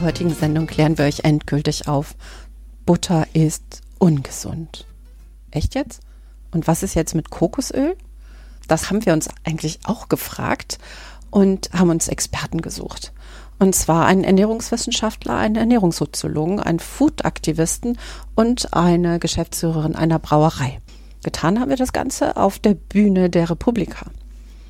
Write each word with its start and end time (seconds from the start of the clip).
Der 0.00 0.06
heutigen 0.06 0.34
Sendung 0.34 0.66
klären 0.66 0.96
wir 0.96 1.04
euch 1.04 1.24
endgültig 1.24 1.86
auf, 1.86 2.14
Butter 2.86 3.26
ist 3.34 3.82
ungesund. 3.98 4.86
Echt 5.50 5.74
jetzt? 5.74 6.00
Und 6.52 6.66
was 6.66 6.82
ist 6.82 6.94
jetzt 6.94 7.14
mit 7.14 7.28
Kokosöl? 7.28 7.96
Das 8.66 8.88
haben 8.88 9.04
wir 9.04 9.12
uns 9.12 9.28
eigentlich 9.44 9.80
auch 9.84 10.08
gefragt 10.08 10.78
und 11.30 11.70
haben 11.74 11.90
uns 11.90 12.08
Experten 12.08 12.62
gesucht. 12.62 13.12
Und 13.58 13.74
zwar 13.74 14.06
einen 14.06 14.24
Ernährungswissenschaftler, 14.24 15.36
einen 15.36 15.56
Ernährungssoziologen, 15.56 16.60
einen 16.60 16.80
Food-Aktivisten 16.80 17.98
und 18.34 18.72
eine 18.72 19.18
Geschäftsführerin 19.18 19.96
einer 19.96 20.18
Brauerei. 20.18 20.80
Getan 21.24 21.60
haben 21.60 21.68
wir 21.68 21.76
das 21.76 21.92
Ganze 21.92 22.38
auf 22.38 22.58
der 22.58 22.72
Bühne 22.72 23.28
der 23.28 23.50
Republika. 23.50 24.06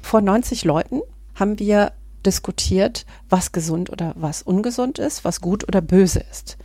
Vor 0.02 0.22
90 0.22 0.64
Leuten 0.64 1.02
haben 1.36 1.60
wir 1.60 1.92
diskutiert, 2.26 3.06
was 3.28 3.52
gesund 3.52 3.90
oder 3.90 4.14
was 4.16 4.42
ungesund 4.42 4.98
ist, 4.98 5.24
was 5.24 5.40
gut 5.40 5.66
oder 5.66 5.80
böse 5.80 6.20
ist. 6.30 6.56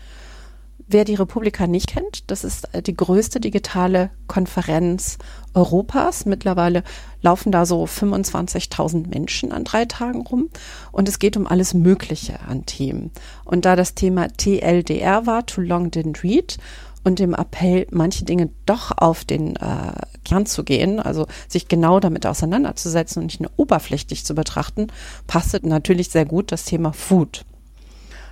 Wer 0.88 1.04
die 1.04 1.16
Republika 1.16 1.66
nicht 1.66 1.88
kennt, 1.88 2.30
das 2.30 2.44
ist 2.44 2.68
die 2.86 2.96
größte 2.96 3.40
digitale 3.40 4.12
Konferenz 4.28 5.18
Europas. 5.56 6.26
Mittlerweile 6.26 6.84
laufen 7.24 7.52
da 7.52 7.66
so 7.66 7.86
25.000 7.86 9.08
Menschen 9.08 9.52
an 9.52 9.64
drei 9.64 9.86
Tagen 9.86 10.22
rum 10.22 10.50
und 10.92 11.10
es 11.10 11.18
geht 11.18 11.38
um 11.38 11.48
alles 11.48 11.74
Mögliche 11.74 12.40
an 12.48 12.68
Themen. 12.68 13.10
Und 13.46 13.66
da 13.66 13.76
das 13.76 13.96
Thema 13.96 14.28
TLDR 14.28 15.26
war, 15.26 15.48
Too 15.48 15.62
Long 15.62 15.90
Didn't 15.90 16.22
Read, 16.22 16.60
und 17.06 17.20
dem 17.20 17.34
Appell, 17.34 17.88
manche 17.92 18.26
Dinge 18.26 18.50
doch 18.66 18.92
auf 18.98 19.24
den 19.24 19.56
äh, 19.56 19.94
Kern 20.26 20.46
zu 20.46 20.66
gehen, 20.66 21.00
also 21.00 21.28
sich 21.48 21.70
genau 21.70 22.02
damit 22.02 22.26
auseinanderzusetzen 22.26 23.22
und 23.22 23.28
nicht 23.28 23.40
nur 23.40 23.52
oberflächlich 23.56 24.26
zu 24.26 24.36
betrachten, 24.36 24.88
passt 25.28 25.64
natürlich 25.64 26.10
sehr 26.10 26.26
gut 26.26 26.52
das 26.52 26.66
Thema 26.66 26.92
Food. 26.92 27.46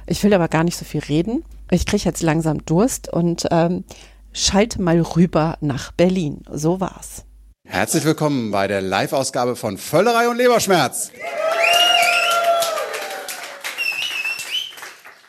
Ich 0.05 0.21
will 0.23 0.33
aber 0.33 0.49
gar 0.49 0.65
nicht 0.65 0.75
so 0.75 0.83
viel 0.83 1.01
reden. 1.01 1.45
Ich 1.71 1.85
kriege 1.85 2.03
jetzt 2.03 2.21
langsam 2.21 2.65
Durst 2.65 3.11
und 3.11 3.47
ähm, 3.51 3.85
schalte 4.33 4.81
mal 4.81 4.99
rüber 4.99 5.57
nach 5.61 5.93
Berlin. 5.93 6.41
So 6.51 6.81
war's. 6.81 7.23
Herzlich 7.65 8.03
willkommen 8.03 8.51
bei 8.51 8.67
der 8.67 8.81
Live-Ausgabe 8.81 9.55
von 9.55 9.77
Völlerei 9.77 10.27
und 10.27 10.37
Leberschmerz. 10.37 11.11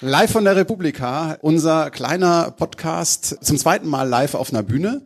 Live 0.06 0.32
von 0.32 0.44
der 0.44 0.54
Republika, 0.54 1.38
unser 1.40 1.90
kleiner 1.90 2.50
Podcast 2.50 3.38
zum 3.40 3.56
zweiten 3.56 3.88
Mal 3.88 4.06
live 4.06 4.34
auf 4.34 4.52
einer 4.52 4.62
Bühne. 4.62 5.00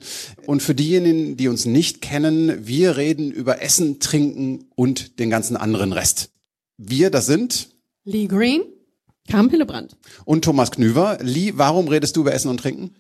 Und 0.45 0.61
für 0.61 0.75
diejenigen, 0.75 1.37
die 1.37 1.47
uns 1.47 1.67
nicht 1.67 2.03
kennen, 2.03 2.67
wir 2.67 2.97
reden 2.97 3.31
über 3.31 3.63
Essen, 3.63 4.01
Trinken 4.01 4.65
und 4.75 5.21
den 5.21 5.31
ganzen 5.31 5.57
anderen 5.57 5.93
Rest. 5.93 6.31
Wir, 6.79 7.11
das 7.11 7.27
sind 7.27 7.69
Lee 8.03 8.27
Green, 8.27 8.63
Carmen 9.29 9.51
Hillebrand 9.51 9.97
und 10.25 10.45
Thomas 10.45 10.73
Knüver. 10.73 11.19
Lee, 11.23 11.53
warum 11.55 11.87
redest 11.87 12.17
du 12.17 12.23
über 12.23 12.35
Essen 12.35 12.49
und 12.49 12.59
Trinken? 12.59 12.97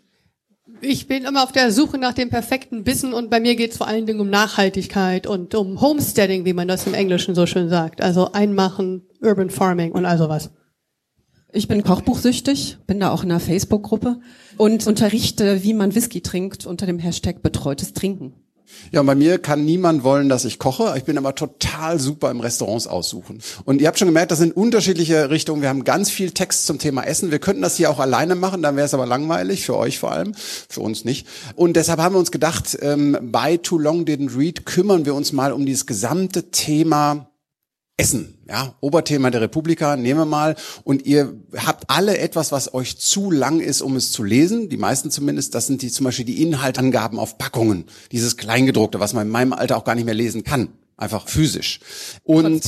Ich 0.80 1.08
bin 1.08 1.24
immer 1.24 1.42
auf 1.42 1.50
der 1.50 1.72
Suche 1.72 1.98
nach 1.98 2.14
dem 2.14 2.30
perfekten 2.30 2.84
Bissen 2.84 3.12
und 3.12 3.28
bei 3.28 3.40
mir 3.40 3.56
geht 3.56 3.72
es 3.72 3.76
vor 3.76 3.88
allen 3.88 4.06
Dingen 4.06 4.20
um 4.20 4.30
Nachhaltigkeit 4.30 5.26
und 5.26 5.56
um 5.56 5.80
Homesteading, 5.80 6.44
wie 6.44 6.52
man 6.52 6.68
das 6.68 6.86
im 6.86 6.94
Englischen 6.94 7.34
so 7.34 7.46
schön 7.46 7.68
sagt. 7.68 8.00
Also 8.02 8.30
Einmachen, 8.30 9.02
Urban 9.20 9.50
Farming 9.50 9.90
und 9.90 10.04
all 10.06 10.16
sowas. 10.16 10.50
Ich 11.50 11.66
bin 11.66 11.82
kochbuchsüchtig, 11.82 12.76
bin 12.86 13.00
da 13.00 13.10
auch 13.10 13.24
in 13.24 13.30
einer 13.30 13.40
Facebook-Gruppe 13.40 14.20
und 14.58 14.86
unterrichte, 14.86 15.62
wie 15.62 15.72
man 15.72 15.94
Whisky 15.94 16.20
trinkt 16.20 16.66
unter 16.66 16.84
dem 16.84 16.98
Hashtag 16.98 17.42
betreutes 17.42 17.94
Trinken. 17.94 18.34
Ja, 18.92 19.02
bei 19.02 19.14
mir 19.14 19.38
kann 19.38 19.64
niemand 19.64 20.04
wollen, 20.04 20.28
dass 20.28 20.44
ich 20.44 20.58
koche. 20.58 20.92
Ich 20.98 21.04
bin 21.04 21.16
aber 21.16 21.34
total 21.34 21.98
super 21.98 22.30
im 22.30 22.40
Restaurants 22.40 22.86
aussuchen. 22.86 23.38
Und 23.64 23.80
ihr 23.80 23.88
habt 23.88 23.98
schon 23.98 24.08
gemerkt, 24.08 24.30
das 24.30 24.40
sind 24.40 24.54
unterschiedliche 24.54 25.30
Richtungen. 25.30 25.62
Wir 25.62 25.70
haben 25.70 25.84
ganz 25.84 26.10
viel 26.10 26.32
Text 26.32 26.66
zum 26.66 26.78
Thema 26.78 27.02
Essen. 27.02 27.30
Wir 27.30 27.38
könnten 27.38 27.62
das 27.62 27.76
hier 27.76 27.90
auch 27.90 27.98
alleine 27.98 28.34
machen, 28.34 28.60
dann 28.60 28.76
wäre 28.76 28.84
es 28.84 28.92
aber 28.92 29.06
langweilig, 29.06 29.64
für 29.64 29.76
euch 29.76 29.98
vor 29.98 30.12
allem, 30.12 30.34
für 30.34 30.80
uns 30.80 31.06
nicht. 31.06 31.26
Und 31.56 31.76
deshalb 31.76 31.98
haben 31.98 32.14
wir 32.14 32.18
uns 32.18 32.30
gedacht, 32.30 32.76
ähm, 32.82 33.16
bei 33.22 33.56
Too 33.56 33.78
Long 33.78 34.04
Didn't 34.04 34.36
Read 34.36 34.66
kümmern 34.66 35.06
wir 35.06 35.14
uns 35.14 35.32
mal 35.32 35.52
um 35.52 35.64
dieses 35.64 35.86
gesamte 35.86 36.50
Thema 36.50 37.27
Essen, 37.98 38.38
ja, 38.48 38.74
Oberthema 38.80 39.30
der 39.30 39.40
Republika, 39.40 39.96
nehmen 39.96 40.20
wir 40.20 40.24
mal. 40.24 40.54
Und 40.84 41.04
ihr 41.04 41.34
habt 41.56 41.90
alle 41.90 42.16
etwas, 42.16 42.52
was 42.52 42.72
euch 42.72 42.98
zu 42.98 43.30
lang 43.32 43.58
ist, 43.58 43.82
um 43.82 43.96
es 43.96 44.12
zu 44.12 44.22
lesen. 44.22 44.68
Die 44.68 44.76
meisten 44.76 45.10
zumindest, 45.10 45.54
das 45.54 45.66
sind 45.66 45.82
die 45.82 45.90
zum 45.90 46.04
Beispiel 46.04 46.24
die 46.24 46.40
Inhaltangaben 46.40 47.18
auf 47.18 47.38
Packungen. 47.38 47.86
Dieses 48.12 48.36
Kleingedruckte, 48.36 49.00
was 49.00 49.14
man 49.14 49.26
in 49.26 49.32
meinem 49.32 49.52
Alter 49.52 49.76
auch 49.76 49.84
gar 49.84 49.96
nicht 49.96 50.04
mehr 50.04 50.14
lesen 50.14 50.44
kann. 50.44 50.68
Einfach 50.96 51.28
physisch. 51.28 51.80
Und 52.22 52.62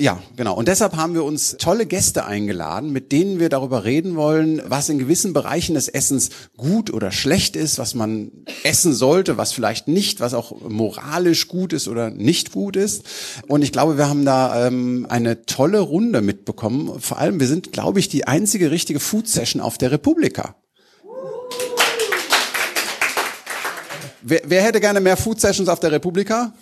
ja, 0.00 0.18
genau. 0.34 0.54
Und 0.54 0.66
deshalb 0.66 0.96
haben 0.96 1.12
wir 1.12 1.24
uns 1.24 1.56
tolle 1.58 1.84
Gäste 1.84 2.24
eingeladen, 2.24 2.90
mit 2.90 3.12
denen 3.12 3.38
wir 3.38 3.50
darüber 3.50 3.84
reden 3.84 4.16
wollen, 4.16 4.62
was 4.64 4.88
in 4.88 4.98
gewissen 4.98 5.34
Bereichen 5.34 5.74
des 5.74 5.88
Essens 5.88 6.30
gut 6.56 6.90
oder 6.90 7.12
schlecht 7.12 7.54
ist, 7.54 7.78
was 7.78 7.94
man 7.94 8.32
essen 8.64 8.94
sollte, 8.94 9.36
was 9.36 9.52
vielleicht 9.52 9.88
nicht, 9.88 10.20
was 10.20 10.32
auch 10.32 10.58
moralisch 10.66 11.48
gut 11.48 11.74
ist 11.74 11.86
oder 11.86 12.08
nicht 12.08 12.52
gut 12.52 12.76
ist. 12.76 13.04
Und 13.46 13.60
ich 13.62 13.72
glaube, 13.72 13.98
wir 13.98 14.08
haben 14.08 14.24
da 14.24 14.66
ähm, 14.66 15.06
eine 15.10 15.44
tolle 15.44 15.80
Runde 15.80 16.22
mitbekommen. 16.22 16.98
Vor 16.98 17.18
allem, 17.18 17.38
wir 17.38 17.46
sind, 17.46 17.70
glaube 17.72 18.00
ich, 18.00 18.08
die 18.08 18.26
einzige 18.26 18.70
richtige 18.70 19.00
Food 19.00 19.28
Session 19.28 19.60
auf 19.60 19.76
der 19.76 19.90
Republika. 19.90 20.56
Wer, 24.22 24.42
wer 24.46 24.62
hätte 24.62 24.80
gerne 24.80 25.00
mehr 25.00 25.18
Food 25.18 25.40
Sessions 25.40 25.68
auf 25.68 25.80
der 25.80 25.92
Republika? 25.92 26.54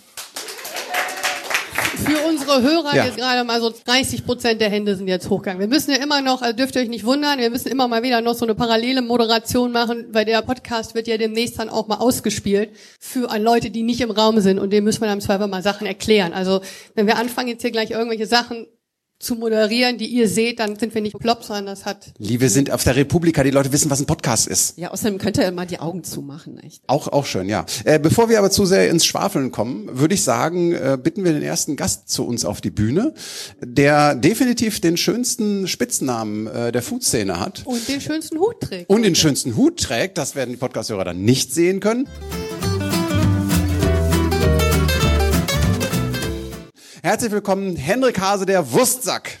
Für 2.05 2.27
unsere 2.27 2.61
Hörer 2.61 2.95
ja. 2.95 3.05
jetzt 3.05 3.17
gerade 3.17 3.43
mal 3.43 3.59
so 3.59 3.71
30 3.85 4.25
Prozent 4.25 4.61
der 4.61 4.69
Hände 4.69 4.95
sind 4.95 5.07
jetzt 5.07 5.29
hochgegangen. 5.29 5.59
Wir 5.59 5.67
müssen 5.67 5.91
ja 5.91 5.97
immer 5.97 6.21
noch, 6.21 6.41
also 6.41 6.55
dürft 6.55 6.75
ihr 6.75 6.81
euch 6.81 6.89
nicht 6.89 7.05
wundern, 7.05 7.39
wir 7.39 7.49
müssen 7.49 7.69
immer 7.69 7.87
mal 7.87 8.03
wieder 8.03 8.21
noch 8.21 8.35
so 8.35 8.45
eine 8.45 8.55
parallele 8.55 9.01
Moderation 9.01 9.71
machen, 9.71 10.07
weil 10.11 10.25
der 10.25 10.41
Podcast 10.41 10.95
wird 10.95 11.07
ja 11.07 11.17
demnächst 11.17 11.59
dann 11.59 11.69
auch 11.69 11.87
mal 11.87 11.97
ausgespielt 11.97 12.69
für 12.99 13.29
an 13.29 13.43
Leute, 13.43 13.69
die 13.69 13.83
nicht 13.83 14.01
im 14.01 14.11
Raum 14.11 14.39
sind 14.39 14.59
und 14.59 14.71
dem 14.71 14.83
müssen 14.83 15.01
wir 15.01 15.07
dann 15.07 15.19
im 15.19 15.23
Zweifel 15.23 15.47
mal 15.47 15.61
Sachen 15.61 15.85
erklären. 15.85 16.33
Also 16.33 16.61
wenn 16.95 17.07
wir 17.07 17.17
anfangen 17.17 17.49
jetzt 17.49 17.61
hier 17.61 17.71
gleich 17.71 17.91
irgendwelche 17.91 18.25
Sachen 18.25 18.67
zu 19.19 19.35
moderieren, 19.35 19.97
die 19.97 20.07
ihr 20.07 20.29
seht, 20.29 20.59
dann 20.59 20.79
sind 20.79 20.95
wir 20.95 21.01
nicht 21.01 21.19
plopp, 21.19 21.43
sondern 21.43 21.65
das 21.65 21.85
hat. 21.85 22.13
Liebe 22.17 22.47
sind 22.47 22.71
auf 22.71 22.85
der 22.85 22.95
Republika, 22.95 23.43
die 23.43 23.51
Leute 23.51 23.71
wissen, 23.73 23.89
was 23.89 23.99
ein 23.99 24.05
Podcast 24.05 24.47
ist. 24.47 24.77
Ja, 24.77 24.91
außerdem 24.91 25.17
könnt 25.17 25.37
ihr 25.37 25.51
mal 25.51 25.65
die 25.65 25.79
Augen 25.79 26.05
zumachen, 26.05 26.57
echt. 26.59 26.81
Auch, 26.87 27.09
auch 27.09 27.25
schön, 27.25 27.49
ja. 27.49 27.65
Äh, 27.83 27.99
bevor 27.99 28.29
wir 28.29 28.39
aber 28.39 28.49
zu 28.49 28.65
sehr 28.65 28.89
ins 28.89 29.05
Schwafeln 29.05 29.51
kommen, 29.51 29.89
würde 29.91 30.13
ich 30.13 30.23
sagen, 30.23 30.71
äh, 30.71 30.97
bitten 31.01 31.25
wir 31.25 31.33
den 31.33 31.43
ersten 31.43 31.75
Gast 31.75 32.09
zu 32.09 32.25
uns 32.25 32.45
auf 32.45 32.61
die 32.61 32.71
Bühne, 32.71 33.13
der 33.61 34.15
definitiv 34.15 34.79
den 34.79 34.95
schönsten 34.95 35.67
Spitznamen 35.67 36.47
äh, 36.47 36.71
der 36.71 36.81
Food-Szene 36.81 37.41
hat. 37.41 37.63
Und 37.65 37.87
den 37.89 37.99
schönsten 37.99 38.39
Hut 38.39 38.61
trägt. 38.61 38.89
Und 38.89 39.03
den 39.03 39.15
schönsten 39.15 39.57
Hut 39.57 39.81
trägt, 39.81 40.17
das 40.17 40.35
werden 40.35 40.51
die 40.51 40.57
Podcast-Hörer 40.57 41.03
dann 41.03 41.23
nicht 41.23 41.53
sehen 41.53 41.81
können. 41.81 42.07
Herzlich 47.09 47.31
willkommen, 47.31 47.75
Hendrik 47.75 48.19
Hase, 48.19 48.45
der 48.45 48.71
Wurstsack. 48.71 49.39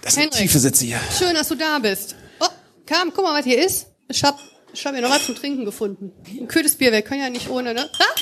Das 0.00 0.14
sind 0.14 0.22
Henrik, 0.22 0.38
tiefe 0.38 0.60
Sitze 0.60 0.84
hier. 0.84 1.00
Schön, 1.18 1.34
dass 1.34 1.48
du 1.48 1.56
da 1.56 1.80
bist. 1.80 2.14
Oh, 2.38 2.46
Kam, 2.86 3.10
guck 3.12 3.24
mal, 3.24 3.36
was 3.36 3.44
hier 3.44 3.60
ist. 3.66 3.88
Ich 4.08 4.22
hab, 4.22 4.38
ich 4.72 4.86
hab 4.86 4.92
hier 4.94 5.02
noch 5.02 5.10
was 5.10 5.26
zum 5.26 5.34
Trinken 5.34 5.64
gefunden. 5.64 6.12
Ein 6.28 6.46
kühles 6.46 6.76
Bier, 6.76 6.92
wir 6.92 7.02
können 7.02 7.22
ja 7.22 7.28
nicht 7.28 7.50
ohne, 7.50 7.74
ne? 7.74 7.90
Ah, 7.98 8.20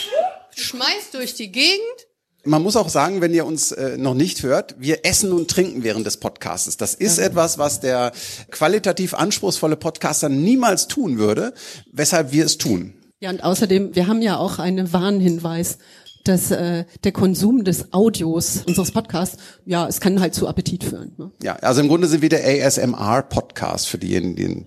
schmeißt 0.56 1.12
durch 1.12 1.34
die 1.34 1.52
Gegend. 1.52 2.06
Man 2.44 2.62
muss 2.62 2.76
auch 2.76 2.88
sagen, 2.88 3.20
wenn 3.20 3.34
ihr 3.34 3.44
uns 3.44 3.70
äh, 3.72 3.98
noch 3.98 4.14
nicht 4.14 4.42
hört, 4.42 4.76
wir 4.78 5.04
essen 5.04 5.30
und 5.30 5.50
trinken 5.50 5.84
während 5.84 6.06
des 6.06 6.16
Podcasts. 6.16 6.78
Das 6.78 6.94
ist 6.94 7.18
ja. 7.18 7.26
etwas, 7.26 7.58
was 7.58 7.80
der 7.80 8.12
qualitativ 8.50 9.12
anspruchsvolle 9.12 9.76
Podcaster 9.76 10.30
niemals 10.30 10.88
tun 10.88 11.18
würde, 11.18 11.52
weshalb 11.92 12.32
wir 12.32 12.46
es 12.46 12.56
tun. 12.56 12.94
Ja, 13.22 13.30
und 13.30 13.44
außerdem, 13.44 13.94
wir 13.94 14.08
haben 14.08 14.20
ja 14.20 14.36
auch 14.36 14.58
einen 14.58 14.92
Warnhinweis. 14.92 15.78
dass 16.24 16.50
äh, 16.52 16.84
der 17.02 17.10
Konsum 17.12 17.64
des 17.64 17.92
Audios 17.92 18.62
unseres 18.66 18.92
Podcasts, 18.92 19.38
ja, 19.64 19.88
es 19.88 20.00
kann 20.00 20.20
halt 20.20 20.34
zu 20.34 20.46
Appetit 20.46 20.84
führen. 20.84 21.12
Ne? 21.18 21.32
Ja, 21.42 21.56
also 21.56 21.80
im 21.80 21.88
Grunde 21.88 22.06
sind 22.06 22.22
wir 22.22 22.28
der 22.28 22.44
ASMR-Podcast 22.44 23.88
für 23.88 23.98
diejenigen, 23.98 24.36
die 24.36 24.66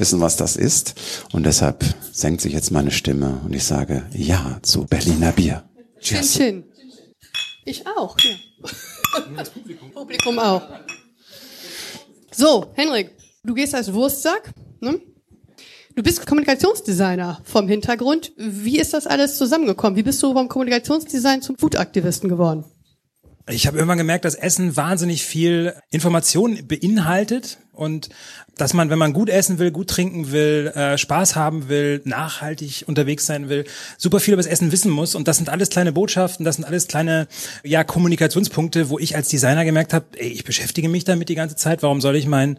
wissen, 0.00 0.20
was 0.20 0.36
das 0.36 0.56
ist. 0.56 0.94
Und 1.32 1.44
deshalb 1.44 1.84
senkt 2.10 2.40
sich 2.40 2.54
jetzt 2.54 2.70
meine 2.70 2.90
Stimme 2.90 3.40
und 3.44 3.54
ich 3.54 3.64
sage 3.64 4.06
Ja 4.14 4.58
zu 4.62 4.84
Berliner 4.86 5.32
Bier. 5.32 5.64
Cheers. 6.00 6.32
Chin, 6.32 6.64
chin. 6.74 6.88
Ich 7.66 7.86
auch, 7.86 8.16
ja. 8.20 8.70
Das 9.36 9.50
Publikum. 9.50 9.90
Publikum 9.92 10.38
auch. 10.38 10.62
So, 12.32 12.66
Henrik, 12.74 13.10
du 13.44 13.52
gehst 13.52 13.74
als 13.74 13.92
Wurstsack, 13.92 14.52
ne? 14.80 15.00
Du 15.96 16.02
bist 16.02 16.26
Kommunikationsdesigner 16.26 17.40
vom 17.44 17.68
Hintergrund. 17.68 18.32
Wie 18.36 18.80
ist 18.80 18.94
das 18.94 19.06
alles 19.06 19.38
zusammengekommen? 19.38 19.96
Wie 19.96 20.02
bist 20.02 20.20
du 20.24 20.32
vom 20.32 20.48
Kommunikationsdesign 20.48 21.40
zum 21.40 21.56
Foodaktivisten 21.56 22.28
geworden? 22.28 22.64
Ich 23.48 23.68
habe 23.68 23.76
irgendwann 23.76 23.98
gemerkt, 23.98 24.24
dass 24.24 24.34
Essen 24.34 24.76
wahnsinnig 24.76 25.24
viel 25.24 25.74
Information 25.90 26.66
beinhaltet 26.66 27.58
und 27.72 28.08
dass 28.56 28.74
man, 28.74 28.90
wenn 28.90 28.98
man 28.98 29.12
gut 29.12 29.28
essen 29.28 29.58
will, 29.58 29.70
gut 29.70 29.88
trinken 29.88 30.32
will, 30.32 30.72
äh, 30.74 30.96
Spaß 30.96 31.36
haben 31.36 31.68
will, 31.68 32.00
nachhaltig 32.04 32.84
unterwegs 32.86 33.26
sein 33.26 33.48
will, 33.48 33.64
super 33.98 34.20
viel 34.20 34.34
über 34.34 34.42
das 34.42 34.50
Essen 34.50 34.72
wissen 34.72 34.90
muss. 34.90 35.14
Und 35.14 35.28
das 35.28 35.36
sind 35.38 35.48
alles 35.48 35.70
kleine 35.70 35.92
Botschaften, 35.92 36.44
das 36.44 36.56
sind 36.56 36.64
alles 36.64 36.86
kleine 36.86 37.26
ja, 37.62 37.84
Kommunikationspunkte, 37.84 38.88
wo 38.88 38.98
ich 38.98 39.16
als 39.16 39.28
Designer 39.28 39.64
gemerkt 39.64 39.92
habe, 39.92 40.06
ey, 40.16 40.28
ich 40.28 40.44
beschäftige 40.44 40.88
mich 40.88 41.04
damit 41.04 41.28
die 41.28 41.34
ganze 41.34 41.56
Zeit. 41.56 41.82
Warum 41.82 42.00
soll 42.00 42.16
ich 42.16 42.26
mein 42.26 42.58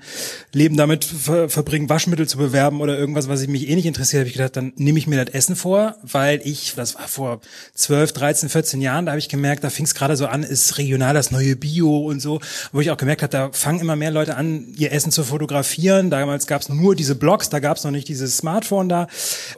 Leben 0.51 0.77
damit 0.77 1.05
ver 1.05 1.49
verbringen, 1.49 1.89
Waschmittel 1.89 2.27
zu 2.27 2.37
bewerben 2.37 2.81
oder 2.81 2.97
irgendwas, 2.97 3.27
was 3.27 3.45
mich 3.47 3.69
eh 3.69 3.75
nicht 3.75 3.85
interessiert? 3.85 4.21
Habe 4.21 4.27
ich 4.27 4.33
gedacht, 4.33 4.55
dann 4.55 4.73
nehme 4.75 4.99
ich 4.99 5.07
mir 5.07 5.23
das 5.23 5.33
Essen 5.33 5.55
vor, 5.55 5.95
weil 6.01 6.41
ich, 6.43 6.73
das 6.75 6.95
war 6.95 7.07
vor 7.07 7.41
12, 7.75 8.11
13, 8.11 8.49
14 8.49 8.81
Jahren, 8.81 9.05
da 9.05 9.11
habe 9.13 9.19
ich 9.19 9.29
gemerkt, 9.29 9.63
da 9.63 9.69
fing 9.69 9.85
es 9.85 9.95
gerade 9.95 10.17
so 10.17 10.27
an, 10.27 10.43
ist 10.43 10.77
regional 10.77 11.13
das 11.13 11.31
neue 11.31 11.55
Bio 11.55 11.99
und 11.99 12.19
so, 12.19 12.41
wo 12.71 12.81
ich 12.81 12.91
auch 12.91 12.97
gemerkt 12.97 13.21
habe, 13.21 13.31
da 13.31 13.49
fangen 13.51 13.79
immer 13.79 13.95
mehr 13.95 14.11
Leute 14.11 14.35
an, 14.35 14.73
ihr 14.77 14.91
Essen 14.91 15.11
zu 15.11 15.23
fotografieren. 15.23 15.84
Damals 15.85 16.47
gab 16.47 16.61
es 16.61 16.69
nur 16.69 16.95
diese 16.95 17.15
Blogs, 17.15 17.49
da 17.49 17.59
gab 17.59 17.77
es 17.77 17.83
noch 17.83 17.91
nicht 17.91 18.07
dieses 18.07 18.37
Smartphone 18.37 18.89
da. 18.89 19.07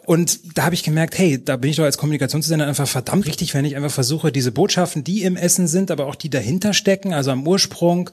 Und 0.05 0.57
da 0.57 0.63
habe 0.63 0.75
ich 0.75 0.83
gemerkt, 0.83 1.17
hey, 1.17 1.43
da 1.43 1.57
bin 1.57 1.71
ich 1.71 1.77
doch 1.77 1.83
als 1.83 1.97
Kommunikationsdesigner 1.97 2.67
einfach 2.67 2.87
verdammt 2.87 3.25
richtig, 3.25 3.53
wenn 3.53 3.65
ich 3.65 3.75
einfach 3.75 3.91
versuche, 3.91 4.31
diese 4.31 4.51
Botschaften, 4.51 5.03
die 5.03 5.23
im 5.23 5.35
Essen 5.35 5.67
sind, 5.67 5.91
aber 5.91 6.05
auch 6.05 6.15
die 6.15 6.29
dahinter 6.29 6.73
stecken, 6.73 7.13
also 7.13 7.31
am 7.31 7.47
Ursprung, 7.47 8.09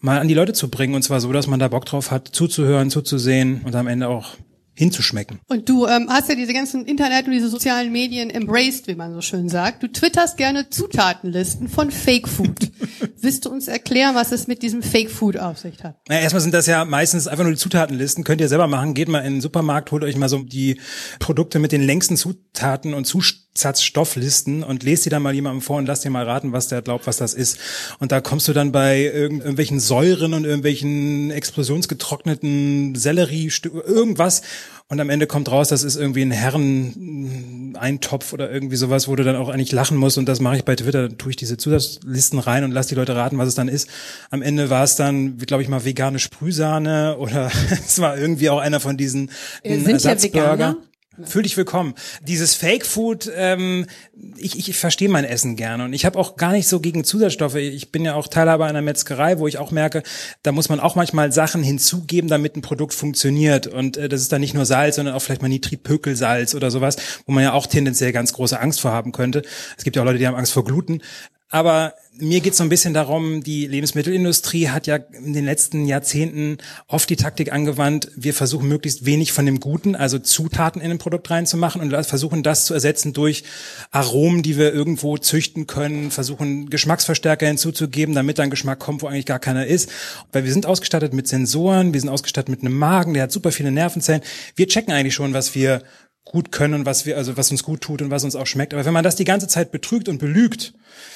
mal 0.00 0.20
an 0.20 0.28
die 0.28 0.34
Leute 0.34 0.52
zu 0.52 0.68
bringen. 0.68 0.94
Und 0.94 1.02
zwar 1.02 1.20
so, 1.20 1.32
dass 1.32 1.46
man 1.46 1.60
da 1.60 1.68
Bock 1.68 1.86
drauf 1.86 2.10
hat, 2.10 2.28
zuzuhören, 2.28 2.90
zuzusehen 2.90 3.62
und 3.64 3.74
am 3.74 3.86
Ende 3.86 4.08
auch 4.08 4.36
hinzuschmecken. 4.74 5.40
Und 5.48 5.68
du 5.68 5.86
ähm, 5.86 6.08
hast 6.10 6.28
ja 6.28 6.34
diese 6.34 6.52
ganzen 6.52 6.84
Internet 6.84 7.26
und 7.26 7.32
diese 7.32 7.48
sozialen 7.48 7.92
Medien 7.92 8.30
embraced, 8.30 8.88
wie 8.88 8.94
man 8.94 9.14
so 9.14 9.20
schön 9.20 9.48
sagt. 9.48 9.82
Du 9.82 9.88
twitterst 9.88 10.36
gerne 10.36 10.68
Zutatenlisten 10.70 11.68
von 11.68 11.90
Fake 11.90 12.28
Food. 12.28 12.70
Willst 13.20 13.44
du 13.44 13.50
uns 13.50 13.68
erklären, 13.68 14.14
was 14.14 14.32
es 14.32 14.46
mit 14.46 14.62
diesem 14.62 14.82
Fake 14.82 15.10
Food 15.10 15.38
auf 15.38 15.58
sich 15.58 15.82
hat? 15.84 15.96
Na, 16.08 16.20
erstmal 16.20 16.42
sind 16.42 16.54
das 16.54 16.66
ja 16.66 16.84
meistens 16.84 17.26
einfach 17.26 17.44
nur 17.44 17.52
die 17.52 17.58
Zutatenlisten. 17.58 18.24
Könnt 18.24 18.40
ihr 18.40 18.48
selber 18.48 18.66
machen. 18.66 18.94
Geht 18.94 19.08
mal 19.08 19.20
in 19.20 19.34
den 19.34 19.40
Supermarkt, 19.40 19.92
holt 19.92 20.02
euch 20.02 20.16
mal 20.16 20.28
so 20.28 20.38
die 20.38 20.80
Produkte 21.20 21.58
mit 21.58 21.72
den 21.72 21.82
längsten 21.82 22.16
Zutaten 22.16 22.94
und 22.94 23.06
Zusatzstofflisten 23.54 24.62
und 24.62 24.82
lest 24.82 25.04
die 25.04 25.10
dann 25.10 25.22
mal 25.22 25.34
jemandem 25.34 25.62
vor 25.62 25.78
und 25.78 25.86
lass 25.86 26.00
dir 26.00 26.10
mal 26.10 26.24
raten, 26.24 26.52
was 26.52 26.68
der 26.68 26.82
glaubt, 26.82 27.06
was 27.06 27.16
das 27.16 27.34
ist. 27.34 27.58
Und 27.98 28.12
da 28.12 28.20
kommst 28.20 28.48
du 28.48 28.52
dann 28.52 28.72
bei 28.72 29.02
irgendwelchen 29.02 29.80
Säuren 29.80 30.34
und 30.34 30.44
irgendwelchen 30.44 31.30
explosionsgetrockneten 31.30 32.94
Sellerie, 32.94 33.50
irgendwas 33.86 34.42
und 34.88 35.00
am 35.00 35.08
Ende 35.08 35.26
kommt 35.26 35.50
raus, 35.50 35.68
das 35.68 35.82
ist 35.82 35.96
irgendwie 35.96 36.22
ein 36.22 36.30
Herren-Eintopf 36.30 38.34
oder 38.34 38.50
irgendwie 38.50 38.76
sowas, 38.76 39.08
wo 39.08 39.16
du 39.16 39.24
dann 39.24 39.34
auch 39.34 39.48
eigentlich 39.48 39.72
lachen 39.72 39.96
musst. 39.96 40.18
Und 40.18 40.28
das 40.28 40.40
mache 40.40 40.56
ich 40.56 40.64
bei 40.64 40.76
Twitter. 40.76 41.08
Dann 41.08 41.16
tue 41.16 41.30
ich 41.30 41.36
diese 41.36 41.56
Zusatzlisten 41.56 42.38
rein 42.38 42.64
und 42.64 42.70
lass 42.70 42.88
die 42.88 42.94
Leute 42.94 43.16
raten, 43.16 43.38
was 43.38 43.48
es 43.48 43.54
dann 43.54 43.68
ist. 43.68 43.88
Am 44.30 44.42
Ende 44.42 44.68
war 44.68 44.84
es 44.84 44.94
dann, 44.94 45.38
glaube 45.38 45.62
ich 45.62 45.70
mal, 45.70 45.86
vegane 45.86 46.18
Sprühsahne 46.18 47.16
oder 47.16 47.50
es 47.70 47.98
war 47.98 48.18
irgendwie 48.18 48.50
auch 48.50 48.58
einer 48.58 48.78
von 48.78 48.98
diesen 48.98 49.30
Sind 49.64 49.88
Ersatzburger. 49.88 50.76
Fühl 51.22 51.42
dich 51.42 51.56
willkommen. 51.56 51.94
Dieses 52.22 52.54
Fake 52.54 52.84
Food, 52.84 53.30
ähm, 53.36 53.86
ich, 54.36 54.58
ich, 54.58 54.68
ich 54.68 54.76
verstehe 54.76 55.08
mein 55.08 55.24
Essen 55.24 55.54
gerne 55.54 55.84
und 55.84 55.92
ich 55.92 56.04
habe 56.04 56.18
auch 56.18 56.36
gar 56.36 56.50
nicht 56.50 56.66
so 56.66 56.80
gegen 56.80 57.04
Zusatzstoffe. 57.04 57.54
Ich 57.54 57.92
bin 57.92 58.04
ja 58.04 58.14
auch 58.14 58.26
Teilhaber 58.26 58.66
einer 58.66 58.82
Metzgerei, 58.82 59.38
wo 59.38 59.46
ich 59.46 59.58
auch 59.58 59.70
merke, 59.70 60.02
da 60.42 60.50
muss 60.50 60.68
man 60.68 60.80
auch 60.80 60.96
manchmal 60.96 61.30
Sachen 61.30 61.62
hinzugeben, 61.62 62.28
damit 62.28 62.56
ein 62.56 62.62
Produkt 62.62 62.94
funktioniert. 62.94 63.68
Und 63.68 63.96
äh, 63.96 64.08
das 64.08 64.22
ist 64.22 64.32
dann 64.32 64.40
nicht 64.40 64.54
nur 64.54 64.66
Salz, 64.66 64.96
sondern 64.96 65.14
auch 65.14 65.22
vielleicht 65.22 65.42
mal 65.42 65.48
Nitritpökelsalz 65.48 66.54
oder 66.54 66.72
sowas, 66.72 66.96
wo 67.26 67.32
man 67.32 67.44
ja 67.44 67.52
auch 67.52 67.66
tendenziell 67.66 68.12
ganz 68.12 68.32
große 68.32 68.58
Angst 68.58 68.80
vor 68.80 68.90
haben 68.90 69.12
könnte. 69.12 69.42
Es 69.78 69.84
gibt 69.84 69.94
ja 69.94 70.02
auch 70.02 70.06
Leute, 70.06 70.18
die 70.18 70.26
haben 70.26 70.36
Angst 70.36 70.52
vor 70.52 70.64
Gluten. 70.64 71.00
Aber 71.54 71.94
mir 72.18 72.40
geht 72.40 72.54
es 72.54 72.58
so 72.58 72.64
ein 72.64 72.68
bisschen 72.68 72.94
darum, 72.94 73.44
die 73.44 73.68
Lebensmittelindustrie 73.68 74.70
hat 74.70 74.88
ja 74.88 74.96
in 74.96 75.34
den 75.34 75.44
letzten 75.44 75.86
Jahrzehnten 75.86 76.58
oft 76.88 77.08
die 77.08 77.14
Taktik 77.14 77.52
angewandt, 77.52 78.10
wir 78.16 78.34
versuchen 78.34 78.66
möglichst 78.66 79.06
wenig 79.06 79.32
von 79.32 79.46
dem 79.46 79.60
Guten, 79.60 79.94
also 79.94 80.18
Zutaten 80.18 80.82
in 80.82 80.90
ein 80.90 80.98
Produkt 80.98 81.30
reinzumachen 81.30 81.80
und 81.80 81.92
versuchen 82.06 82.42
das 82.42 82.64
zu 82.64 82.74
ersetzen 82.74 83.12
durch 83.12 83.44
Aromen, 83.92 84.42
die 84.42 84.58
wir 84.58 84.74
irgendwo 84.74 85.16
züchten 85.16 85.68
können, 85.68 86.10
versuchen 86.10 86.70
Geschmacksverstärker 86.70 87.46
hinzuzugeben, 87.46 88.16
damit 88.16 88.40
dann 88.40 88.50
Geschmack 88.50 88.80
kommt, 88.80 89.02
wo 89.02 89.06
eigentlich 89.06 89.26
gar 89.26 89.38
keiner 89.38 89.64
ist. 89.64 89.88
Weil 90.32 90.42
wir 90.42 90.52
sind 90.52 90.66
ausgestattet 90.66 91.14
mit 91.14 91.28
Sensoren, 91.28 91.94
wir 91.94 92.00
sind 92.00 92.10
ausgestattet 92.10 92.48
mit 92.48 92.62
einem 92.62 92.76
Magen, 92.76 93.14
der 93.14 93.22
hat 93.22 93.32
super 93.32 93.52
viele 93.52 93.70
Nervenzellen. 93.70 94.22
Wir 94.56 94.66
checken 94.66 94.92
eigentlich 94.92 95.14
schon, 95.14 95.34
was 95.34 95.54
wir 95.54 95.84
gut 96.24 96.52
können, 96.52 96.86
was 96.86 97.06
wir, 97.06 97.16
also 97.16 97.36
was 97.36 97.50
uns 97.50 97.62
gut 97.62 97.82
tut 97.82 98.02
und 98.02 98.10
was 98.10 98.24
uns 98.24 98.34
auch 98.34 98.46
schmeckt. 98.46 98.72
Aber 98.74 98.84
wenn 98.84 98.92
man 98.92 99.04
das 99.04 99.16
die 99.16 99.24
ganze 99.24 99.46
Zeit 99.46 99.70
betrügt 99.70 100.08
und 100.08 100.18
belügt, 100.18 100.72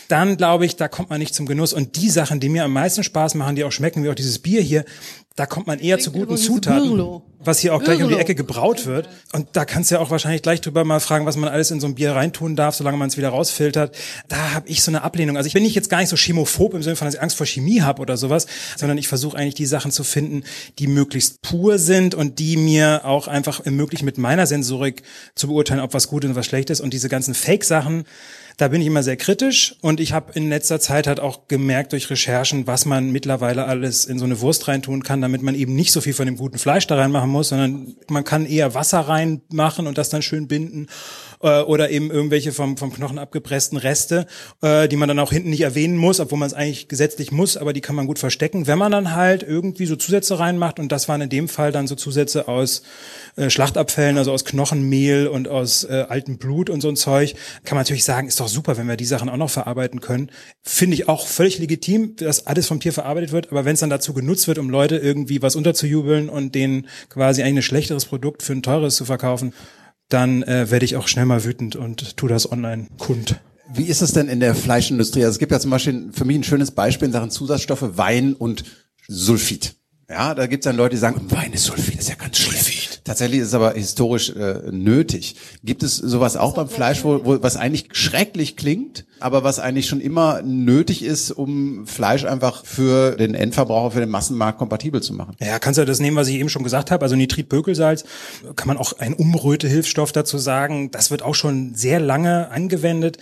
dann 0.09 0.37
glaube 0.37 0.67
ich, 0.67 0.77
da 0.77 0.89
kommt 0.89 1.11
man 1.11 1.19
nicht 1.19 1.35
zum 1.35 1.47
Genuss. 1.47 1.73
Und 1.73 1.97
die 1.97 2.11
Sachen, 2.11 2.41
die 2.41 2.49
mir 2.49 2.65
am 2.65 2.73
meisten 2.73 3.03
Spaß 3.03 3.35
machen, 3.35 3.57
die 3.57 3.65
auch 3.65 3.73
schmecken, 3.73 4.05
wie 4.05 4.11
auch 4.11 4.15
dieses 4.15 4.39
Bier 4.39 4.61
hier, 4.61 4.85
da 5.39 5.47
kommt 5.47 5.69
man 5.69 5.79
eher 5.79 6.01
zu 6.01 6.11
guten 6.11 6.37
Zutaten, 6.37 7.23
was 7.39 7.61
hier 7.61 7.73
auch 7.73 7.81
gleich 7.85 8.03
um 8.03 8.09
die 8.09 8.17
Ecke 8.17 8.35
gebraut 8.35 8.87
wird. 8.87 9.09
Und 9.33 9.47
da 9.53 9.65
kannst 9.65 9.91
du 9.91 9.95
ja 9.95 10.01
auch 10.01 10.11
wahrscheinlich 10.11 10.43
gleich 10.43 10.61
drüber 10.61 10.83
mal 10.83 10.99
fragen, 10.99 11.27
was 11.27 11.37
man 11.37 11.49
alles 11.49 11.71
in 11.71 11.79
so 11.79 11.87
ein 11.87 11.95
Bier 11.95 12.11
reintun 12.11 12.57
darf, 12.57 12.75
solange 12.75 12.97
man 12.97 13.09
es 13.09 13.17
wieder 13.17 13.29
rausfiltert. 13.29 13.97
Da 14.27 14.55
habe 14.55 14.69
ich 14.69 14.83
so 14.83 14.91
eine 14.91 15.03
Ablehnung. 15.03 15.37
Also 15.37 15.47
ich 15.47 15.53
bin 15.53 15.63
nicht 15.63 15.77
jetzt 15.77 15.91
gar 15.91 16.01
nicht 16.01 16.09
so 16.09 16.17
chemophob 16.17 16.75
im 16.75 16.83
Sinne 16.83 16.97
von, 16.97 17.07
dass 17.07 17.15
ich 17.15 17.23
Angst 17.23 17.37
vor 17.37 17.47
Chemie 17.47 17.83
habe 17.83 18.03
oder 18.03 18.17
sowas, 18.17 18.49
sondern 18.77 18.99
ich 18.99 19.07
versuche 19.07 19.37
eigentlich 19.37 19.55
die 19.55 19.67
Sachen 19.67 19.93
zu 19.93 20.03
finden, 20.03 20.43
die 20.81 20.89
möglichst 20.89 21.41
pur 21.41 21.79
sind 21.79 22.17
und 22.17 22.41
die 22.41 22.57
mir 22.57 23.03
auch 23.05 23.29
einfach 23.29 23.65
ermöglichen, 23.65 24.07
mit 24.07 24.19
meiner 24.19 24.49
Sensorik 24.49 25.05
zu 25.37 25.47
beurteilen, 25.47 25.81
ob 25.81 25.95
was 25.95 26.09
gut 26.09 26.25
und 26.25 26.35
was 26.35 26.47
schlecht 26.47 26.71
ist. 26.71 26.81
Und 26.81 26.93
diese 26.93 27.09
ganzen 27.09 27.35
Fake-Sachen, 27.35 28.07
da 28.59 28.67
bin 28.67 28.81
ich 28.81 28.89
immer 28.89 29.05
sehr 29.05 29.17
kritisch 29.17 29.77
und 29.83 30.01
ich 30.01 30.13
habe 30.13 30.33
in 30.35 30.49
letzter 30.49 30.81
Zeit 30.81 31.07
halt 31.07 31.21
auch 31.21 31.47
gemerkt 31.47 31.93
durch 31.93 32.11
Recherchen, 32.11 32.67
was 32.67 32.87
man 32.87 33.13
mittlerweile 33.13 33.67
alles 33.67 34.05
in 34.05 34.19
so 34.19 34.25
eine 34.25 34.41
Wurst 34.41 34.67
reintun 34.67 35.05
kann, 35.05 35.21
damit 35.21 35.43
man 35.43 35.55
eben 35.55 35.77
nicht 35.77 35.93
so 35.93 36.01
viel 36.01 36.13
von 36.13 36.27
dem 36.27 36.37
guten 36.37 36.59
Fleisch 36.59 36.89
da 36.89 36.97
reinmachen 36.97 37.31
muss, 37.31 37.51
sondern 37.51 37.95
man 38.09 38.25
kann 38.25 38.47
eher 38.47 38.75
Wasser 38.75 38.99
reinmachen 38.99 39.87
und 39.87 39.97
das 39.97 40.09
dann 40.09 40.23
schön 40.23 40.49
binden 40.49 40.89
äh, 41.43 41.61
oder 41.61 41.91
eben 41.91 42.11
irgendwelche 42.11 42.53
vom, 42.53 42.77
vom 42.77 42.93
Knochen 42.93 43.19
abgepressten 43.19 43.79
Reste, 43.79 44.27
äh, 44.63 44.89
die 44.89 44.97
man 44.97 45.09
dann 45.09 45.19
auch 45.19 45.33
hinten 45.33 45.51
nicht 45.51 45.63
erwähnen 45.63 45.97
muss, 45.97 46.21
obwohl 46.21 46.39
man 46.39 46.47
es 46.47 46.55
eigentlich 46.55 46.89
gesetzlich 46.89 47.33
muss, 47.33 47.57
aber 47.57 47.73
die 47.73 47.81
kann 47.81 47.97
man 47.97 48.07
gut 48.07 48.19
verstecken. 48.19 48.67
Wenn 48.67 48.79
man 48.79 48.93
dann 48.93 49.15
halt 49.15 49.43
irgendwie 49.43 49.87
so 49.87 49.97
Zusätze 49.97 50.39
reinmacht 50.39 50.79
und 50.79 50.93
das 50.93 51.09
waren 51.09 51.21
in 51.21 51.31
dem 51.31 51.49
Fall 51.49 51.73
dann 51.73 51.87
so 51.87 51.95
Zusätze 51.95 52.49
aus 52.49 52.83
äh, 53.37 53.51
Schlachtabfällen, 53.51 54.19
also 54.19 54.33
aus 54.33 54.45
Knochenmehl 54.45 55.29
und 55.29 55.49
aus 55.49 55.85
äh, 55.85 56.07
altem 56.09 56.39
Blut 56.39 56.71
und 56.71 56.81
so 56.81 56.89
ein 56.89 56.97
Zeug, 56.97 57.35
kann 57.65 57.77
man 57.77 57.83
natürlich 57.83 58.05
sagen, 58.05 58.29
ist 58.29 58.41
doch 58.41 58.49
super, 58.49 58.77
wenn 58.77 58.89
wir 58.89 58.97
die 58.97 59.05
Sachen 59.05 59.29
auch 59.29 59.37
noch 59.37 59.51
verarbeiten 59.51 60.01
können. 60.01 60.31
Finde 60.63 60.95
ich 60.95 61.09
auch 61.09 61.27
völlig 61.27 61.59
legitim, 61.59 62.17
dass 62.17 62.47
alles 62.47 62.67
vom 62.67 62.81
Tier 62.81 62.93
verarbeitet 62.93 63.33
wird, 63.33 63.51
aber 63.51 63.65
wenn 63.65 63.75
es 63.75 63.81
dann 63.81 63.91
dazu 63.91 64.13
genutzt 64.13 64.49
wird, 64.49 64.59
um 64.59 64.71
Leute 64.71 64.97
irgendwie 64.97 65.43
was 65.43 65.57
unterzujubeln 65.57 66.29
und 66.29 66.55
denen 66.55 66.89
quasi 67.09 67.43
eigentlich 67.43 67.59
ein 67.59 67.63
schlechteres 67.63 68.05
Produkt 68.07 68.43
für 68.43 68.53
ein 68.53 68.63
teures 68.63 68.97
zu 68.97 69.05
verkaufen, 69.05 69.53
dann 70.09 70.43
äh, 70.43 70.71
werde 70.71 70.85
ich 70.85 70.97
auch 70.97 71.09
schnell 71.09 71.27
mal 71.27 71.45
wütend 71.45 71.77
und 71.77 72.17
tu 72.17 72.29
das 72.29 72.51
online 72.51 72.87
kund. 72.99 73.41
Wie 73.73 73.85
ist 73.85 74.01
es 74.01 74.13
denn 74.13 74.29
in 74.29 74.41
der 74.41 74.55
Fleischindustrie? 74.55 75.25
Also 75.25 75.33
es 75.33 75.39
gibt 75.39 75.53
ja 75.53 75.61
zum 75.61 75.71
Beispiel 75.71 76.09
für 76.13 76.25
mich 76.25 76.37
ein 76.37 76.45
schönes 76.45 76.71
Beispiel 76.71 77.07
in 77.07 77.13
Sachen 77.13 77.31
Zusatzstoffe, 77.31 77.97
Wein 77.97 78.35
und 78.35 78.65
Sulfid. 79.07 79.75
Ja, 80.09 80.35
da 80.35 80.47
gibt 80.47 80.65
es 80.65 80.69
dann 80.69 80.77
Leute, 80.77 80.95
die 80.95 81.01
sagen, 81.01 81.31
Wein 81.31 81.53
ist 81.53 81.65
Sulfid, 81.65 81.99
ist 81.99 82.09
ja 82.09 82.15
ganz 82.15 82.39
schlimm. 82.39 82.78
Tatsächlich 83.09 83.41
ist 83.41 83.49
es 83.49 83.55
aber 83.55 83.73
historisch 83.73 84.29
äh, 84.37 84.71
nötig. 84.71 85.35
Gibt 85.65 85.83
es 85.83 85.97
sowas 85.97 86.37
auch 86.37 86.53
beim 86.53 86.69
Fleisch, 86.69 87.05
wo, 87.05 87.25
wo 87.25 87.43
was 87.43 87.57
eigentlich 87.57 87.89
schrecklich 87.93 88.55
klingt, 88.55 89.07
aber 89.19 89.43
was 89.45 89.59
eigentlich 89.59 89.87
schon 89.87 90.03
immer 90.03 90.43
nötig 90.43 91.03
ist, 91.03 91.31
um 91.31 91.87
Fleisch 91.87 92.27
einfach 92.27 92.67
für 92.67 93.17
den 93.17 93.35
Endverbraucher, 93.35 93.93
für 93.93 94.01
den 94.01 94.11
Massenmarkt 94.11 94.59
kompatibel 94.59 95.03
zu 95.03 95.15
machen? 95.15 95.37
Ja, 95.41 95.59
kannst 95.59 95.79
du 95.79 95.87
das 95.87 96.01
nehmen, 96.01 96.19
was 96.19 96.29
ich 96.29 96.35
eben 96.35 96.51
schon 96.51 96.65
gesagt 96.65 96.91
habe, 96.91 97.03
also 97.03 97.17
Nitritpökelsalz, 97.17 98.05
kann 98.57 98.69
man 98.69 98.77
auch 98.77 98.93
ein 98.99 99.15
Umrötehilfsstoff 99.15 100.13
dazu 100.13 100.37
sagen. 100.37 100.91
Das 100.91 101.11
wird 101.11 101.23
auch 101.23 101.35
schon 101.35 101.75
sehr 101.75 102.01
lange 102.01 102.51
angewendet 102.51 103.17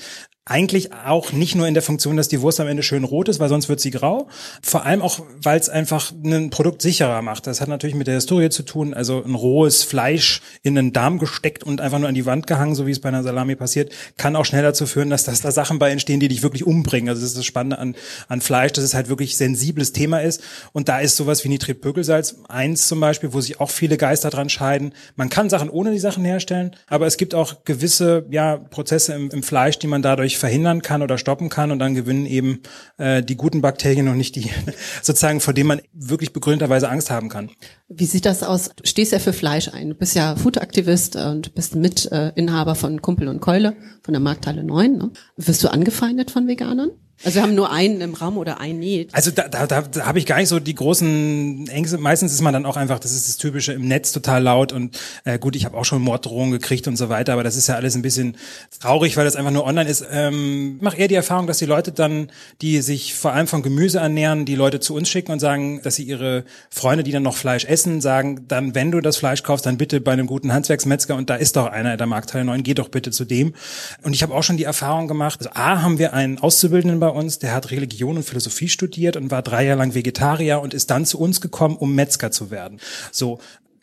eigentlich 0.48 0.92
auch 0.92 1.32
nicht 1.32 1.56
nur 1.56 1.66
in 1.66 1.74
der 1.74 1.82
Funktion, 1.82 2.16
dass 2.16 2.28
die 2.28 2.40
Wurst 2.40 2.60
am 2.60 2.68
Ende 2.68 2.84
schön 2.84 3.02
rot 3.02 3.28
ist, 3.28 3.40
weil 3.40 3.48
sonst 3.48 3.68
wird 3.68 3.80
sie 3.80 3.90
grau. 3.90 4.28
Vor 4.62 4.86
allem 4.86 5.02
auch, 5.02 5.18
weil 5.42 5.58
es 5.58 5.68
einfach 5.68 6.12
ein 6.24 6.50
Produkt 6.50 6.82
sicherer 6.82 7.20
macht. 7.20 7.48
Das 7.48 7.60
hat 7.60 7.66
natürlich 7.66 7.96
mit 7.96 8.06
der 8.06 8.14
Historie 8.14 8.48
zu 8.48 8.62
tun. 8.62 8.94
Also 8.94 9.24
ein 9.24 9.34
rohes 9.34 9.82
Fleisch 9.82 10.42
in 10.62 10.78
einen 10.78 10.92
Darm 10.92 11.18
gesteckt 11.18 11.64
und 11.64 11.80
einfach 11.80 11.98
nur 11.98 12.08
an 12.08 12.14
die 12.14 12.26
Wand 12.26 12.46
gehangen, 12.46 12.76
so 12.76 12.86
wie 12.86 12.92
es 12.92 13.00
bei 13.00 13.08
einer 13.08 13.24
Salami 13.24 13.56
passiert, 13.56 13.90
kann 14.18 14.36
auch 14.36 14.44
schnell 14.44 14.62
dazu 14.62 14.86
führen, 14.86 15.10
dass, 15.10 15.24
dass 15.24 15.40
da 15.40 15.50
Sachen 15.50 15.80
bei 15.80 15.90
entstehen, 15.90 16.20
die 16.20 16.28
dich 16.28 16.44
wirklich 16.44 16.64
umbringen. 16.64 17.08
Also 17.08 17.22
das 17.22 17.30
ist 17.30 17.38
das 17.38 17.44
Spannende 17.44 17.80
an, 17.80 17.96
an 18.28 18.40
Fleisch, 18.40 18.70
dass 18.70 18.84
es 18.84 18.94
halt 18.94 19.08
wirklich 19.08 19.36
sensibles 19.36 19.92
Thema 19.92 20.20
ist. 20.20 20.40
Und 20.72 20.88
da 20.88 21.00
ist 21.00 21.16
sowas 21.16 21.42
wie 21.42 21.48
Nitritbökelsalz 21.48 22.36
eins 22.48 22.86
zum 22.86 23.00
Beispiel, 23.00 23.32
wo 23.32 23.40
sich 23.40 23.58
auch 23.58 23.70
viele 23.70 23.96
Geister 23.96 24.30
dran 24.30 24.48
scheiden. 24.48 24.94
Man 25.16 25.28
kann 25.28 25.50
Sachen 25.50 25.70
ohne 25.70 25.90
die 25.90 25.98
Sachen 25.98 26.24
herstellen, 26.24 26.76
aber 26.86 27.08
es 27.08 27.16
gibt 27.16 27.34
auch 27.34 27.64
gewisse 27.64 28.26
ja, 28.30 28.58
Prozesse 28.58 29.12
im, 29.12 29.30
im 29.30 29.42
Fleisch, 29.42 29.80
die 29.80 29.88
man 29.88 30.02
dadurch 30.02 30.35
verhindern 30.38 30.82
kann 30.82 31.02
oder 31.02 31.18
stoppen 31.18 31.48
kann 31.48 31.70
und 31.70 31.78
dann 31.78 31.94
gewinnen 31.94 32.26
eben 32.26 32.60
äh, 32.98 33.22
die 33.22 33.36
guten 33.36 33.60
Bakterien 33.60 34.08
und 34.08 34.16
nicht 34.16 34.36
die 34.36 34.50
sozusagen, 35.02 35.40
vor 35.40 35.54
denen 35.54 35.68
man 35.68 35.80
wirklich 35.92 36.32
begründeterweise 36.32 36.88
Angst 36.88 37.10
haben 37.10 37.28
kann. 37.28 37.50
Wie 37.88 38.06
sieht 38.06 38.26
das 38.26 38.42
aus? 38.42 38.70
Stehst 38.84 39.12
ja 39.12 39.18
für 39.18 39.32
Fleisch 39.32 39.68
ein. 39.68 39.90
Du 39.90 39.94
bist 39.94 40.14
ja 40.14 40.36
Foodaktivist 40.36 41.16
und 41.16 41.54
bist 41.54 41.74
Mitinhaber 41.76 42.74
von 42.74 43.02
Kumpel 43.02 43.28
und 43.28 43.40
Keule 43.40 43.76
von 44.02 44.12
der 44.12 44.20
Markthalle 44.20 44.64
9. 44.64 44.92
Ne? 44.96 45.10
Wirst 45.36 45.62
du 45.62 45.68
angefeindet 45.68 46.30
von 46.30 46.46
Veganern? 46.46 46.90
Also 47.24 47.36
wir 47.36 47.42
haben 47.42 47.54
nur 47.54 47.72
einen 47.72 48.02
im 48.02 48.14
Raum 48.14 48.36
oder 48.36 48.60
ein 48.60 48.78
nicht. 48.78 49.14
Also 49.14 49.30
da, 49.30 49.48
da, 49.48 49.66
da, 49.66 49.82
da 49.82 50.06
habe 50.06 50.18
ich 50.18 50.26
gar 50.26 50.36
nicht 50.36 50.48
so 50.48 50.60
die 50.60 50.74
großen 50.74 51.66
Ängste. 51.68 51.96
Meistens 51.98 52.32
ist 52.32 52.42
man 52.42 52.52
dann 52.52 52.66
auch 52.66 52.76
einfach, 52.76 52.98
das 52.98 53.12
ist 53.12 53.26
das 53.26 53.36
Typische, 53.38 53.72
im 53.72 53.88
Netz 53.88 54.12
total 54.12 54.42
laut 54.42 54.72
und 54.72 54.98
äh, 55.24 55.38
gut, 55.38 55.56
ich 55.56 55.64
habe 55.64 55.76
auch 55.78 55.86
schon 55.86 56.02
Morddrohungen 56.02 56.52
gekriegt 56.52 56.86
und 56.88 56.96
so 56.96 57.08
weiter, 57.08 57.32
aber 57.32 57.42
das 57.42 57.56
ist 57.56 57.68
ja 57.68 57.74
alles 57.74 57.94
ein 57.96 58.02
bisschen 58.02 58.36
traurig, 58.80 59.16
weil 59.16 59.24
das 59.24 59.34
einfach 59.34 59.50
nur 59.50 59.64
online 59.64 59.88
ist. 59.88 60.04
Ähm, 60.10 60.76
mach 60.80 60.96
eher 60.96 61.08
die 61.08 61.14
Erfahrung, 61.14 61.46
dass 61.46 61.58
die 61.58 61.64
Leute 61.64 61.90
dann, 61.90 62.30
die 62.60 62.82
sich 62.82 63.14
vor 63.14 63.32
allem 63.32 63.46
von 63.46 63.62
Gemüse 63.62 63.98
ernähren, 63.98 64.44
die 64.44 64.54
Leute 64.54 64.80
zu 64.80 64.94
uns 64.94 65.08
schicken 65.08 65.32
und 65.32 65.40
sagen, 65.40 65.80
dass 65.82 65.94
sie 65.94 66.04
ihre 66.04 66.44
Freunde, 66.70 67.02
die 67.02 67.12
dann 67.12 67.22
noch 67.22 67.36
Fleisch 67.36 67.64
essen, 67.64 68.02
sagen, 68.02 68.44
dann, 68.46 68.74
wenn 68.74 68.90
du 68.90 69.00
das 69.00 69.16
Fleisch 69.16 69.42
kaufst, 69.42 69.64
dann 69.64 69.78
bitte 69.78 70.02
bei 70.02 70.12
einem 70.12 70.26
guten 70.26 70.52
Handwerksmetzger 70.52 71.16
und 71.16 71.30
da 71.30 71.36
ist 71.36 71.56
doch 71.56 71.66
einer 71.66 71.96
der 71.96 72.06
Marktteil 72.06 72.44
9, 72.44 72.62
geh 72.62 72.74
doch 72.74 72.88
bitte 72.88 73.10
zu 73.10 73.24
dem. 73.24 73.54
Und 74.02 74.12
ich 74.12 74.22
habe 74.22 74.34
auch 74.34 74.42
schon 74.42 74.58
die 74.58 74.64
Erfahrung 74.64 75.08
gemacht, 75.08 75.40
also 75.40 75.50
A, 75.54 75.80
haben 75.80 75.98
wir 75.98 76.12
einen 76.12 76.38
Auszubildenden 76.38 77.00
bei 77.06 77.12
uns, 77.12 77.38
der 77.38 77.54
hat 77.54 77.70
Religion 77.70 78.16
und 78.16 78.24
Philosophie 78.24 78.68
studiert 78.68 79.16
und 79.16 79.30
war 79.30 79.40
drei 79.40 79.64
Jahre 79.64 79.78
lang 79.78 79.94
Vegetarier 79.94 80.60
und 80.60 80.74
ist 80.74 80.90
dann 80.90 81.06
zu 81.06 81.20
uns 81.20 81.40
gekommen, 81.40 81.76
um 81.76 81.94
Metzger 81.94 82.32
zu 82.32 82.50
werden. 82.50 82.80
So, 83.12 83.38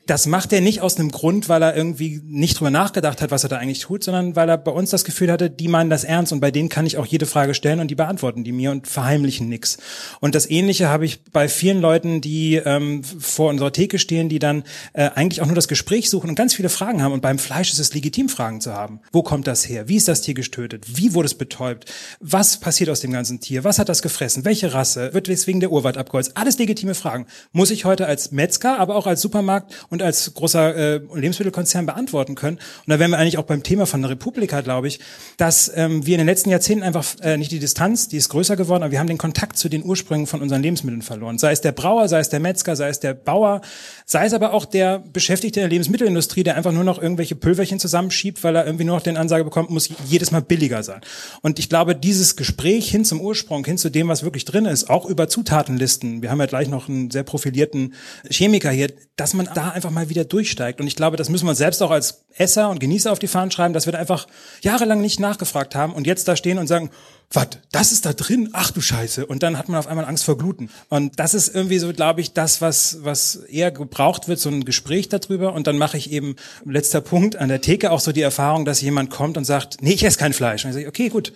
das 0.05 0.27
macht 0.27 0.51
er 0.51 0.60
nicht 0.60 0.81
aus 0.81 0.98
einem 0.98 1.12
Grund, 1.12 1.48
weil 1.48 1.62
er 1.62 1.77
irgendwie 1.77 2.22
nicht 2.25 2.60
drüber 2.60 2.72
nachgedacht 2.72 3.22
hat, 3.22 3.31
was 3.31 3.43
er 3.43 3.50
da 3.50 3.57
eigentlich 3.57 3.79
tut, 3.79 4.03
sondern 4.03 4.36
weil 4.36 4.50
er 4.50 4.57
bei 4.57 4.72
uns 4.72 4.89
das 4.89 5.05
Gefühl 5.05 5.31
hatte, 5.31 5.50
die 5.50 5.69
meinen 5.69 5.89
das 5.89 6.03
ernst 6.03 6.33
und 6.33 6.41
bei 6.41 6.51
denen 6.51 6.67
kann 6.67 6.86
ich 6.86 6.98
auch 6.98 7.05
jede 7.05 7.25
Frage 7.25 7.53
stellen 7.53 7.79
und 7.79 7.88
die 7.88 7.95
beantworten 7.95 8.43
die 8.43 8.51
mir 8.51 8.72
und 8.72 8.88
verheimlichen 8.88 9.48
nix. 9.48 9.77
Und 10.19 10.36
das 10.36 10.50
Ähnliche 10.50 10.89
habe 10.89 11.05
ich 11.05 11.24
bei 11.31 11.48
vielen 11.48 11.79
Leuten, 11.79 12.19
die 12.19 12.55
ähm, 12.55 13.03
vor 13.03 13.50
unserer 13.50 13.72
Theke 13.72 13.98
stehen, 13.98 14.27
die 14.27 14.39
dann 14.39 14.63
äh, 14.91 15.10
eigentlich 15.15 15.41
auch 15.41 15.45
nur 15.45 15.55
das 15.55 15.69
Gespräch 15.69 16.10
suchen 16.10 16.29
und 16.29 16.36
ganz 16.36 16.53
viele 16.53 16.69
Fragen 16.69 17.01
haben. 17.01 17.13
Und 17.13 17.22
beim 17.22 17.39
Fleisch 17.39 17.72
ist 17.72 17.79
es 17.79 17.93
legitim, 17.93 18.27
Fragen 18.27 18.60
zu 18.60 18.74
haben. 18.74 19.00
Wo 19.13 19.24
kommt 19.24 19.48
das 19.48 19.69
her? 19.69 19.88
Wie 19.88 19.95
ist 19.95 20.10
das 20.10 20.22
Tier 20.22 20.33
gestötet? 20.33 20.98
Wie 20.98 21.13
wurde 21.13 21.27
es 21.27 21.36
betäubt? 21.36 21.86
Was 22.19 22.60
passiert 22.60 22.89
aus 22.89 23.00
dem 23.00 23.12
ganzen 23.12 23.39
Tier? 23.39 23.63
Was 23.63 23.79
hat 23.79 23.88
das 23.88 24.01
gefressen? 24.01 24.43
Welche 24.43 24.74
Rasse? 24.74 25.13
Wird 25.13 25.27
deswegen 25.27 25.62
der 25.62 25.72
Urwald 25.72 25.98
abgeholzt? 25.98 26.36
Alles 26.36 26.57
legitime 26.57 26.95
Fragen. 26.95 27.25
Muss 27.53 27.72
ich 27.72 27.86
heute 27.86 28.05
als 28.05 28.31
Metzger, 28.31 28.79
aber 28.79 28.95
auch 28.95 29.07
als 29.07 29.22
Supermarkt 29.22 29.74
und 29.93 30.01
als 30.01 30.33
großer 30.33 30.75
äh, 30.75 31.01
Lebensmittelkonzern 31.13 31.85
beantworten 31.85 32.33
können. 32.33 32.57
Und 32.57 32.88
da 32.88 32.97
wären 32.97 33.12
wir 33.12 33.19
eigentlich 33.19 33.38
auch 33.38 33.43
beim 33.43 33.62
Thema 33.62 33.85
von 33.85 34.01
der 34.01 34.09
Republika, 34.09 34.62
glaube 34.62 34.88
ich, 34.88 35.00
dass 35.38 35.71
ähm, 35.75 36.03
wir 36.07 36.15
in 36.15 36.17
den 36.17 36.25
letzten 36.25 36.50
Jahrzehnten 36.50 36.83
einfach 36.83 37.05
äh, 37.21 37.38
nicht 37.38 37.51
die 37.51 37.59
Distanz, 37.59 38.07
die 38.07 38.17
ist 38.17 38.29
größer 38.29 38.55
geworden, 38.55 38.81
aber 38.81 38.91
wir 38.91 38.97
haben 38.97 39.05
den 39.05 39.19
Kontakt 39.19 39.55
zu 39.55 39.69
den 39.69 39.85
Ursprüngen 39.85 40.25
von 40.25 40.41
unseren 40.41 40.63
Lebensmitteln 40.63 41.03
verloren. 41.03 41.38
Sei 41.38 41.51
es 41.51 41.62
der 41.62 41.73
Brauer, 41.73 42.07
sei 42.07 42.19
es 42.21 42.29
der 42.29 42.39
Metzger, 42.39 42.75
sei 42.75 42.89
es 42.89 43.01
der 43.01 43.13
Bauer, 43.13 43.62
sei 44.07 44.25
es 44.25 44.33
aber 44.33 44.53
auch 44.53 44.65
der 44.65 44.97
Beschäftigte 44.97 45.59
in 45.59 45.65
der 45.65 45.69
Lebensmittelindustrie, 45.69 46.41
der 46.41 46.57
einfach 46.57 46.71
nur 46.71 46.83
noch 46.83 47.00
irgendwelche 47.00 47.35
Pülverchen 47.35 47.79
zusammenschiebt, 47.79 48.43
weil 48.43 48.55
er 48.55 48.65
irgendwie 48.65 48.85
nur 48.85 48.95
noch 48.95 49.03
den 49.03 49.15
Ansage 49.15 49.43
bekommt, 49.43 49.69
muss 49.69 49.89
jedes 50.07 50.31
Mal 50.31 50.41
billiger 50.41 50.81
sein. 50.81 51.01
Und 51.43 51.59
ich 51.59 51.69
glaube, 51.69 51.95
dieses 51.95 52.35
Gespräch 52.35 52.89
hin 52.89 53.05
zum 53.05 53.21
Ursprung, 53.21 53.63
hin 53.63 53.77
zu 53.77 53.91
dem, 53.91 54.07
was 54.07 54.23
wirklich 54.23 54.45
drin 54.45 54.65
ist, 54.65 54.89
auch 54.89 55.05
über 55.05 55.27
Zutatenlisten, 55.27 56.23
wir 56.23 56.31
haben 56.31 56.39
ja 56.39 56.47
gleich 56.47 56.67
noch 56.67 56.89
einen 56.89 57.12
sehr 57.12 57.21
profilierten 57.21 57.93
Chemiker 58.27 58.71
hier, 58.71 58.91
dass 59.15 59.35
man 59.35 59.47
da 59.53 59.69
einfach 59.69 59.82
mal 59.91 60.09
wieder 60.09 60.25
durchsteigt. 60.25 60.79
Und 60.79 60.87
ich 60.87 60.95
glaube, 60.95 61.17
das 61.17 61.29
müssen 61.29 61.45
wir 61.45 61.55
selbst 61.55 61.81
auch 61.81 61.91
als 61.91 62.23
Esser 62.35 62.69
und 62.69 62.79
Genießer 62.79 63.11
auf 63.11 63.19
die 63.19 63.27
Fahnen 63.27 63.51
schreiben, 63.51 63.73
dass 63.73 63.85
wir 63.85 63.93
da 63.93 63.99
einfach 63.99 64.27
jahrelang 64.61 65.01
nicht 65.01 65.19
nachgefragt 65.19 65.75
haben 65.75 65.93
und 65.93 66.07
jetzt 66.07 66.27
da 66.27 66.35
stehen 66.35 66.57
und 66.57 66.67
sagen, 66.67 66.89
was, 67.31 67.47
das 67.71 67.91
ist 67.91 68.05
da 68.05 68.13
drin? 68.13 68.49
Ach 68.53 68.71
du 68.71 68.81
Scheiße. 68.81 69.25
Und 69.25 69.43
dann 69.43 69.57
hat 69.57 69.67
man 69.67 69.79
auf 69.79 69.87
einmal 69.87 70.05
Angst 70.05 70.23
vor 70.23 70.37
Gluten. 70.37 70.69
Und 70.89 71.19
das 71.19 71.33
ist 71.33 71.53
irgendwie 71.53 71.79
so, 71.79 71.91
glaube 71.91 72.21
ich, 72.21 72.33
das, 72.33 72.61
was, 72.61 72.99
was 73.01 73.35
eher 73.35 73.71
gebraucht 73.71 74.27
wird, 74.27 74.39
so 74.39 74.49
ein 74.49 74.65
Gespräch 74.65 75.09
darüber. 75.09 75.53
Und 75.53 75.65
dann 75.67 75.77
mache 75.77 75.97
ich 75.97 76.11
eben, 76.11 76.35
letzter 76.65 77.01
Punkt, 77.01 77.35
an 77.35 77.49
der 77.49 77.61
Theke 77.61 77.91
auch 77.91 77.99
so 77.99 78.11
die 78.11 78.21
Erfahrung, 78.21 78.65
dass 78.65 78.81
jemand 78.81 79.09
kommt 79.09 79.37
und 79.37 79.45
sagt, 79.45 79.77
nee, 79.81 79.93
ich 79.93 80.03
esse 80.03 80.19
kein 80.19 80.33
Fleisch. 80.33 80.63
Und 80.63 80.71
ich 80.71 80.75
sage, 80.75 80.87
okay, 80.87 81.09
gut, 81.09 81.33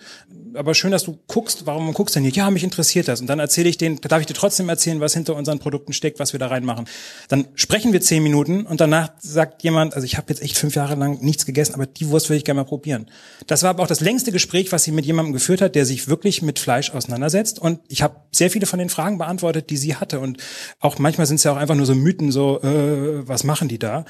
aber 0.54 0.74
schön, 0.74 0.90
dass 0.90 1.04
du 1.04 1.18
guckst, 1.26 1.66
warum 1.66 1.92
guckst 1.92 2.14
du 2.14 2.20
denn 2.20 2.30
hier? 2.30 2.44
Ja, 2.44 2.50
mich 2.50 2.64
interessiert 2.64 3.08
das. 3.08 3.20
Und 3.20 3.26
dann 3.26 3.38
erzähle 3.38 3.68
ich 3.68 3.76
denen, 3.78 4.00
darf 4.00 4.20
ich 4.20 4.26
dir 4.26 4.34
trotzdem 4.34 4.68
erzählen, 4.68 5.00
was 5.00 5.14
hinter 5.14 5.34
unseren 5.36 5.58
Produkten 5.58 5.92
steckt, 5.92 6.18
was 6.18 6.32
wir 6.32 6.40
da 6.40 6.48
reinmachen. 6.48 6.86
Dann 7.28 7.48
sprechen 7.54 7.92
wir 7.92 8.00
zehn 8.00 8.22
Minuten 8.22 8.66
und 8.66 8.80
danach 8.80 9.10
sagt 9.18 9.62
jemand, 9.62 9.94
also 9.94 10.04
ich 10.04 10.16
habe 10.16 10.26
jetzt 10.28 10.42
echt 10.42 10.56
fünf 10.56 10.74
Jahre 10.74 10.94
lang 10.94 11.20
nichts 11.22 11.46
gegessen, 11.46 11.74
aber 11.74 11.86
die 11.86 12.08
Wurst 12.08 12.28
würde 12.28 12.38
ich 12.38 12.44
gerne 12.44 12.60
mal 12.60 12.66
probieren. 12.66 13.10
Das 13.46 13.62
war 13.62 13.70
aber 13.70 13.82
auch 13.82 13.88
das 13.88 14.00
längste 14.00 14.32
Gespräch, 14.32 14.72
was 14.72 14.84
sie 14.84 14.92
mit 14.92 15.06
jemandem 15.06 15.32
geführt 15.32 15.60
hat, 15.60 15.74
der 15.74 15.84
sich 15.84 16.08
wirklich 16.08 16.42
mit 16.42 16.58
Fleisch 16.58 16.90
auseinandersetzt. 16.90 17.58
Und 17.58 17.80
ich 17.88 18.02
habe 18.02 18.16
sehr 18.32 18.50
viele 18.50 18.66
von 18.66 18.78
den 18.78 18.88
Fragen 18.88 19.18
beantwortet, 19.18 19.70
die 19.70 19.76
sie 19.76 19.96
hatte. 19.96 20.20
Und 20.20 20.38
auch 20.80 20.98
manchmal 20.98 21.26
sind 21.26 21.36
es 21.36 21.44
ja 21.44 21.52
auch 21.52 21.56
einfach 21.56 21.74
nur 21.74 21.86
so 21.86 21.94
Mythen, 21.94 22.32
so, 22.32 22.60
äh, 22.62 23.26
was 23.26 23.44
machen 23.44 23.68
die 23.68 23.78
da? 23.78 24.04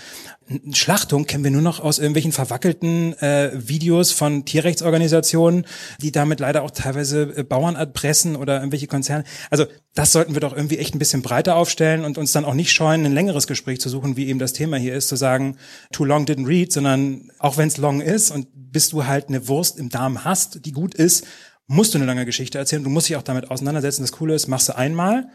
Schlachtung 0.73 1.26
kennen 1.26 1.45
wir 1.45 1.50
nur 1.50 1.62
noch 1.62 1.80
aus 1.80 1.99
irgendwelchen 1.99 2.33
verwackelten 2.33 3.12
äh, 3.18 3.50
Videos 3.54 4.12
von 4.12 4.45
Tierrechtsorganisationen, 4.45 5.66
die 6.00 6.11
damit 6.28 6.40
leider 6.40 6.62
auch 6.62 6.70
teilweise 6.70 7.35
äh, 7.37 7.42
Bauern 7.42 7.76
erpressen 7.76 8.37
oder 8.37 8.58
irgendwelche 8.58 8.87
Konzerne. 8.87 9.25
Also 9.50 9.66
das 9.94 10.12
sollten 10.12 10.35
wir 10.35 10.40
doch 10.40 10.54
irgendwie 10.54 10.78
echt 10.78 10.94
ein 10.94 10.99
bisschen 10.99 11.23
breiter 11.23 11.56
aufstellen 11.56 12.04
und 12.04 12.18
uns 12.18 12.32
dann 12.32 12.44
auch 12.44 12.54
nicht 12.54 12.73
scheuen, 12.73 13.04
ein 13.04 13.12
längeres 13.12 13.47
Gespräch 13.47 13.80
zu 13.80 13.88
suchen, 13.88 14.16
wie 14.16 14.28
eben 14.28 14.38
das 14.38 14.52
Thema 14.52 14.76
hier 14.76 14.94
ist, 14.94 15.08
zu 15.08 15.16
sagen, 15.16 15.56
too 15.92 16.04
long 16.04 16.25
didn't 16.25 16.47
read, 16.47 16.73
sondern 16.73 17.30
auch 17.38 17.56
wenn 17.56 17.68
es 17.68 17.78
long 17.78 18.00
ist 18.00 18.30
und 18.30 18.49
bis 18.54 18.88
du 18.90 19.06
halt 19.06 19.28
eine 19.28 19.49
Wurst 19.49 19.78
im 19.78 19.88
Darm 19.88 20.25
hast, 20.25 20.64
die 20.66 20.73
gut 20.73 20.94
ist, 20.94 21.26
musst 21.66 21.94
du 21.94 21.99
eine 21.99 22.06
lange 22.06 22.26
Geschichte 22.26 22.58
erzählen. 22.58 22.85
Du 22.85 22.90
musst 22.90 23.08
dich 23.08 23.16
auch 23.16 23.23
damit 23.23 23.50
auseinandersetzen. 23.50 24.02
Das 24.02 24.12
Coole 24.12 24.35
ist, 24.35 24.49
machst 24.49 24.68
du 24.68 24.76
einmal 24.76 25.28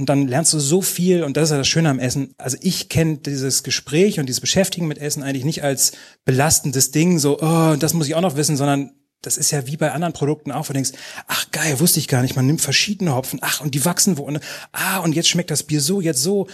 und 0.00 0.08
dann 0.08 0.28
lernst 0.28 0.52
du 0.52 0.58
so 0.58 0.82
viel 0.82 1.22
und 1.22 1.36
das 1.36 1.44
ist 1.44 1.50
ja 1.50 1.58
das 1.58 1.68
Schöne 1.68 1.90
am 1.90 1.98
Essen. 1.98 2.34
Also 2.38 2.56
ich 2.60 2.88
kenne 2.88 3.18
dieses 3.18 3.62
Gespräch 3.62 4.18
und 4.18 4.26
dieses 4.26 4.40
Beschäftigen 4.40 4.88
mit 4.88 4.98
Essen 4.98 5.22
eigentlich 5.22 5.44
nicht 5.44 5.62
als 5.62 5.92
belastendes 6.24 6.90
Ding, 6.90 7.18
so, 7.18 7.38
oh, 7.40 7.76
das 7.78 7.92
muss 7.92 8.06
ich 8.06 8.14
auch 8.14 8.20
noch 8.20 8.36
wissen, 8.36 8.56
sondern 8.56 8.92
das 9.22 9.36
ist 9.36 9.50
ja 9.50 9.66
wie 9.66 9.76
bei 9.76 9.92
anderen 9.92 10.12
Produkten 10.12 10.52
auch, 10.52 10.64
wo 10.64 10.72
du 10.72 10.74
denkst, 10.74 10.92
ach 11.26 11.50
geil, 11.50 11.80
wusste 11.80 11.98
ich 11.98 12.08
gar 12.08 12.22
nicht, 12.22 12.36
man 12.36 12.46
nimmt 12.46 12.60
verschiedene 12.60 13.14
Hopfen, 13.14 13.40
ach, 13.42 13.60
und 13.60 13.74
die 13.74 13.84
wachsen 13.84 14.16
wo, 14.18 14.22
und, 14.22 14.40
ah, 14.72 14.98
und 14.98 15.14
jetzt 15.14 15.28
schmeckt 15.28 15.50
das 15.50 15.62
Bier 15.62 15.80
so, 15.80 16.00
jetzt 16.00 16.22
so. 16.22 16.48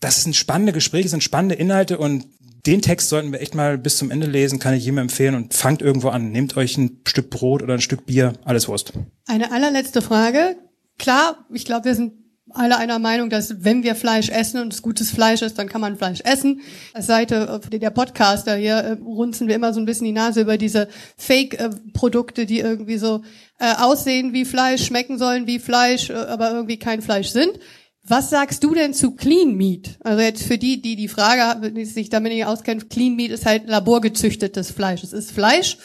Das 0.00 0.22
sind 0.22 0.36
spannende 0.36 0.72
Gespräche, 0.72 1.08
sind 1.08 1.24
spannende 1.24 1.56
Inhalte 1.56 1.98
und 1.98 2.26
den 2.66 2.82
Text 2.82 3.08
sollten 3.08 3.32
wir 3.32 3.40
echt 3.40 3.54
mal 3.54 3.78
bis 3.78 3.96
zum 3.96 4.10
Ende 4.10 4.26
lesen, 4.26 4.58
kann 4.58 4.74
ich 4.74 4.84
jedem 4.84 4.98
empfehlen 4.98 5.34
und 5.34 5.54
fangt 5.54 5.80
irgendwo 5.80 6.08
an. 6.08 6.30
Nehmt 6.30 6.56
euch 6.56 6.76
ein 6.76 7.00
Stück 7.06 7.30
Brot 7.30 7.62
oder 7.62 7.74
ein 7.74 7.80
Stück 7.80 8.06
Bier, 8.06 8.34
alles 8.44 8.68
Wurst. 8.68 8.92
Eine 9.26 9.52
allerletzte 9.52 10.02
Frage. 10.02 10.56
Klar, 10.98 11.46
ich 11.52 11.64
glaube, 11.64 11.86
wir 11.86 11.94
sind 11.94 12.12
alle 12.54 12.76
einer 12.78 12.98
Meinung, 12.98 13.30
dass 13.30 13.64
wenn 13.64 13.82
wir 13.82 13.94
Fleisch 13.94 14.28
essen 14.30 14.60
und 14.60 14.72
es 14.72 14.82
gutes 14.82 15.10
Fleisch 15.10 15.42
ist, 15.42 15.58
dann 15.58 15.68
kann 15.68 15.80
man 15.80 15.96
Fleisch 15.96 16.20
essen. 16.24 16.60
Als 16.94 17.06
Seite 17.06 17.60
der 17.70 17.90
Podcaster 17.90 18.56
hier 18.56 18.76
äh, 18.76 18.92
runzen 18.92 19.48
wir 19.48 19.54
immer 19.54 19.72
so 19.72 19.80
ein 19.80 19.86
bisschen 19.86 20.06
die 20.06 20.12
Nase 20.12 20.40
über 20.40 20.58
diese 20.58 20.88
Fake-Produkte, 21.16 22.46
die 22.46 22.60
irgendwie 22.60 22.98
so 22.98 23.22
äh, 23.58 23.74
aussehen 23.74 24.32
wie 24.32 24.44
Fleisch, 24.44 24.84
schmecken 24.86 25.18
sollen 25.18 25.46
wie 25.46 25.58
Fleisch, 25.58 26.10
äh, 26.10 26.14
aber 26.14 26.50
irgendwie 26.50 26.78
kein 26.78 27.02
Fleisch 27.02 27.28
sind. 27.28 27.58
Was 28.04 28.30
sagst 28.30 28.64
du 28.64 28.74
denn 28.74 28.94
zu 28.94 29.10
Clean 29.10 29.54
Meat? 29.54 29.98
Also 30.00 30.22
jetzt 30.22 30.42
für 30.42 30.56
die, 30.56 30.80
die 30.80 30.96
die 30.96 31.08
Frage, 31.08 31.72
die 31.72 31.84
sich 31.84 32.08
damit 32.08 32.32
nicht 32.32 32.46
auskennen, 32.46 32.88
Clean 32.88 33.14
Meat 33.14 33.30
ist 33.30 33.44
halt 33.44 33.68
laborgezüchtetes 33.68 34.70
Fleisch. 34.70 35.04
Es 35.04 35.12
ist 35.12 35.30
Fleisch, 35.32 35.76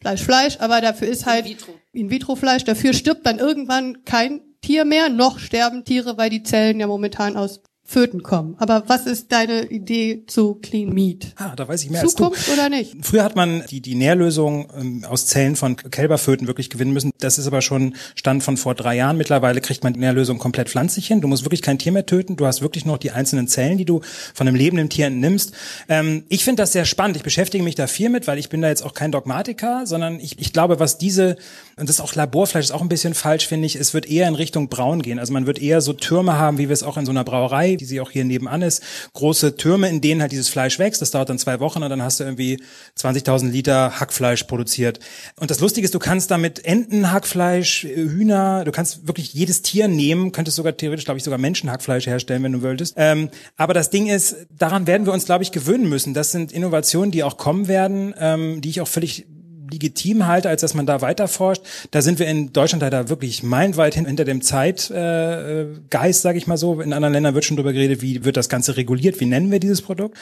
Fleisch, 0.00 0.22
Fleisch, 0.22 0.56
aber 0.58 0.80
dafür 0.80 1.06
ist 1.06 1.26
halt 1.26 1.46
In-vitro-Fleisch. 1.92 2.64
Dafür 2.64 2.94
stirbt 2.94 3.26
dann 3.26 3.38
irgendwann 3.38 4.04
kein 4.04 4.40
Tier 4.60 4.84
mehr, 4.84 5.08
noch 5.08 5.38
sterben 5.38 5.84
Tiere, 5.84 6.18
weil 6.18 6.30
die 6.30 6.42
Zellen 6.42 6.80
ja 6.80 6.86
momentan 6.86 7.36
aus 7.36 7.60
Föten 7.90 8.22
kommen. 8.22 8.54
Aber 8.58 8.84
was 8.86 9.06
ist 9.06 9.32
deine 9.32 9.64
Idee 9.64 10.24
zu 10.26 10.56
Clean 10.56 10.90
Meat? 10.90 11.32
Ah, 11.36 11.56
da 11.56 11.66
weiß 11.66 11.84
ich 11.84 11.90
mehr 11.90 12.04
Zukunft 12.04 12.36
als 12.36 12.46
du. 12.46 12.52
oder 12.52 12.68
nicht? 12.68 12.94
Früher 13.00 13.24
hat 13.24 13.34
man 13.34 13.64
die, 13.70 13.80
die 13.80 13.94
Nährlösung 13.94 14.70
ähm, 14.78 15.04
aus 15.08 15.24
Zellen 15.24 15.56
von 15.56 15.74
Kälberföten 15.74 16.46
wirklich 16.46 16.68
gewinnen 16.68 16.92
müssen. 16.92 17.12
Das 17.18 17.38
ist 17.38 17.46
aber 17.46 17.62
schon 17.62 17.96
Stand 18.14 18.42
von 18.42 18.58
vor 18.58 18.74
drei 18.74 18.94
Jahren. 18.96 19.16
Mittlerweile 19.16 19.62
kriegt 19.62 19.84
man 19.84 19.94
die 19.94 20.00
Nährlösung 20.00 20.36
komplett 20.36 20.68
pflanzlich 20.68 21.06
hin. 21.06 21.22
Du 21.22 21.28
musst 21.28 21.46
wirklich 21.46 21.62
kein 21.62 21.78
Tier 21.78 21.92
mehr 21.92 22.04
töten. 22.04 22.36
Du 22.36 22.44
hast 22.44 22.60
wirklich 22.60 22.84
noch 22.84 22.98
die 22.98 23.10
einzelnen 23.10 23.48
Zellen, 23.48 23.78
die 23.78 23.86
du 23.86 24.02
von 24.34 24.46
einem 24.46 24.54
lebenden 24.54 24.90
Tier 24.90 25.06
entnimmst. 25.06 25.54
Ähm, 25.88 26.24
ich 26.28 26.44
finde 26.44 26.60
das 26.62 26.72
sehr 26.72 26.84
spannend. 26.84 27.16
Ich 27.16 27.22
beschäftige 27.22 27.64
mich 27.64 27.74
da 27.74 27.86
viel 27.86 28.10
mit, 28.10 28.26
weil 28.26 28.38
ich 28.38 28.50
bin 28.50 28.60
da 28.60 28.68
jetzt 28.68 28.84
auch 28.84 28.92
kein 28.92 29.12
Dogmatiker, 29.12 29.86
sondern 29.86 30.20
ich, 30.20 30.38
ich 30.38 30.52
glaube, 30.52 30.78
was 30.78 30.98
diese, 30.98 31.36
und 31.78 31.88
das 31.88 31.96
ist 31.96 32.00
auch 32.00 32.14
Laborfleisch, 32.14 32.66
ist 32.66 32.70
auch 32.72 32.82
ein 32.82 32.88
bisschen 32.88 33.14
falsch, 33.14 33.46
finde 33.46 33.66
ich, 33.66 33.76
es 33.76 33.94
wird 33.94 34.06
eher 34.06 34.28
in 34.28 34.34
Richtung 34.34 34.68
braun 34.68 35.02
gehen. 35.02 35.18
Also 35.18 35.32
man 35.32 35.46
wird 35.46 35.60
eher 35.60 35.80
so 35.80 35.92
Türme 35.92 36.38
haben, 36.38 36.58
wie 36.58 36.68
wir 36.68 36.72
es 36.72 36.82
auch 36.82 36.96
in 36.96 37.06
so 37.06 37.12
einer 37.12 37.24
Brauerei, 37.24 37.76
die 37.76 37.84
sie 37.84 38.00
auch 38.00 38.10
hier 38.10 38.24
nebenan 38.24 38.62
ist, 38.62 38.82
große 39.12 39.56
Türme, 39.56 39.88
in 39.88 40.00
denen 40.00 40.20
halt 40.20 40.32
dieses 40.32 40.48
Fleisch 40.48 40.78
wächst. 40.78 41.00
Das 41.02 41.10
dauert 41.10 41.28
dann 41.28 41.38
zwei 41.38 41.60
Wochen 41.60 41.82
und 41.82 41.90
dann 41.90 42.02
hast 42.02 42.20
du 42.20 42.24
irgendwie 42.24 42.60
20.000 42.98 43.50
Liter 43.50 44.00
Hackfleisch 44.00 44.44
produziert. 44.44 45.00
Und 45.36 45.50
das 45.50 45.60
Lustige 45.60 45.84
ist, 45.84 45.94
du 45.94 45.98
kannst 45.98 46.30
damit 46.30 46.64
Entenhackfleisch, 46.64 47.84
Hühner, 47.84 48.64
du 48.64 48.72
kannst 48.72 49.06
wirklich 49.06 49.32
jedes 49.32 49.62
Tier 49.62 49.88
nehmen, 49.88 50.32
könntest 50.32 50.56
sogar 50.56 50.76
theoretisch, 50.76 51.04
glaube 51.04 51.18
ich, 51.18 51.24
sogar 51.24 51.38
Menschenhackfleisch 51.38 52.06
herstellen, 52.06 52.42
wenn 52.42 52.52
du 52.52 52.62
wolltest. 52.62 52.94
Ähm, 52.96 53.30
aber 53.56 53.74
das 53.74 53.90
Ding 53.90 54.08
ist, 54.08 54.36
daran 54.56 54.86
werden 54.86 55.06
wir 55.06 55.12
uns, 55.12 55.24
glaube 55.24 55.44
ich, 55.44 55.52
gewöhnen 55.52 55.88
müssen. 55.88 56.14
Das 56.14 56.32
sind 56.32 56.52
Innovationen, 56.52 57.10
die 57.10 57.22
auch 57.22 57.36
kommen 57.36 57.68
werden, 57.68 58.14
ähm, 58.18 58.60
die 58.60 58.70
ich 58.70 58.80
auch 58.80 58.88
völlig 58.88 59.26
legitim 59.70 60.26
halte, 60.26 60.48
als 60.48 60.60
dass 60.60 60.74
man 60.74 60.86
da 60.86 61.00
weiter 61.00 61.28
forscht. 61.28 61.62
Da 61.90 62.02
sind 62.02 62.18
wir 62.18 62.26
in 62.26 62.52
Deutschland 62.52 62.82
leider 62.82 63.08
wirklich 63.08 63.42
meilenweit 63.42 63.94
hinter 63.94 64.24
dem 64.24 64.42
Zeitgeist, 64.42 64.90
äh, 64.90 65.66
Geist, 65.90 66.22
sage 66.22 66.38
ich 66.38 66.46
mal 66.46 66.56
so. 66.56 66.80
In 66.80 66.92
anderen 66.92 67.14
Ländern 67.14 67.34
wird 67.34 67.44
schon 67.44 67.56
drüber 67.56 67.72
geredet, 67.72 68.02
wie 68.02 68.24
wird 68.24 68.36
das 68.36 68.48
Ganze 68.48 68.76
reguliert, 68.76 69.20
wie 69.20 69.26
nennen 69.26 69.50
wir 69.50 69.60
dieses 69.60 69.82
Produkt. 69.82 70.16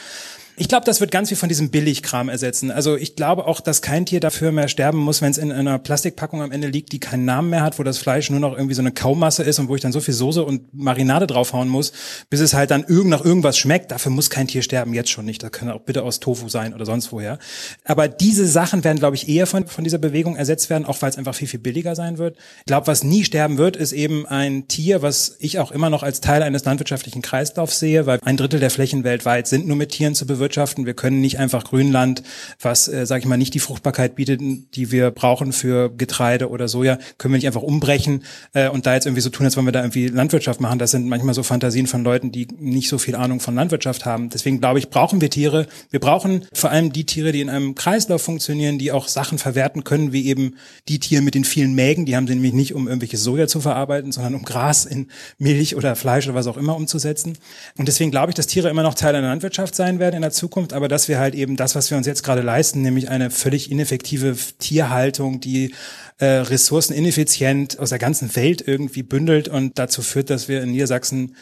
Ich 0.59 0.67
glaube, 0.67 0.85
das 0.85 0.99
wird 1.01 1.11
ganz 1.11 1.29
viel 1.29 1.37
von 1.37 1.49
diesem 1.49 1.69
Billigkram 1.69 2.29
ersetzen. 2.29 2.71
Also 2.71 2.95
ich 2.95 3.15
glaube 3.15 3.45
auch, 3.45 3.59
dass 3.59 3.83
kein 3.83 4.07
Tier 4.07 4.19
dafür 4.19 4.51
mehr 4.51 4.67
sterben 4.67 4.97
muss, 4.97 5.21
wenn 5.21 5.29
es 5.29 5.37
in 5.37 5.51
einer 5.51 5.77
Plastikpackung 5.77 6.41
am 6.41 6.51
Ende 6.51 6.67
liegt, 6.67 6.93
die 6.93 6.99
keinen 6.99 7.25
Namen 7.25 7.51
mehr 7.51 7.61
hat, 7.61 7.77
wo 7.77 7.83
das 7.83 7.99
Fleisch 7.99 8.31
nur 8.31 8.39
noch 8.39 8.53
irgendwie 8.53 8.73
so 8.73 8.81
eine 8.81 8.91
Kaumasse 8.91 9.43
ist 9.43 9.59
und 9.59 9.69
wo 9.69 9.75
ich 9.75 9.81
dann 9.81 9.91
so 9.91 9.99
viel 9.99 10.15
Soße 10.15 10.43
und 10.43 10.73
Marinade 10.73 11.27
draufhauen 11.27 11.69
muss, 11.69 11.93
bis 12.31 12.39
es 12.39 12.55
halt 12.55 12.71
dann 12.71 12.83
irgend 12.83 13.11
nach 13.11 13.23
irgendwas 13.23 13.55
schmeckt. 13.55 13.91
Dafür 13.91 14.11
muss 14.11 14.31
kein 14.31 14.47
Tier 14.47 14.63
sterben, 14.63 14.95
jetzt 14.95 15.11
schon 15.11 15.25
nicht. 15.25 15.43
Das 15.43 15.51
kann 15.51 15.69
auch 15.69 15.81
bitte 15.81 16.01
aus 16.01 16.19
Tofu 16.19 16.49
sein 16.49 16.73
oder 16.73 16.87
sonst 16.87 17.11
woher. 17.11 17.37
Aber 17.85 18.07
diese 18.07 18.47
Sachen 18.47 18.83
werden, 18.83 18.97
glaube 18.97 19.15
ich, 19.15 19.29
eher 19.29 19.45
von, 19.45 19.67
von 19.67 19.83
dieser 19.83 19.99
Bewegung 19.99 20.37
ersetzt 20.37 20.71
werden, 20.71 20.85
auch 20.85 21.03
weil 21.03 21.11
es 21.11 21.19
einfach 21.19 21.35
viel, 21.35 21.47
viel 21.47 21.59
billiger 21.59 21.93
sein 21.93 22.17
wird. 22.17 22.35
Ich 22.61 22.65
glaube, 22.65 22.87
was 22.87 23.03
nie 23.03 23.23
sterben 23.23 23.59
wird, 23.59 23.75
ist 23.75 23.91
eben 23.91 24.25
ein 24.25 24.67
Tier, 24.67 25.03
was 25.03 25.35
ich 25.37 25.59
auch 25.59 25.69
immer 25.69 25.91
noch 25.91 26.01
als 26.01 26.19
Teil 26.19 26.41
eines 26.41 26.65
landwirtschaftlichen 26.65 27.21
Kreislaufs 27.21 27.77
sehe, 27.77 28.07
weil 28.07 28.17
ein 28.25 28.37
Drittel 28.37 28.59
der 28.59 28.71
Flächen 28.71 29.03
weltweit 29.03 29.45
sind 29.45 29.67
nur 29.67 29.77
mit 29.77 29.91
Tieren 29.91 30.15
zu 30.15 30.25
bewirtschaften. 30.25 30.46
Wir 30.85 30.93
können 30.93 31.21
nicht 31.21 31.39
einfach 31.39 31.63
Grünland, 31.63 32.23
was, 32.61 32.87
äh, 32.87 33.05
sage 33.05 33.21
ich 33.21 33.25
mal, 33.25 33.37
nicht 33.37 33.53
die 33.53 33.59
Fruchtbarkeit 33.59 34.15
bietet, 34.15 34.41
die 34.41 34.91
wir 34.91 35.11
brauchen 35.11 35.53
für 35.53 35.89
Getreide 35.89 36.49
oder 36.49 36.67
Soja, 36.67 36.97
können 37.17 37.33
wir 37.33 37.37
nicht 37.37 37.47
einfach 37.47 37.61
umbrechen 37.61 38.23
äh, 38.53 38.69
und 38.69 38.85
da 38.85 38.93
jetzt 38.93 39.05
irgendwie 39.05 39.21
so 39.21 39.29
tun, 39.29 39.45
als 39.45 39.57
wollen 39.57 39.67
wir 39.67 39.71
da 39.71 39.81
irgendwie 39.81 40.07
Landwirtschaft 40.07 40.61
machen. 40.61 40.79
Das 40.79 40.91
sind 40.91 41.07
manchmal 41.07 41.33
so 41.33 41.43
Fantasien 41.43 41.87
von 41.87 42.03
Leuten, 42.03 42.31
die 42.31 42.47
nicht 42.59 42.89
so 42.89 42.97
viel 42.97 43.15
Ahnung 43.15 43.39
von 43.39 43.55
Landwirtschaft 43.55 44.05
haben. 44.05 44.29
Deswegen 44.29 44.59
glaube 44.59 44.79
ich, 44.79 44.89
brauchen 44.89 45.21
wir 45.21 45.29
Tiere. 45.29 45.67
Wir 45.89 45.99
brauchen 45.99 46.45
vor 46.53 46.69
allem 46.69 46.91
die 46.91 47.05
Tiere, 47.05 47.31
die 47.31 47.41
in 47.41 47.49
einem 47.49 47.75
Kreislauf 47.75 48.21
funktionieren, 48.21 48.77
die 48.77 48.91
auch 48.91 49.07
Sachen 49.07 49.37
verwerten 49.37 49.83
können, 49.83 50.11
wie 50.13 50.27
eben 50.27 50.55
die 50.87 50.99
Tiere 50.99 51.21
mit 51.21 51.35
den 51.35 51.43
vielen 51.43 51.73
Mägen. 51.73 52.05
Die 52.05 52.15
haben 52.15 52.27
sie 52.27 52.33
nämlich 52.33 52.53
nicht, 52.53 52.73
um 52.73 52.87
irgendwelches 52.87 53.23
Soja 53.23 53.47
zu 53.47 53.61
verarbeiten, 53.61 54.11
sondern 54.11 54.35
um 54.35 54.43
Gras 54.43 54.85
in 54.85 55.07
Milch 55.37 55.75
oder 55.75 55.95
Fleisch 55.95 56.27
oder 56.27 56.35
was 56.35 56.47
auch 56.47 56.57
immer 56.57 56.75
umzusetzen. 56.75 57.37
Und 57.77 57.87
deswegen 57.87 58.11
glaube 58.11 58.31
ich, 58.31 58.35
dass 58.35 58.47
Tiere 58.47 58.69
immer 58.69 58.83
noch 58.83 58.93
Teil 58.93 59.15
einer 59.15 59.27
Landwirtschaft 59.27 59.75
sein 59.75 59.99
werden 59.99 60.15
in 60.15 60.21
der 60.21 60.31
Zukunft, 60.37 60.73
aber 60.73 60.87
dass 60.87 61.07
wir 61.07 61.19
halt 61.19 61.35
eben 61.35 61.57
das, 61.57 61.75
was 61.75 61.91
wir 61.91 61.97
uns 61.97 62.07
jetzt 62.07 62.23
gerade 62.23 62.41
leisten, 62.41 62.81
nämlich 62.81 63.09
eine 63.09 63.29
völlig 63.29 63.71
ineffektive 63.71 64.35
Tierhaltung, 64.59 65.39
die 65.41 65.73
äh, 66.19 66.25
Ressourcen 66.25 66.93
ineffizient 66.93 67.79
aus 67.79 67.89
der 67.89 67.99
ganzen 67.99 68.35
Welt 68.35 68.63
irgendwie 68.65 69.03
bündelt 69.03 69.49
und 69.49 69.77
dazu 69.77 70.01
führt, 70.01 70.29
dass 70.29 70.47
wir 70.47 70.63
in 70.63 70.71
Niedersachsen 70.71 71.35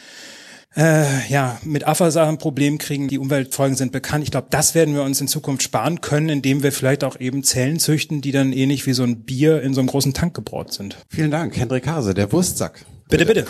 äh, 0.76 1.28
ja, 1.30 1.58
mit 1.64 1.86
ein 1.86 2.38
Problem 2.38 2.78
kriegen. 2.78 3.08
Die 3.08 3.18
Umweltfolgen 3.18 3.78
sind 3.78 3.92
bekannt. 3.92 4.24
Ich 4.24 4.32
glaube, 4.32 4.48
das 4.50 4.76
werden 4.76 4.94
wir 4.94 5.04
uns 5.04 5.22
in 5.22 5.28
Zukunft 5.28 5.64
sparen 5.64 6.02
können, 6.02 6.30
indem 6.30 6.64
wir 6.64 6.72
vielleicht 6.72 7.04
auch 7.04 7.20
eben 7.20 7.44
Zellen 7.44 7.80
züchten, 7.80 8.22
die 8.22 8.32
dann 8.32 8.54
ähnlich 8.54 8.86
wie 8.86 8.94
so 8.94 9.04
ein 9.04 9.22
Bier 9.22 9.62
in 9.62 9.74
so 9.74 9.82
einem 9.82 9.88
großen 9.88 10.14
Tank 10.14 10.34
gebraut 10.34 10.74
sind. 10.74 10.98
Vielen 11.10 11.32
Dank, 11.32 11.56
Hendrik 11.58 11.88
Hase, 11.88 12.14
der 12.14 12.32
Wurstsack. 12.32 12.86
Bitte, 13.08 13.26
bitte. 13.26 13.46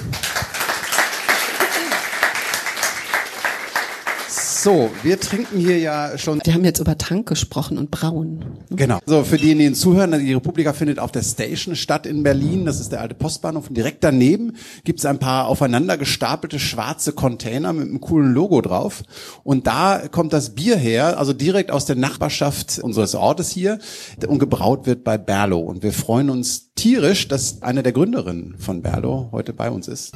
So, 4.66 4.90
wir 5.04 5.20
trinken 5.20 5.60
hier 5.60 5.78
ja 5.78 6.18
schon. 6.18 6.42
Wir 6.44 6.56
haben 6.56 6.66
jetzt 6.66 6.80
über 6.80 6.98
Tank 6.98 7.28
gesprochen 7.28 7.78
und 7.78 7.92
Braun. 7.92 8.44
Genau. 8.72 8.98
So, 9.06 9.24
für 9.24 9.38
diejenigen, 9.38 9.74
die 9.74 9.80
zuhören, 9.80 10.20
die 10.20 10.34
Republika 10.34 10.74
findet 10.74 10.98
auf 10.98 11.12
der 11.12 11.22
Station 11.22 11.76
statt 11.76 12.08
in 12.08 12.24
Berlin. 12.24 12.66
Das 12.66 12.80
ist 12.80 12.92
der 12.92 13.02
alte 13.02 13.14
Postbahnhof. 13.14 13.68
Und 13.68 13.78
direkt 13.78 14.04
daneben 14.04 14.54
gibt 14.84 14.98
es 14.98 15.06
ein 15.06 15.20
paar 15.20 15.50
aufeinander 15.50 16.00
gestapelte 16.00 16.58
schwarze 16.58 17.12
Container 17.12 17.74
mit 17.74 17.88
einem 17.88 18.02
coolen 18.02 18.34
Logo 18.34 18.60
drauf. 18.62 19.04
Und 19.44 19.68
da 19.68 20.08
kommt 20.08 20.34
das 20.34 20.56
Bier 20.56 20.78
her, 20.78 21.20
also 21.20 21.34
direkt 21.34 21.70
aus 21.70 21.86
der 21.86 21.98
Nachbarschaft 21.98 22.80
unseres 22.80 23.14
Ortes 23.14 23.52
hier. 23.52 23.78
Und 24.26 24.40
gebraut 24.40 24.88
wird 24.88 25.04
bei 25.04 25.20
Berlo. 25.20 25.60
Und 25.60 25.84
wir 25.84 25.94
freuen 25.94 26.32
uns 26.32 26.74
tierisch, 26.74 27.28
dass 27.28 27.62
eine 27.62 27.84
der 27.84 27.92
Gründerinnen 27.92 28.56
von 28.58 28.82
Berlo 28.82 29.30
heute 29.32 29.54
bei 29.54 29.70
uns 29.70 29.88
ist. 29.88 30.14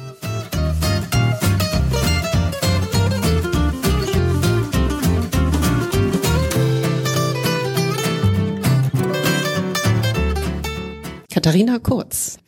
Katharina 11.30 11.78
Kurz. 11.78 12.38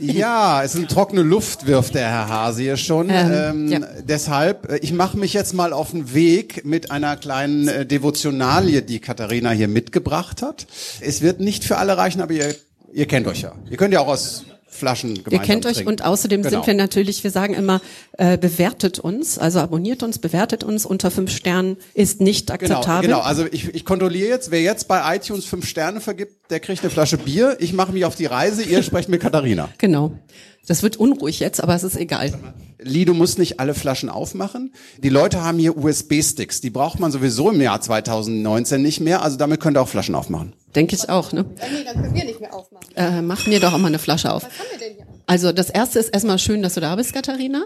Ja, 0.00 0.62
es 0.64 0.72
ist 0.72 0.78
eine 0.78 0.88
trockene 0.88 1.22
Luft, 1.22 1.66
wirft 1.66 1.94
der 1.94 2.08
Herr 2.08 2.28
Hase 2.28 2.62
hier 2.62 2.76
schon. 2.76 3.08
Ähm, 3.08 3.32
Ähm, 3.32 3.68
ja. 3.68 3.80
Deshalb, 4.02 4.70
äh, 4.70 4.78
ich 4.78 4.92
mache 4.92 5.16
mich 5.16 5.32
jetzt 5.32 5.54
mal 5.54 5.72
auf 5.72 5.92
den 5.92 6.12
Weg 6.12 6.64
mit 6.64 6.90
einer 6.90 7.16
kleinen 7.16 7.68
äh, 7.68 7.86
Devotionalie, 7.86 8.82
die 8.82 8.98
Katharina 8.98 9.50
hier 9.50 9.68
mitgebracht 9.68 10.42
hat. 10.42 10.66
Es 11.00 11.22
wird 11.22 11.40
nicht 11.40 11.64
für 11.64 11.78
alle 11.78 11.96
reichen, 11.96 12.20
aber 12.20 12.32
ihr, 12.32 12.54
ihr 12.92 13.06
kennt 13.06 13.26
euch 13.28 13.42
ja. 13.42 13.52
Ihr 13.70 13.76
könnt 13.76 13.94
ja 13.94 14.00
auch 14.00 14.08
aus 14.08 14.44
Flaschen 14.74 15.14
gemeinsam 15.14 15.32
Ihr 15.32 15.40
kennt 15.40 15.66
euch 15.66 15.74
trinken. 15.74 15.90
und 15.90 16.04
außerdem 16.04 16.42
Genau. 16.42 16.50
sind 16.58 16.66
wir 16.66 16.74
natürlich, 16.74 17.22
wir 17.22 17.30
sagen 17.30 17.54
immer, 17.54 17.80
äh, 18.18 18.38
bewertet 18.38 18.98
uns, 18.98 19.38
also 19.38 19.58
abonniert 19.60 20.02
uns, 20.02 20.18
bewertet 20.18 20.64
uns. 20.64 20.86
Unter 20.86 21.10
fünf 21.10 21.30
Sternen 21.30 21.76
ist 21.94 22.20
nicht 22.20 22.46
Genau, 22.46 22.54
akzeptabel. 22.54 23.08
genau. 23.08 23.20
Also 23.20 23.44
ich, 23.50 23.74
ich 23.74 23.84
kontrolliere 23.84 24.28
jetzt, 24.30 24.50
wer 24.50 24.62
jetzt 24.62 24.88
bei 24.88 25.14
iTunes 25.16 25.44
fünf 25.44 25.66
Sterne 25.68 26.00
vergibt, 26.00 26.50
der 26.50 26.60
kriegt 26.60 26.80
eine 26.82 26.90
Flasche 26.90 27.18
Bier. 27.18 27.56
Ich 27.60 27.72
mache 27.72 27.92
mich 27.92 28.04
auf 28.04 28.16
die 28.16 28.26
Reise, 28.26 28.62
ihr 28.62 28.82
sprecht 28.82 29.08
mit 29.08 29.20
Katharina. 29.20 29.68
Genau. 29.78 30.18
Das 30.66 30.82
wird 30.82 30.96
unruhig 30.96 31.40
jetzt, 31.40 31.62
aber 31.62 31.74
es 31.74 31.82
ist 31.82 31.96
egal. 31.96 32.32
Lee, 32.78 33.04
du 33.04 33.14
musst 33.14 33.38
nicht 33.38 33.60
alle 33.60 33.74
Flaschen 33.74 34.08
aufmachen. 34.08 34.72
Die 35.02 35.08
Leute 35.08 35.42
haben 35.42 35.58
hier 35.58 35.76
USB-Sticks. 35.76 36.60
Die 36.60 36.70
braucht 36.70 37.00
man 37.00 37.10
sowieso 37.10 37.50
im 37.50 37.60
Jahr 37.60 37.80
2019 37.80 38.80
nicht 38.80 39.00
mehr. 39.00 39.22
Also 39.22 39.36
damit 39.36 39.60
könnt 39.60 39.76
ihr 39.76 39.80
auch 39.80 39.88
Flaschen 39.88 40.14
aufmachen. 40.14 40.52
Denke 40.74 40.96
ich 40.96 41.08
auch, 41.08 41.32
ne? 41.32 41.44
Ah, 41.60 41.64
nee, 41.72 41.84
dann 41.84 42.02
können 42.02 42.14
wir 42.14 42.24
nicht 42.24 42.40
mehr 42.40 42.54
aufmachen. 42.54 42.86
Äh, 42.96 43.22
mach 43.22 43.46
mir 43.46 43.60
doch 43.60 43.72
auch 43.72 43.78
mal 43.78 43.88
eine 43.88 43.98
Flasche 43.98 44.32
auf. 44.32 44.44
Was 44.44 44.50
haben 44.58 44.66
wir 44.70 44.78
denn 44.78 44.96
hier? 44.96 45.06
Also 45.26 45.52
das 45.52 45.70
erste 45.70 45.98
ist 45.98 46.08
erstmal 46.08 46.38
schön, 46.38 46.62
dass 46.62 46.74
du 46.74 46.80
da 46.80 46.96
bist, 46.96 47.12
Katharina. 47.12 47.64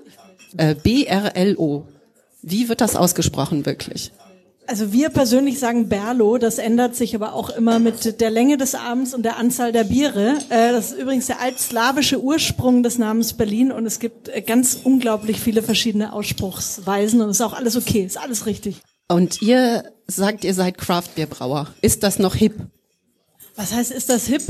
Äh, 0.56 0.74
B-R-L-O. 0.74 1.86
Wie 2.42 2.68
wird 2.68 2.80
das 2.80 2.96
ausgesprochen 2.96 3.66
wirklich? 3.66 4.12
Also 4.68 4.92
wir 4.92 5.10
persönlich 5.10 5.60
sagen 5.60 5.88
Berlo, 5.88 6.38
das 6.38 6.58
ändert 6.58 6.96
sich 6.96 7.14
aber 7.14 7.34
auch 7.34 7.50
immer 7.50 7.78
mit 7.78 8.20
der 8.20 8.30
Länge 8.30 8.56
des 8.56 8.74
Abends 8.74 9.14
und 9.14 9.22
der 9.22 9.36
Anzahl 9.36 9.70
der 9.70 9.84
Biere. 9.84 10.38
Äh, 10.48 10.72
Das 10.72 10.92
ist 10.92 10.98
übrigens 10.98 11.26
der 11.26 11.40
altslawische 11.40 12.20
Ursprung 12.20 12.82
des 12.82 12.98
Namens 12.98 13.34
Berlin 13.34 13.70
und 13.70 13.86
es 13.86 14.00
gibt 14.00 14.28
äh, 14.28 14.42
ganz 14.42 14.78
unglaublich 14.82 15.40
viele 15.40 15.62
verschiedene 15.62 16.12
Ausspruchsweisen 16.12 17.20
und 17.20 17.28
es 17.30 17.36
ist 17.36 17.46
auch 17.46 17.52
alles 17.52 17.76
okay, 17.76 18.04
ist 18.04 18.18
alles 18.18 18.46
richtig. 18.46 18.82
Und 19.08 19.40
ihr 19.40 19.84
sagt, 20.08 20.44
ihr 20.44 20.54
seid 20.54 20.78
Craftbierbrauer. 20.78 21.68
Ist 21.80 22.02
das 22.02 22.18
noch 22.18 22.34
hip? 22.34 22.54
Was 23.54 23.72
heißt, 23.72 23.92
ist 23.92 24.08
das 24.08 24.26
hip? 24.26 24.42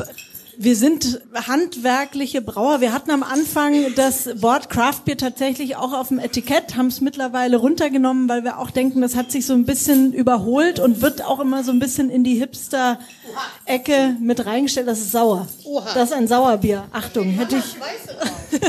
Wir 0.59 0.75
sind 0.75 1.21
handwerkliche 1.35 2.40
Brauer. 2.40 2.81
Wir 2.81 2.92
hatten 2.92 3.11
am 3.11 3.23
Anfang 3.23 3.95
das 3.95 4.40
Wort 4.42 4.71
Craftbier 4.71 5.19
tatsächlich 5.19 5.77
auch 5.77 5.92
auf 5.92 6.09
dem 6.09 6.19
Etikett, 6.19 6.77
haben 6.77 6.87
es 6.87 7.03
mittlerweile 7.03 7.59
runtergenommen, 7.59 8.29
weil 8.29 8.42
wir 8.42 8.59
auch 8.59 8.71
denken, 8.71 9.03
das 9.03 9.16
hat 9.16 9.31
sich 9.31 9.45
so 9.45 9.53
ein 9.53 9.66
bisschen 9.66 10.14
überholt 10.14 10.81
und 10.81 11.03
wird 11.03 11.23
auch 11.23 11.40
immer 11.40 11.62
so 11.62 11.73
ein 11.73 11.79
bisschen 11.79 12.09
in 12.09 12.25
die 12.25 12.37
Hipster-Ecke 12.37 14.16
mit 14.21 14.47
reingestellt. 14.47 14.88
Das 14.88 15.01
ist 15.01 15.12
sauer. 15.12 15.47
Oha. 15.64 15.92
Das 15.95 16.11
ist 16.11 16.16
ein 16.16 16.27
Sauerbier. 16.27 16.85
Achtung, 16.90 17.31
hätte 17.31 17.57
ich. 17.57 18.61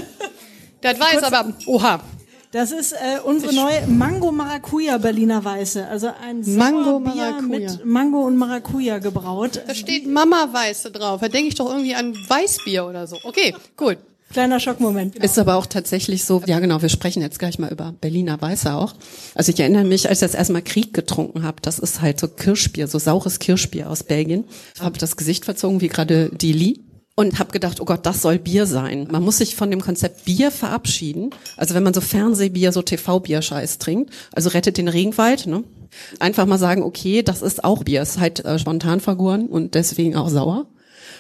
Das 0.82 1.00
weiß 1.00 1.23
aber, 1.23 1.54
oha. 1.67 2.02
Das 2.57 2.71
ist 2.71 2.93
äh, 2.93 3.19
unsere 3.23 3.53
neue 3.53 3.85
Mango 3.85 4.31
Maracuja 4.31 4.97
Berliner 4.97 5.45
Weiße. 5.45 5.87
Also 5.87 6.07
ein 6.07 6.41
Mango 6.55 6.99
Maracuja. 6.99 7.41
mit 7.43 7.85
Mango 7.85 8.25
und 8.25 8.35
Maracuja 8.35 8.97
gebraut. 8.97 9.61
Da 9.67 9.75
steht 9.75 10.07
Mama 10.07 10.49
Weiße 10.51 10.89
drauf. 10.89 11.21
Da 11.21 11.29
denke 11.29 11.49
ich 11.49 11.53
doch 11.53 11.69
irgendwie 11.69 11.93
an 11.93 12.15
Weißbier 12.15 12.87
oder 12.87 13.05
so. 13.05 13.19
Okay, 13.23 13.53
gut. 13.75 13.99
Kleiner 14.33 14.59
Schockmoment. 14.59 15.13
Genau. 15.13 15.23
Ist 15.23 15.37
aber 15.37 15.53
auch 15.53 15.67
tatsächlich 15.67 16.25
so, 16.25 16.41
ja 16.47 16.59
genau, 16.59 16.81
wir 16.81 16.89
sprechen 16.89 17.21
jetzt 17.21 17.37
gleich 17.37 17.59
mal 17.59 17.71
über 17.71 17.93
Berliner 18.01 18.41
Weiße 18.41 18.73
auch. 18.73 18.95
Also 19.35 19.51
ich 19.51 19.59
erinnere 19.59 19.83
mich, 19.83 20.09
als 20.09 20.23
ich 20.23 20.27
das 20.27 20.33
erstmal 20.33 20.63
Krieg 20.63 20.95
getrunken 20.95 21.43
habe, 21.43 21.61
das 21.61 21.77
ist 21.77 22.01
halt 22.01 22.19
so 22.19 22.27
Kirschbier, 22.27 22.87
so 22.87 22.97
saures 22.97 23.37
Kirschbier 23.37 23.87
aus 23.87 24.01
Belgien. 24.01 24.45
Habe 24.79 24.97
das 24.97 25.15
Gesicht 25.15 25.45
verzogen, 25.45 25.79
wie 25.79 25.89
gerade 25.89 26.31
die 26.33 26.53
Lee. 26.53 26.79
Und 27.19 27.39
habe 27.39 27.51
gedacht, 27.51 27.82
oh 27.82 27.86
Gott, 27.86 28.06
das 28.06 28.21
soll 28.21 28.38
Bier 28.38 28.67
sein. 28.67 29.08
Man 29.10 29.23
muss 29.23 29.39
sich 29.39 29.56
von 29.56 29.71
dem 29.71 29.82
Konzept 29.82 30.25
Bier 30.25 30.51
verabschieden. 30.51 31.32
Also 31.56 31.73
wenn 31.73 31.82
man 31.82 31.95
so 31.95 31.99
Fernsehbier, 31.99 32.71
so 32.71 32.84
TV-Bier-Scheiß 32.84 33.80
trinkt, 33.80 34.13
also 34.34 34.49
rettet 34.49 34.77
den 34.77 34.88
Regenwald, 34.88 35.47
ne? 35.47 35.63
Einfach 36.19 36.45
mal 36.45 36.60
sagen, 36.60 36.84
okay, 36.84 37.23
das 37.23 37.41
ist 37.41 37.63
auch 37.63 37.84
Bier, 37.84 38.03
ist 38.03 38.19
halt 38.19 38.45
äh, 38.45 38.60
spontan 38.60 38.99
vergoren 38.99 39.47
und 39.47 39.73
deswegen 39.73 40.15
auch 40.15 40.30
sauer. 40.30 40.67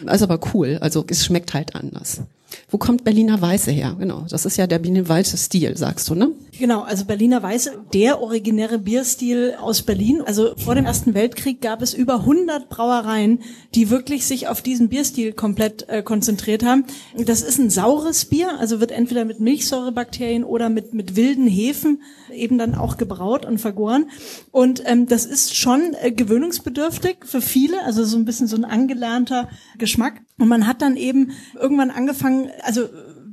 Ist 0.05 0.21
aber 0.21 0.39
cool, 0.53 0.77
also 0.81 1.03
es 1.09 1.25
schmeckt 1.25 1.55
halt 1.55 1.73
anders. 1.73 2.21
Wo 2.69 2.77
kommt 2.77 3.03
Berliner 3.03 3.41
Weiße 3.41 3.71
her? 3.71 3.95
Genau, 3.99 4.25
das 4.29 4.45
ist 4.45 4.57
ja 4.57 4.67
der 4.67 4.79
Berliner 4.79 5.07
Weiße 5.07 5.37
Stil, 5.37 5.77
sagst 5.77 6.09
du, 6.09 6.15
ne? 6.15 6.31
Genau, 6.59 6.81
also 6.81 7.05
Berliner 7.05 7.43
Weiße, 7.43 7.85
der 7.93 8.21
originäre 8.21 8.79
Bierstil 8.79 9.55
aus 9.59 9.83
Berlin. 9.83 10.21
Also 10.25 10.55
vor 10.57 10.73
dem 10.73 10.85
Ersten 10.85 11.13
Weltkrieg 11.13 11.61
gab 11.61 11.81
es 11.81 11.93
über 11.93 12.21
100 12.21 12.69
Brauereien, 12.69 13.39
die 13.75 13.89
wirklich 13.89 14.25
sich 14.25 14.47
auf 14.47 14.61
diesen 14.61 14.89
Bierstil 14.89 15.33
komplett 15.33 15.87
äh, 15.87 16.01
konzentriert 16.01 16.63
haben. 16.65 16.85
Das 17.15 17.41
ist 17.41 17.59
ein 17.59 17.69
saures 17.69 18.25
Bier, 18.25 18.59
also 18.59 18.79
wird 18.79 18.91
entweder 18.91 19.23
mit 19.23 19.39
Milchsäurebakterien 19.39 20.43
oder 20.43 20.69
mit, 20.69 20.93
mit 20.93 21.15
wilden 21.15 21.47
Hefen 21.47 22.01
eben 22.33 22.57
dann 22.57 22.75
auch 22.75 22.97
gebraut 22.97 23.45
und 23.45 23.59
vergoren. 23.59 24.09
Und 24.51 24.81
ähm, 24.85 25.07
das 25.07 25.25
ist 25.25 25.55
schon 25.55 25.95
äh, 26.01 26.11
gewöhnungsbedürftig 26.11 27.17
für 27.25 27.41
viele, 27.41 27.83
also 27.83 28.03
so 28.03 28.17
ein 28.17 28.25
bisschen 28.25 28.47
so 28.47 28.55
ein 28.55 28.65
angelernter 28.65 29.49
Geschmack. 29.77 30.21
Und 30.39 30.47
man 30.49 30.67
hat 30.67 30.81
dann 30.81 30.97
eben 30.97 31.31
irgendwann 31.59 31.89
angefangen, 31.89 32.36
also 32.63 32.87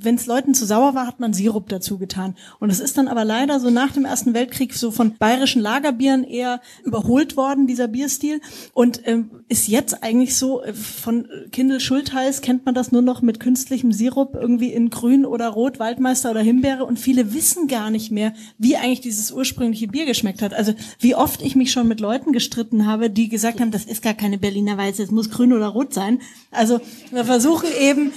wenn 0.04 0.16
es 0.16 0.26
Leuten 0.26 0.54
zu 0.54 0.66
sauer 0.66 0.94
war, 0.94 1.06
hat 1.06 1.20
man 1.20 1.32
Sirup 1.32 1.68
dazu 1.68 1.98
getan. 1.98 2.34
Und 2.60 2.70
es 2.70 2.80
ist 2.80 2.98
dann 2.98 3.08
aber 3.08 3.24
leider 3.24 3.58
so 3.58 3.70
nach 3.70 3.92
dem 3.92 4.04
Ersten 4.04 4.34
Weltkrieg 4.34 4.74
so 4.74 4.90
von 4.90 5.16
bayerischen 5.16 5.62
Lagerbieren 5.62 6.24
eher 6.24 6.60
überholt 6.84 7.36
worden, 7.36 7.66
dieser 7.66 7.88
Bierstil. 7.88 8.40
Und 8.72 9.00
ähm, 9.06 9.30
ist 9.48 9.68
jetzt 9.68 10.02
eigentlich 10.02 10.36
so, 10.36 10.62
äh, 10.62 10.72
von 10.72 11.26
Kindel 11.52 11.80
Schultheiß 11.80 12.42
kennt 12.42 12.66
man 12.66 12.74
das 12.74 12.92
nur 12.92 13.02
noch 13.02 13.22
mit 13.22 13.40
künstlichem 13.40 13.92
Sirup, 13.92 14.34
irgendwie 14.34 14.72
in 14.72 14.90
Grün 14.90 15.24
oder 15.24 15.48
Rot, 15.48 15.78
Waldmeister 15.78 16.30
oder 16.30 16.40
Himbeere. 16.40 16.84
Und 16.84 16.98
viele 16.98 17.32
wissen 17.32 17.66
gar 17.66 17.90
nicht 17.90 18.10
mehr, 18.10 18.34
wie 18.58 18.76
eigentlich 18.76 19.00
dieses 19.00 19.32
ursprüngliche 19.32 19.88
Bier 19.88 20.06
geschmeckt 20.06 20.42
hat. 20.42 20.54
Also 20.54 20.74
wie 20.98 21.14
oft 21.14 21.42
ich 21.42 21.56
mich 21.56 21.72
schon 21.72 21.88
mit 21.88 22.00
Leuten 22.00 22.32
gestritten 22.32 22.86
habe, 22.86 23.10
die 23.10 23.28
gesagt 23.28 23.60
haben, 23.60 23.70
das 23.70 23.84
ist 23.84 24.02
gar 24.02 24.14
keine 24.14 24.38
Berliner 24.38 24.76
Weiße, 24.76 25.02
es 25.02 25.10
muss 25.10 25.30
grün 25.30 25.52
oder 25.52 25.68
rot 25.68 25.94
sein. 25.94 26.20
Also 26.50 26.80
wir 27.10 27.24
versuchen 27.24 27.68
eben 27.80 28.12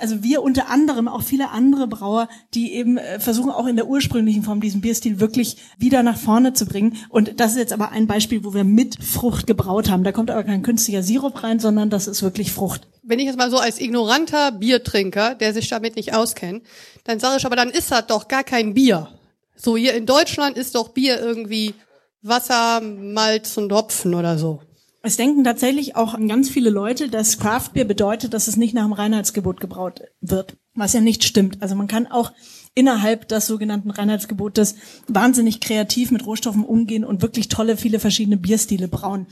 also 0.00 0.22
wir 0.22 0.42
unter 0.42 0.68
anderem 0.68 1.08
auch 1.08 1.22
viele 1.22 1.50
andere 1.50 1.86
Brauer, 1.86 2.28
die 2.54 2.72
eben 2.74 2.98
äh, 2.98 3.20
versuchen 3.20 3.50
auch 3.50 3.66
in 3.66 3.76
der 3.76 3.86
ursprünglichen 3.86 4.42
Form 4.42 4.60
diesen 4.60 4.80
Bierstil 4.80 5.20
wirklich 5.20 5.56
wieder 5.78 6.02
nach 6.02 6.16
vorne 6.16 6.52
zu 6.52 6.66
bringen. 6.66 6.96
Und 7.08 7.40
das 7.40 7.52
ist 7.52 7.58
jetzt 7.58 7.72
aber 7.72 7.90
ein 7.90 8.06
Beispiel, 8.06 8.44
wo 8.44 8.54
wir 8.54 8.64
mit 8.64 9.02
Frucht 9.02 9.46
gebraut 9.46 9.90
haben. 9.90 10.04
Da 10.04 10.12
kommt 10.12 10.30
aber 10.30 10.44
kein 10.44 10.62
künstlicher 10.62 11.02
Sirup 11.02 11.42
rein, 11.42 11.60
sondern 11.60 11.90
das 11.90 12.08
ist 12.08 12.22
wirklich 12.22 12.52
Frucht. 12.52 12.88
Wenn 13.02 13.18
ich 13.18 13.26
jetzt 13.26 13.38
mal 13.38 13.50
so 13.50 13.58
als 13.58 13.80
ignoranter 13.80 14.52
Biertrinker, 14.52 15.34
der 15.34 15.54
sich 15.54 15.68
damit 15.68 15.96
nicht 15.96 16.14
auskennt, 16.14 16.62
dann 17.04 17.20
sage 17.20 17.38
ich 17.38 17.46
aber, 17.46 17.56
dann 17.56 17.70
ist 17.70 17.90
das 17.90 18.06
doch 18.06 18.28
gar 18.28 18.44
kein 18.44 18.74
Bier. 18.74 19.08
So 19.56 19.76
hier 19.76 19.94
in 19.94 20.06
Deutschland 20.06 20.56
ist 20.56 20.74
doch 20.74 20.90
Bier 20.90 21.20
irgendwie 21.20 21.74
Wasser, 22.22 22.80
Malz 22.80 23.56
und 23.56 23.72
Hopfen 23.72 24.14
oder 24.14 24.38
so. 24.38 24.60
Es 25.08 25.16
denken 25.16 25.42
tatsächlich 25.42 25.96
auch 25.96 26.18
ganz 26.28 26.50
viele 26.50 26.68
Leute, 26.68 27.08
dass 27.08 27.38
Craft 27.38 27.70
Beer 27.72 27.86
bedeutet, 27.86 28.34
dass 28.34 28.46
es 28.46 28.58
nicht 28.58 28.74
nach 28.74 28.84
dem 28.84 28.92
Reinheitsgebot 28.92 29.58
gebraut 29.58 30.02
wird, 30.20 30.58
was 30.74 30.92
ja 30.92 31.00
nicht 31.00 31.24
stimmt. 31.24 31.62
Also 31.62 31.74
man 31.76 31.86
kann 31.86 32.08
auch 32.08 32.30
innerhalb 32.74 33.26
des 33.26 33.46
sogenannten 33.46 33.90
Reinheitsgebotes 33.90 34.74
wahnsinnig 35.06 35.60
kreativ 35.60 36.10
mit 36.10 36.26
Rohstoffen 36.26 36.62
umgehen 36.62 37.06
und 37.06 37.22
wirklich 37.22 37.48
tolle, 37.48 37.78
viele 37.78 38.00
verschiedene 38.00 38.36
Bierstile 38.36 38.86
brauen. 38.86 39.28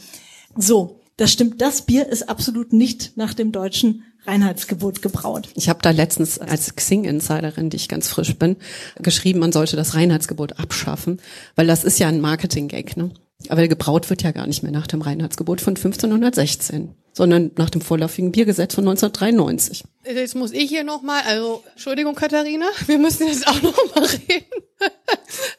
So, 0.57 1.03
das 1.19 1.31
stimmt. 1.31 1.61
Das 1.61 1.83
Bier 1.83 2.09
ist 2.09 2.31
absolut 2.31 2.73
nicht 2.73 3.19
nach 3.19 3.35
dem 3.35 3.53
deutschen 3.53 4.03
Reinheitsgebot 4.25 5.03
gebraut. 5.03 5.51
Ich 5.57 5.69
habe 5.69 5.81
da 5.83 5.91
letztens 5.91 6.39
als 6.39 6.75
Xing-Insiderin, 6.75 7.69
die 7.69 7.77
ich 7.77 7.89
ganz 7.89 8.09
frisch 8.09 8.35
bin, 8.39 8.57
geschrieben, 9.03 9.41
man 9.41 9.53
sollte 9.53 9.77
das 9.77 9.95
Reinheitsgebot 9.95 10.59
abschaffen, 10.59 11.21
weil 11.55 11.67
das 11.67 11.85
ist 11.85 11.99
ja 11.99 12.09
ein 12.09 12.23
Marketing-Gag, 12.23 12.97
ne? 12.97 13.11
Aber 13.49 13.69
gebraut 13.69 14.09
wird 14.11 14.23
ja 14.23 14.33
gar 14.33 14.47
nicht 14.47 14.63
mehr 14.63 14.73
nach 14.73 14.87
dem 14.87 15.03
Reinheitsgebot 15.03 15.61
von 15.61 15.77
1516, 15.77 16.95
sondern 17.13 17.51
nach 17.57 17.71
dem 17.71 17.81
vorläufigen 17.81 18.33
Biergesetz 18.33 18.75
von 18.75 18.89
1993. 18.89 19.85
Jetzt 20.05 20.35
muss 20.35 20.53
ich 20.53 20.69
hier 20.69 20.85
nochmal, 20.85 21.23
also 21.27 21.63
Entschuldigung 21.73 22.15
Katharina, 22.15 22.67
wir 22.87 22.99
müssen 22.99 23.27
jetzt 23.27 23.47
auch 23.47 23.61
nochmal 23.61 24.07
reden. 24.07 24.47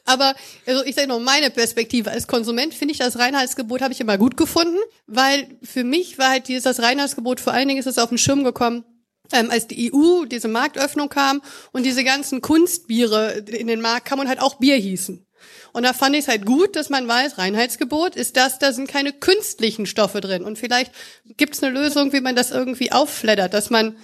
Aber 0.04 0.34
also 0.66 0.84
ich 0.84 0.94
sage 0.94 1.08
noch 1.08 1.20
meine 1.20 1.50
Perspektive 1.50 2.10
als 2.10 2.26
Konsument 2.26 2.74
finde 2.74 2.92
ich 2.92 2.98
das 2.98 3.18
Reinheitsgebot 3.18 3.80
habe 3.80 3.92
ich 3.92 4.00
immer 4.00 4.18
gut 4.18 4.36
gefunden, 4.36 4.78
weil 5.06 5.46
für 5.62 5.84
mich 5.84 6.18
war 6.18 6.30
halt 6.30 6.48
dieses 6.48 6.64
das 6.64 6.80
Reinheitsgebot 6.80 7.40
vor 7.40 7.52
allen 7.52 7.68
Dingen 7.68 7.80
ist 7.80 7.86
es 7.86 7.98
auf 7.98 8.08
den 8.08 8.18
Schirm 8.18 8.44
gekommen, 8.44 8.84
ähm, 9.32 9.50
als 9.50 9.66
die 9.66 9.92
EU 9.92 10.24
diese 10.24 10.48
Marktöffnung 10.48 11.08
kam 11.08 11.42
und 11.72 11.84
diese 11.84 12.04
ganzen 12.04 12.40
Kunstbiere 12.40 13.44
in 13.46 13.66
den 13.66 13.80
Markt 13.80 14.06
kamen 14.06 14.22
und 14.22 14.28
halt 14.28 14.40
auch 14.40 14.56
Bier 14.56 14.76
hießen. 14.76 15.26
Und 15.72 15.84
da 15.84 15.92
fand 15.92 16.14
ich 16.14 16.22
es 16.22 16.28
halt 16.28 16.46
gut, 16.46 16.76
dass 16.76 16.90
man 16.90 17.06
weiß, 17.06 17.38
Reinheitsgebot 17.38 18.16
ist 18.16 18.36
das, 18.36 18.58
da 18.58 18.72
sind 18.72 18.88
keine 18.88 19.12
künstlichen 19.12 19.86
Stoffe 19.86 20.20
drin. 20.20 20.44
Und 20.44 20.58
vielleicht 20.58 20.92
gibt 21.36 21.54
es 21.54 21.62
eine 21.62 21.72
Lösung, 21.72 22.12
wie 22.12 22.20
man 22.20 22.36
das 22.36 22.50
irgendwie 22.50 22.92
aufflattert, 22.92 23.54
dass 23.54 23.70
man 23.70 23.96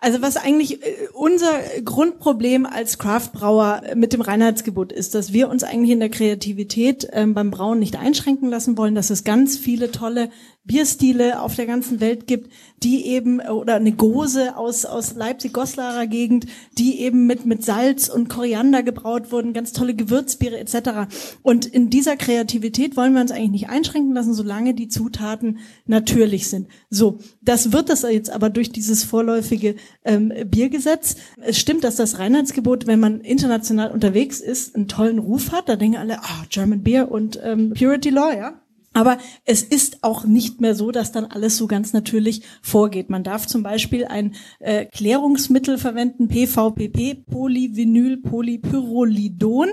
Also 0.00 0.22
was 0.22 0.36
eigentlich 0.36 0.80
äh, 0.80 1.08
unser 1.12 1.58
Grundproblem 1.84 2.66
als 2.66 2.98
Craftbrauer 2.98 3.82
mit 3.96 4.12
dem 4.12 4.20
Reinheitsgebot 4.20 4.92
ist, 4.92 5.16
dass 5.16 5.32
wir 5.32 5.48
uns 5.48 5.64
eigentlich 5.64 5.90
in 5.90 5.98
der 5.98 6.08
Kreativität 6.08 7.08
ähm, 7.12 7.34
beim 7.34 7.50
Brauen 7.50 7.80
nicht 7.80 7.96
einschränken 7.96 8.48
lassen 8.48 8.78
wollen, 8.78 8.94
dass 8.94 9.10
es 9.10 9.24
ganz 9.24 9.58
viele 9.58 9.90
tolle 9.90 10.30
Bierstile 10.68 11.40
auf 11.40 11.56
der 11.56 11.66
ganzen 11.66 11.98
Welt 11.98 12.28
gibt, 12.28 12.52
die 12.84 13.06
eben, 13.06 13.40
oder 13.40 13.74
eine 13.74 13.92
Gose 13.92 14.56
aus, 14.56 14.84
aus 14.84 15.14
Leipzig-Goslarer 15.14 16.06
Gegend, 16.06 16.46
die 16.76 17.00
eben 17.00 17.26
mit, 17.26 17.44
mit 17.46 17.64
Salz 17.64 18.08
und 18.08 18.28
Koriander 18.28 18.84
gebraut 18.84 19.32
wurden, 19.32 19.52
ganz 19.52 19.72
tolle 19.72 19.94
Gewürzbiere 19.94 20.58
etc. 20.58 21.10
Und 21.42 21.66
in 21.66 21.90
dieser 21.90 22.16
Kreativität 22.16 22.96
wollen 22.96 23.14
wir 23.14 23.22
uns 23.22 23.32
eigentlich 23.32 23.50
nicht 23.50 23.70
einschränken 23.70 24.12
lassen, 24.14 24.34
solange 24.34 24.74
die 24.74 24.88
Zutaten 24.88 25.58
natürlich 25.86 26.48
sind. 26.48 26.68
So, 26.90 27.18
das 27.42 27.72
wird 27.72 27.88
das 27.88 28.02
jetzt 28.02 28.30
aber 28.30 28.50
durch 28.50 28.70
dieses 28.70 29.02
vorläufige 29.02 29.74
ähm, 30.04 30.32
Biergesetz. 30.46 31.16
Es 31.40 31.58
stimmt, 31.58 31.82
dass 31.82 31.96
das 31.96 32.18
Reinheitsgebot, 32.18 32.86
wenn 32.86 33.00
man 33.00 33.22
international 33.22 33.90
unterwegs 33.90 34.40
ist, 34.40 34.76
einen 34.76 34.86
tollen 34.86 35.18
Ruf 35.18 35.50
hat. 35.50 35.68
Da 35.68 35.76
denken 35.76 35.96
alle, 35.96 36.20
ah, 36.22 36.44
German 36.50 36.82
Beer 36.82 37.10
und 37.10 37.40
ähm, 37.42 37.72
Purity 37.74 38.10
Law, 38.10 38.32
ja. 38.36 38.60
Aber 38.98 39.16
es 39.44 39.62
ist 39.62 40.02
auch 40.02 40.24
nicht 40.24 40.60
mehr 40.60 40.74
so, 40.74 40.90
dass 40.90 41.12
dann 41.12 41.26
alles 41.26 41.56
so 41.56 41.68
ganz 41.68 41.92
natürlich 41.92 42.42
vorgeht. 42.62 43.10
Man 43.10 43.22
darf 43.22 43.46
zum 43.46 43.62
Beispiel 43.62 44.06
ein 44.06 44.34
äh, 44.58 44.86
Klärungsmittel 44.86 45.78
verwenden, 45.78 46.26
PVPP, 46.26 47.24
Polyvinyl-Polypyrrolidon. 47.30 49.68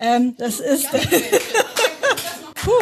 Ähm, 0.00 0.34
das 0.38 0.58
ist... 0.58 0.88
Puh. 2.56 2.72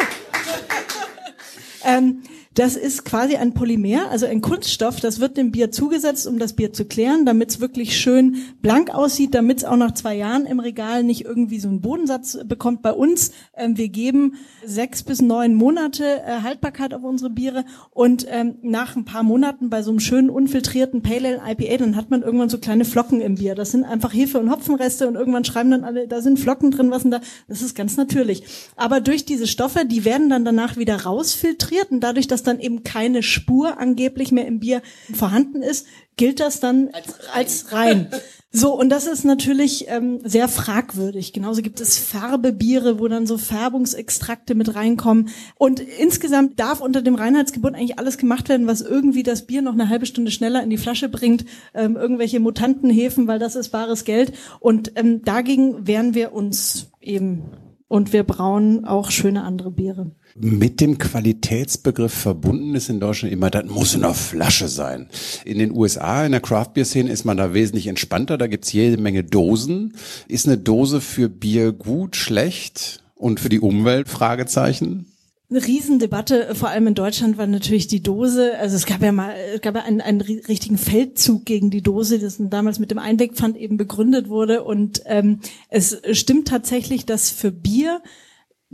ähm, 1.85 2.23
das 2.53 2.75
ist 2.75 3.03
quasi 3.03 3.35
ein 3.35 3.53
Polymer, 3.53 4.11
also 4.11 4.25
ein 4.25 4.41
Kunststoff, 4.41 4.99
das 4.99 5.19
wird 5.19 5.37
dem 5.37 5.51
Bier 5.51 5.71
zugesetzt, 5.71 6.27
um 6.27 6.37
das 6.37 6.53
Bier 6.53 6.71
zu 6.71 6.85
klären, 6.85 7.25
damit 7.25 7.49
es 7.49 7.59
wirklich 7.59 7.97
schön 7.97 8.37
blank 8.61 8.93
aussieht, 8.93 9.33
damit 9.33 9.59
es 9.59 9.65
auch 9.65 9.77
nach 9.77 9.93
zwei 9.93 10.15
Jahren 10.15 10.45
im 10.45 10.59
Regal 10.59 11.03
nicht 11.03 11.25
irgendwie 11.25 11.59
so 11.59 11.67
einen 11.67 11.81
Bodensatz 11.81 12.37
bekommt. 12.45 12.83
Bei 12.83 12.93
uns, 12.93 13.31
ähm, 13.55 13.77
wir 13.77 13.89
geben 13.89 14.35
sechs 14.63 15.03
bis 15.03 15.21
neun 15.21 15.55
Monate 15.55 16.21
äh, 16.21 16.41
Haltbarkeit 16.43 16.93
auf 16.93 17.03
unsere 17.03 17.31
Biere 17.31 17.65
und 17.89 18.27
ähm, 18.29 18.55
nach 18.61 18.95
ein 18.95 19.05
paar 19.05 19.23
Monaten 19.23 19.69
bei 19.69 19.81
so 19.81 19.89
einem 19.89 19.99
schönen 19.99 20.29
unfiltrierten 20.29 21.01
Pale 21.01 21.23
Ale 21.23 21.41
IPA, 21.51 21.77
dann 21.77 21.95
hat 21.95 22.09
man 22.09 22.21
irgendwann 22.21 22.49
so 22.49 22.57
kleine 22.57 22.85
Flocken 22.85 23.21
im 23.21 23.35
Bier. 23.35 23.55
Das 23.55 23.71
sind 23.71 23.83
einfach 23.83 24.13
Hefe- 24.13 24.39
und 24.39 24.51
Hopfenreste 24.51 25.07
und 25.07 25.15
irgendwann 25.15 25.45
schreiben 25.45 25.71
dann 25.71 25.83
alle, 25.83 26.07
da 26.07 26.21
sind 26.21 26.39
Flocken 26.39 26.71
drin, 26.71 26.91
was 26.91 27.03
denn 27.03 27.11
da? 27.11 27.21
Das 27.47 27.61
ist 27.61 27.75
ganz 27.75 27.97
natürlich. 27.97 28.43
Aber 28.75 29.01
durch 29.01 29.25
diese 29.25 29.47
Stoffe, 29.47 29.85
die 29.85 30.05
werden 30.05 30.29
dann 30.29 30.45
danach 30.45 30.77
wieder 30.77 31.03
rausfiltriert 31.03 31.91
und 31.91 32.01
dadurch, 32.01 32.27
dass 32.27 32.42
dass 32.43 32.55
dann 32.55 32.59
eben 32.59 32.83
keine 32.83 33.23
Spur 33.23 33.79
angeblich 33.79 34.31
mehr 34.31 34.47
im 34.47 34.59
Bier 34.59 34.81
vorhanden 35.13 35.61
ist, 35.61 35.87
gilt 36.17 36.39
das 36.39 36.59
dann 36.59 36.89
als 36.93 37.23
rein. 37.23 37.33
Als 37.33 37.71
rein. 37.71 38.07
So, 38.55 38.79
und 38.79 38.89
das 38.89 39.07
ist 39.07 39.25
natürlich 39.25 39.85
ähm, 39.87 40.19
sehr 40.23 40.47
fragwürdig. 40.47 41.33
Genauso 41.33 41.63
gibt 41.63 41.81
es 41.81 41.97
Färbebiere, 41.97 42.99
wo 42.99 43.07
dann 43.07 43.25
so 43.25 43.39
Färbungsextrakte 43.39 44.53
mit 44.53 44.75
reinkommen. 44.75 45.29
Und 45.55 45.79
insgesamt 45.79 46.59
darf 46.59 46.79
unter 46.79 47.01
dem 47.01 47.15
Reinheitsgebot 47.15 47.73
eigentlich 47.73 47.97
alles 47.97 48.19
gemacht 48.19 48.49
werden, 48.49 48.67
was 48.67 48.81
irgendwie 48.81 49.23
das 49.23 49.47
Bier 49.47 49.63
noch 49.63 49.73
eine 49.73 49.89
halbe 49.89 50.05
Stunde 50.05 50.29
schneller 50.29 50.61
in 50.61 50.69
die 50.69 50.77
Flasche 50.77 51.09
bringt. 51.09 51.45
Ähm, 51.73 51.95
irgendwelche 51.95 52.39
Mutantenhefen, 52.39 53.25
weil 53.27 53.39
das 53.39 53.55
ist 53.55 53.69
bares 53.69 54.03
Geld. 54.03 54.33
Und 54.59 54.91
ähm, 54.97 55.23
dagegen 55.23 55.87
wehren 55.87 56.13
wir 56.13 56.33
uns 56.33 56.91
eben. 57.01 57.43
Und 57.87 58.13
wir 58.13 58.23
brauen 58.23 58.85
auch 58.85 59.09
schöne 59.09 59.43
andere 59.43 59.71
Biere 59.71 60.11
mit 60.35 60.81
dem 60.81 60.97
Qualitätsbegriff 60.97 62.13
verbunden 62.13 62.75
ist 62.75 62.89
in 62.89 62.99
Deutschland 62.99 63.33
immer, 63.33 63.49
das 63.49 63.65
muss 63.65 63.93
in 63.93 64.01
der 64.01 64.13
Flasche 64.13 64.67
sein. 64.67 65.07
In 65.45 65.59
den 65.59 65.71
USA, 65.71 66.25
in 66.25 66.31
der 66.31 66.41
Craft 66.41 66.73
Beer 66.73 66.85
Szene 66.85 67.11
ist 67.11 67.23
man 67.23 67.37
da 67.37 67.53
wesentlich 67.53 67.87
entspannter, 67.87 68.37
da 68.37 68.47
gibt's 68.47 68.73
jede 68.73 68.97
Menge 68.97 69.23
Dosen. 69.23 69.93
Ist 70.27 70.47
eine 70.47 70.57
Dose 70.57 71.01
für 71.01 71.29
Bier 71.29 71.71
gut, 71.71 72.15
schlecht 72.15 73.03
und 73.15 73.39
für 73.39 73.49
die 73.49 73.59
Umwelt? 73.59 74.09
Fragezeichen. 74.09 75.05
Eine 75.49 75.67
Riesendebatte, 75.67 76.55
vor 76.55 76.69
allem 76.69 76.87
in 76.87 76.95
Deutschland, 76.95 77.37
war 77.37 77.45
natürlich 77.45 77.85
die 77.85 78.01
Dose. 78.01 78.57
Also 78.57 78.75
es 78.75 78.87
gab 78.87 79.03
ja 79.03 79.11
mal, 79.11 79.35
es 79.53 79.61
gab 79.61 79.75
ja 79.75 79.83
einen, 79.83 80.01
einen 80.01 80.21
richtigen 80.21 80.79
Feldzug 80.79 81.45
gegen 81.45 81.69
die 81.69 81.83
Dose, 81.83 82.17
das 82.17 82.37
damals 82.39 82.79
mit 82.79 82.89
dem 82.89 82.97
Einwegpfand 82.97 83.55
eben 83.57 83.77
begründet 83.77 84.29
wurde. 84.29 84.63
Und 84.63 85.03
ähm, 85.05 85.41
es 85.69 86.01
stimmt 86.11 86.47
tatsächlich, 86.47 87.05
dass 87.05 87.29
für 87.29 87.51
Bier 87.51 88.01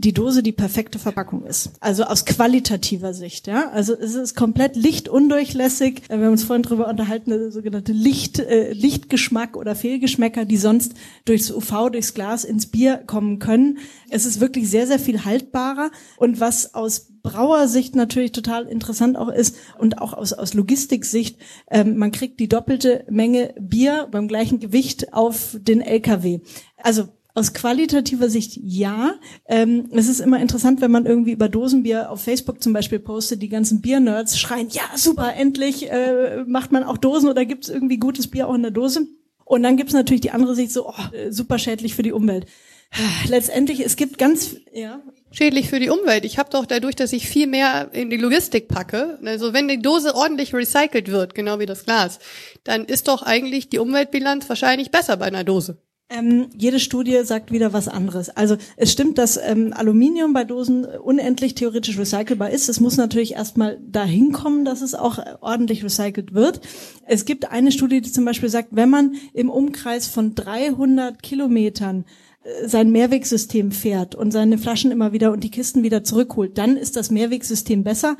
die 0.00 0.12
Dose 0.12 0.42
die 0.42 0.52
perfekte 0.52 0.98
Verpackung 0.98 1.44
ist. 1.44 1.72
Also 1.80 2.04
aus 2.04 2.24
qualitativer 2.24 3.12
Sicht, 3.12 3.46
ja. 3.46 3.68
Also 3.70 3.94
es 3.94 4.14
ist 4.14 4.34
komplett 4.34 4.74
lichtundurchlässig. 4.74 6.02
Wir 6.08 6.16
haben 6.16 6.32
uns 6.32 6.44
vorhin 6.44 6.62
drüber 6.62 6.88
unterhalten, 6.88 7.50
sogenannte 7.50 7.92
Licht, 7.92 8.38
äh, 8.38 8.72
Lichtgeschmack 8.72 9.56
oder 9.56 9.74
Fehlgeschmäcker, 9.74 10.44
die 10.46 10.56
sonst 10.56 10.94
durchs 11.26 11.50
UV, 11.50 11.90
durchs 11.90 12.14
Glas 12.14 12.44
ins 12.44 12.66
Bier 12.66 13.02
kommen 13.06 13.38
können. 13.38 13.78
Es 14.08 14.24
ist 14.24 14.40
wirklich 14.40 14.70
sehr, 14.70 14.86
sehr 14.86 14.98
viel 14.98 15.24
haltbarer. 15.24 15.90
Und 16.16 16.40
was 16.40 16.74
aus 16.74 17.08
Brauersicht 17.22 17.94
natürlich 17.94 18.32
total 18.32 18.66
interessant 18.66 19.18
auch 19.18 19.28
ist 19.28 19.56
und 19.78 19.98
auch 19.98 20.14
aus, 20.14 20.32
aus 20.32 20.54
Logistiksicht, 20.54 21.38
ähm, 21.70 21.98
man 21.98 22.12
kriegt 22.12 22.40
die 22.40 22.48
doppelte 22.48 23.04
Menge 23.10 23.54
Bier 23.60 24.08
beim 24.10 24.28
gleichen 24.28 24.60
Gewicht 24.60 25.12
auf 25.12 25.56
den 25.60 25.82
LKW. 25.82 26.40
Also 26.78 27.08
aus 27.40 27.54
qualitativer 27.54 28.28
Sicht 28.28 28.60
ja. 28.62 29.14
Ähm, 29.48 29.88
es 29.92 30.08
ist 30.08 30.20
immer 30.20 30.40
interessant, 30.40 30.82
wenn 30.82 30.90
man 30.90 31.06
irgendwie 31.06 31.32
über 31.32 31.48
Dosenbier 31.48 32.10
auf 32.10 32.22
Facebook 32.22 32.62
zum 32.62 32.74
Beispiel 32.74 32.98
postet, 33.00 33.40
die 33.40 33.48
ganzen 33.48 33.80
Bier-Nerds 33.80 34.38
schreien, 34.38 34.68
ja 34.70 34.82
super, 34.94 35.34
endlich 35.34 35.90
äh, 35.90 36.44
macht 36.46 36.70
man 36.70 36.84
auch 36.84 36.98
Dosen 36.98 37.30
oder 37.30 37.46
gibt 37.46 37.64
es 37.64 37.70
irgendwie 37.70 37.96
gutes 37.96 38.28
Bier 38.28 38.46
auch 38.46 38.54
in 38.54 38.62
der 38.62 38.70
Dose. 38.70 39.06
Und 39.46 39.62
dann 39.62 39.76
gibt 39.76 39.88
es 39.88 39.94
natürlich 39.94 40.20
die 40.20 40.30
andere 40.30 40.54
Sicht 40.54 40.70
so, 40.70 40.88
oh, 40.88 41.16
äh, 41.16 41.32
super 41.32 41.58
schädlich 41.58 41.94
für 41.94 42.02
die 42.02 42.12
Umwelt. 42.12 42.46
Letztendlich, 43.28 43.80
es 43.80 43.96
gibt 43.96 44.18
ganz, 44.18 44.56
ja. 44.72 45.00
Schädlich 45.32 45.70
für 45.70 45.80
die 45.80 45.90
Umwelt. 45.90 46.24
Ich 46.24 46.38
habe 46.38 46.50
doch 46.50 46.66
dadurch, 46.66 46.96
dass 46.96 47.12
ich 47.12 47.28
viel 47.28 47.46
mehr 47.46 47.90
in 47.92 48.10
die 48.10 48.16
Logistik 48.16 48.68
packe, 48.68 49.18
also 49.24 49.52
wenn 49.52 49.68
die 49.68 49.80
Dose 49.80 50.14
ordentlich 50.14 50.52
recycelt 50.52 51.08
wird, 51.08 51.34
genau 51.34 51.58
wie 51.58 51.66
das 51.66 51.84
Glas, 51.84 52.18
dann 52.64 52.84
ist 52.84 53.08
doch 53.08 53.22
eigentlich 53.22 53.68
die 53.70 53.78
Umweltbilanz 53.78 54.48
wahrscheinlich 54.48 54.90
besser 54.90 55.16
bei 55.16 55.26
einer 55.26 55.44
Dose. 55.44 55.78
Ähm, 56.12 56.48
jede 56.56 56.80
Studie 56.80 57.20
sagt 57.22 57.52
wieder 57.52 57.72
was 57.72 57.86
anderes. 57.86 58.30
Also 58.30 58.56
es 58.76 58.90
stimmt, 58.90 59.16
dass 59.16 59.36
ähm, 59.36 59.72
Aluminium 59.72 60.32
bei 60.32 60.42
Dosen 60.42 60.84
unendlich 60.84 61.54
theoretisch 61.54 61.96
recycelbar 61.96 62.50
ist. 62.50 62.68
Es 62.68 62.80
muss 62.80 62.96
natürlich 62.96 63.34
erstmal 63.34 63.78
dahin 63.80 64.32
kommen, 64.32 64.64
dass 64.64 64.82
es 64.82 64.96
auch 64.96 65.18
ordentlich 65.40 65.84
recycelt 65.84 66.34
wird. 66.34 66.62
Es 67.06 67.26
gibt 67.26 67.52
eine 67.52 67.70
Studie, 67.70 68.00
die 68.00 68.10
zum 68.10 68.24
Beispiel 68.24 68.48
sagt, 68.48 68.70
wenn 68.72 68.90
man 68.90 69.14
im 69.34 69.50
Umkreis 69.50 70.08
von 70.08 70.34
300 70.34 71.22
Kilometern 71.22 72.04
äh, 72.42 72.66
sein 72.66 72.90
Mehrwegsystem 72.90 73.70
fährt 73.70 74.16
und 74.16 74.32
seine 74.32 74.58
Flaschen 74.58 74.90
immer 74.90 75.12
wieder 75.12 75.30
und 75.30 75.44
die 75.44 75.52
Kisten 75.52 75.84
wieder 75.84 76.02
zurückholt, 76.02 76.58
dann 76.58 76.76
ist 76.76 76.96
das 76.96 77.12
Mehrwegsystem 77.12 77.84
besser 77.84 78.16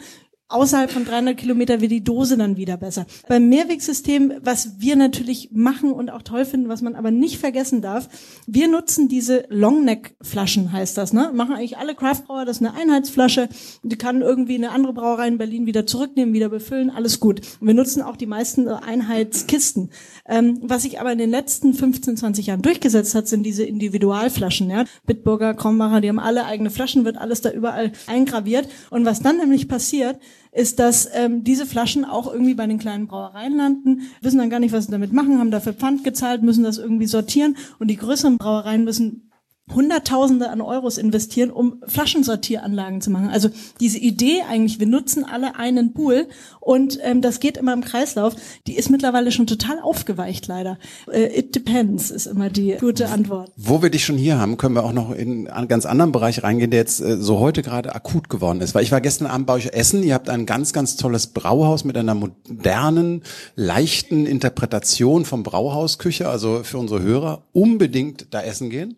außerhalb 0.51 0.91
von 0.91 1.05
300 1.05 1.37
Kilometer 1.37 1.81
wird 1.81 1.93
die 1.93 2.05
Dose 2.05 2.37
dann 2.37 2.57
wieder 2.57 2.77
besser. 2.77 3.07
Beim 3.29 3.49
Mehrwegsystem, 3.49 4.35
was 4.43 4.81
wir 4.81 4.97
natürlich 4.97 5.51
machen 5.53 5.93
und 5.93 6.11
auch 6.11 6.23
toll 6.23 6.45
finden, 6.45 6.69
was 6.69 6.83
man 6.83 6.95
aber 6.95 7.11
nicht 7.11 7.39
vergessen 7.39 7.81
darf, 7.81 8.09
wir 8.47 8.69
nutzen 8.69 9.09
diese 9.09 9.45
Longneck-Flaschen, 9.49 10.73
heißt 10.73 10.99
das, 10.99 11.13
ne? 11.13 11.31
Machen 11.33 11.55
eigentlich 11.55 11.79
alle 11.79 11.95
Craftbrauer, 11.95 12.45
das 12.45 12.61
ist 12.61 12.67
eine 12.67 12.75
Einheitsflasche, 12.75 13.49
die 13.83 13.97
kann 13.97 14.23
irgendwie 14.23 14.57
eine 14.57 14.71
andere 14.71 14.93
Brauerei 14.93 15.29
in 15.29 15.39
Berlin 15.39 15.67
wieder 15.67 15.87
zurücknehmen, 15.87 16.35
wieder 16.35 16.49
befüllen, 16.49 16.91
alles 16.91 17.21
gut. 17.21 17.41
Und 17.61 17.67
wir 17.67 17.75
nutzen 17.75 18.03
auch 18.03 18.17
die 18.17 18.27
meisten 18.27 18.69
Einheitskisten. 18.69 19.91
Ähm, 20.29 20.59
was 20.63 20.83
sich 20.83 21.01
aber 21.01 21.13
in 21.13 21.19
den 21.19 21.31
letzten 21.31 21.75
15, 21.75 22.17
20 22.17 22.47
Jahren 22.47 22.63
durchgesetzt 22.63 23.15
hat, 23.15 23.29
sind 23.29 23.45
diese 23.45 23.65
Individualflaschen, 23.65 24.69
ja? 24.71 24.85
Bitburger, 25.07 25.55
Krombacher, 25.55 26.01
die 26.01 26.09
haben 26.09 26.19
alle 26.19 26.45
eigene 26.45 26.71
Flaschen, 26.71 27.05
wird 27.05 27.19
alles 27.19 27.41
da 27.41 27.51
überall 27.51 27.93
eingraviert. 28.07 28.69
Und 28.91 29.05
was 29.05 29.21
dann 29.21 29.37
nämlich 29.39 29.69
passiert, 29.69 30.19
ist, 30.53 30.79
dass 30.79 31.09
ähm, 31.15 31.45
diese 31.45 31.67
Flaschen 31.67 32.05
auch 32.05 32.33
irgendwie 32.33 32.55
bei 32.55 32.67
den 32.67 32.79
kleinen 32.79 33.07
Brauereien 33.07 33.57
landen, 33.57 34.03
wissen 34.21 34.39
dann 34.39 34.51
gar 34.51 34.61
nicht, 34.61 34.73
was 34.73 34.87
sie 34.87 34.93
damit 34.93 35.13
machen, 35.13 35.39
haben 35.39 35.51
dafür 35.51 35.73
Pfand 35.73 36.05
gezahlt, 36.05 36.43
müssen 36.43 36.65
das 36.65 36.79
irgendwie 36.79 37.07
sortieren 37.07 37.57
und 37.79 37.89
die 37.89 37.97
größeren 37.97 38.37
Brauereien 38.37 38.85
müssen 38.85 39.30
Hunderttausende 39.75 40.51
an 40.51 40.61
Euros 40.61 40.99
investieren, 40.99 41.51
um 41.51 41.83
Flaschensortieranlagen 41.87 43.01
zu 43.01 43.11
machen. 43.11 43.29
Also 43.29 43.51
diese 43.81 43.99
Idee 43.99 44.43
eigentlich, 44.49 44.81
wir 44.81 44.87
nutzen 44.87 45.25
alle 45.25 45.57
einen 45.57 45.93
Pool 45.93 46.27
und 46.61 46.99
ähm, 47.03 47.21
das 47.21 47.41
geht 47.41 47.57
immer 47.57 47.73
im 47.73 47.83
Kreislauf, 47.83 48.35
die 48.67 48.77
ist 48.77 48.91
mittlerweile 48.91 49.33
schon 49.33 49.47
total 49.47 49.81
aufgeweicht 49.81 50.47
leider. 50.47 50.79
Äh, 51.11 51.39
it 51.39 51.55
depends 51.55 52.11
ist 52.11 52.27
immer 52.27 52.51
die 52.51 52.77
gute 52.79 53.09
Antwort. 53.09 53.51
Wo 53.57 53.83
wir 53.83 53.91
dich 53.91 54.05
schon 54.05 54.17
hier 54.17 54.39
haben, 54.39 54.57
können 54.57 54.75
wir 54.75 54.85
auch 54.85 54.93
noch 54.93 55.13
in 55.13 55.49
einen 55.49 55.69
ganz 55.69 55.87
anderen 55.87 56.13
Bereich 56.13 56.43
reingehen, 56.43 56.71
der 56.71 56.81
jetzt 56.81 57.01
äh, 57.01 57.17
so 57.17 57.39
heute 57.39 57.63
gerade 57.63 57.95
akut 57.95 58.29
geworden 58.29 58.61
ist. 58.61 58.75
Weil 58.75 58.83
ich 58.83 58.93
war 58.93 59.01
gestern 59.01 59.27
Abend 59.27 59.47
bei 59.47 59.55
euch 59.55 59.69
essen, 59.73 60.03
ihr 60.03 60.15
habt 60.15 60.29
ein 60.29 60.47
ganz, 60.47 60.73
ganz 60.73 60.97
tolles 60.97 61.29
Brauhaus 61.29 61.85
mit 61.85 61.97
einer 61.97 62.15
modernen, 62.15 63.23
leichten 63.57 64.27
Interpretation 64.27 65.25
vom 65.25 65.43
Brauhausküche, 65.43 66.29
also 66.29 66.63
für 66.63 66.79
unsere 66.79 67.03
Hörer 67.03 67.43
unbedingt 67.53 68.27
da 68.31 68.43
essen 68.43 68.71
gehen. 68.71 68.97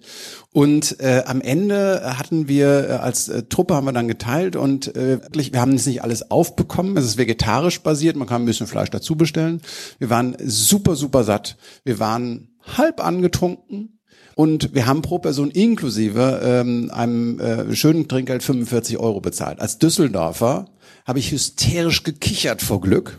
Und 0.62 1.00
äh, 1.00 1.24
am 1.26 1.40
Ende 1.40 2.16
hatten 2.16 2.46
wir 2.46 2.88
äh, 2.88 2.92
als 2.92 3.28
äh, 3.28 3.42
Truppe 3.42 3.74
haben 3.74 3.84
wir 3.84 3.92
dann 3.92 4.06
geteilt 4.06 4.54
und 4.54 4.94
äh, 4.94 5.20
wirklich, 5.20 5.52
wir 5.52 5.60
haben 5.60 5.72
es 5.72 5.86
nicht 5.86 6.04
alles 6.04 6.30
aufbekommen. 6.30 6.96
Es 6.96 7.04
ist 7.04 7.18
vegetarisch 7.18 7.80
basiert, 7.80 8.14
man 8.14 8.28
kann 8.28 8.42
ein 8.42 8.46
bisschen 8.46 8.68
Fleisch 8.68 8.90
dazu 8.90 9.16
bestellen. 9.16 9.60
Wir 9.98 10.08
waren 10.08 10.36
super, 10.38 10.94
super 10.94 11.24
satt. 11.24 11.56
Wir 11.82 11.98
waren 11.98 12.50
halb 12.76 13.04
angetrunken. 13.04 13.98
Und 14.36 14.72
wir 14.72 14.86
haben 14.86 15.02
pro 15.02 15.18
Person 15.18 15.50
inklusive 15.50 16.40
ähm, 16.44 16.92
einem 16.94 17.40
äh, 17.40 17.74
schönen 17.74 18.06
Trinkgeld 18.06 18.44
45 18.44 18.98
Euro 18.98 19.20
bezahlt. 19.20 19.58
Als 19.60 19.80
Düsseldorfer 19.80 20.66
habe 21.04 21.18
ich 21.18 21.32
hysterisch 21.32 22.04
gekichert 22.04 22.62
vor 22.62 22.80
Glück. 22.80 23.18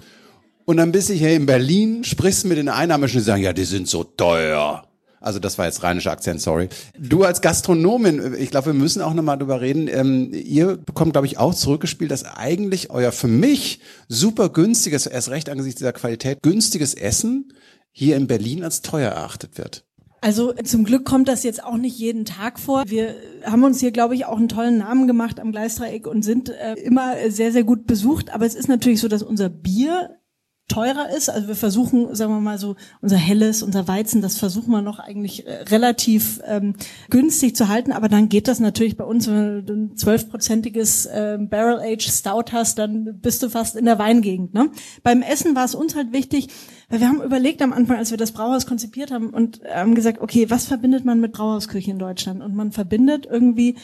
Und 0.64 0.78
dann 0.78 0.94
bist 0.94 1.10
du 1.10 1.14
hier 1.14 1.36
in 1.36 1.46
Berlin, 1.46 2.06
sprichst 2.06 2.46
mit 2.46 2.58
den 2.58 2.70
Einheimischen, 2.70 3.20
die 3.20 3.26
sagen, 3.26 3.44
ja, 3.44 3.52
die 3.52 3.66
sind 3.66 3.90
so 3.90 4.06
teuer. 4.06 4.88
Also 5.24 5.40
das 5.40 5.58
war 5.58 5.66
jetzt 5.66 5.84
rheinischer 5.84 6.12
Akzent, 6.12 6.42
sorry. 6.42 6.68
Du 7.00 7.24
als 7.24 7.42
Gastronomin, 7.42 8.36
ich 8.38 8.52
glaube, 8.52 8.68
wir 8.68 8.74
müssen 8.74 9.02
auch 9.02 9.14
nochmal 9.14 9.38
drüber 9.38 9.62
reden. 9.62 9.88
Ähm, 9.88 10.34
ihr 10.34 10.76
bekommt, 10.76 11.14
glaube 11.14 11.28
ich, 11.28 11.38
auch 11.38 11.56
zurückgespielt, 11.56 12.12
dass 12.12 12.26
eigentlich 12.26 12.90
euer 12.90 13.14
für 13.14 13.30
mich 13.30 13.80
super 14.10 14.50
günstiges, 14.50 15.06
erst 15.06 15.30
recht 15.30 15.50
angesichts 15.50 15.80
dieser 15.80 15.94
Qualität, 15.94 16.40
günstiges 16.42 16.94
Essen 16.94 17.54
hier 17.92 18.18
in 18.18 18.28
Berlin 18.28 18.66
als 18.66 18.82
teuer 18.82 19.12
erachtet 19.12 19.58
wird. 19.58 19.86
Also 20.20 20.54
zum 20.64 20.84
Glück 20.84 21.06
kommt 21.06 21.28
das 21.28 21.44
jetzt 21.44 21.64
auch 21.64 21.78
nicht 21.78 21.98
jeden 21.98 22.26
Tag 22.26 22.60
vor. 22.60 22.84
Wir 22.88 23.16
haben 23.46 23.64
uns 23.64 23.80
hier, 23.80 23.92
glaube 23.92 24.16
ich, 24.16 24.26
auch 24.26 24.38
einen 24.38 24.50
tollen 24.50 24.78
Namen 24.78 25.08
gemacht 25.08 25.40
am 25.40 25.52
Gleisdreieck 25.52 26.06
und 26.06 26.24
sind 26.24 26.50
äh, 26.50 26.74
immer 26.76 27.16
sehr, 27.30 27.52
sehr 27.52 27.64
gut 27.64 27.88
besucht. 27.88 28.34
Aber 28.34 28.46
es 28.46 28.56
ist 28.56 28.68
natürlich 28.68 29.00
so, 29.00 29.08
dass 29.08 29.24
unser 29.24 29.50
Bier 29.50 30.18
teurer 30.68 31.10
ist. 31.10 31.30
Also 31.30 31.48
wir 31.48 31.56
versuchen, 31.56 32.16
sagen 32.16 32.34
wir 32.34 32.40
mal 32.40 32.58
so, 32.58 32.76
unser 33.02 33.18
Helles, 33.18 33.64
unser 33.64 33.88
Weizen, 33.88 34.22
das 34.22 34.38
versuchen 34.38 34.72
wir 34.72 34.82
noch 34.82 35.00
eigentlich 35.00 35.46
äh, 35.46 35.64
relativ 35.64 36.40
ähm, 36.46 36.76
günstig 37.10 37.56
zu 37.56 37.68
halten. 37.68 37.92
Aber 37.92 38.08
dann 38.08 38.30
geht 38.30 38.48
das 38.48 38.60
natürlich 38.60 38.96
bei 38.96 39.04
uns, 39.04 39.28
wenn 39.28 39.66
du 39.66 39.74
ein 39.74 39.98
zwölfprozentiges 39.98 41.06
äh, 41.08 41.38
Barrel 41.40 41.80
Age 41.80 42.10
Stout 42.10 42.52
hast, 42.54 42.80
dann 42.80 43.20
bist 43.20 43.44
du 43.44 43.50
fast 43.50 43.76
in 43.76 43.86
der 43.86 44.00
Weingegend. 44.00 44.54
Ne? 44.54 44.70
Beim 45.04 45.22
Essen 45.22 45.56
war 45.56 45.66
es 45.66 45.76
uns 45.76 45.96
halt 45.96 46.14
wichtig, 46.14 46.48
weil 46.90 47.02
wir 47.02 47.08
haben 47.08 47.22
überlegt 47.22 47.62
am 47.62 47.74
Anfang, 47.74 47.98
als 47.98 48.12
wir 48.12 48.18
das 48.18 48.32
Brauhaus 48.32 48.66
konzipiert 48.66 49.12
haben 49.12 49.30
und 49.30 49.62
haben 49.74 49.96
gesagt, 49.96 50.22
okay, 50.22 50.50
was 50.50 50.66
verbindet 50.66 51.06
man 51.06 51.20
mit 51.20 51.34
Brauhausküche 51.34 51.92
in 51.92 52.00
Deutschland? 52.00 52.42
Und 52.42 52.56
man 52.56 52.72
verbindet 52.72 53.28
irgendwie 53.30 53.76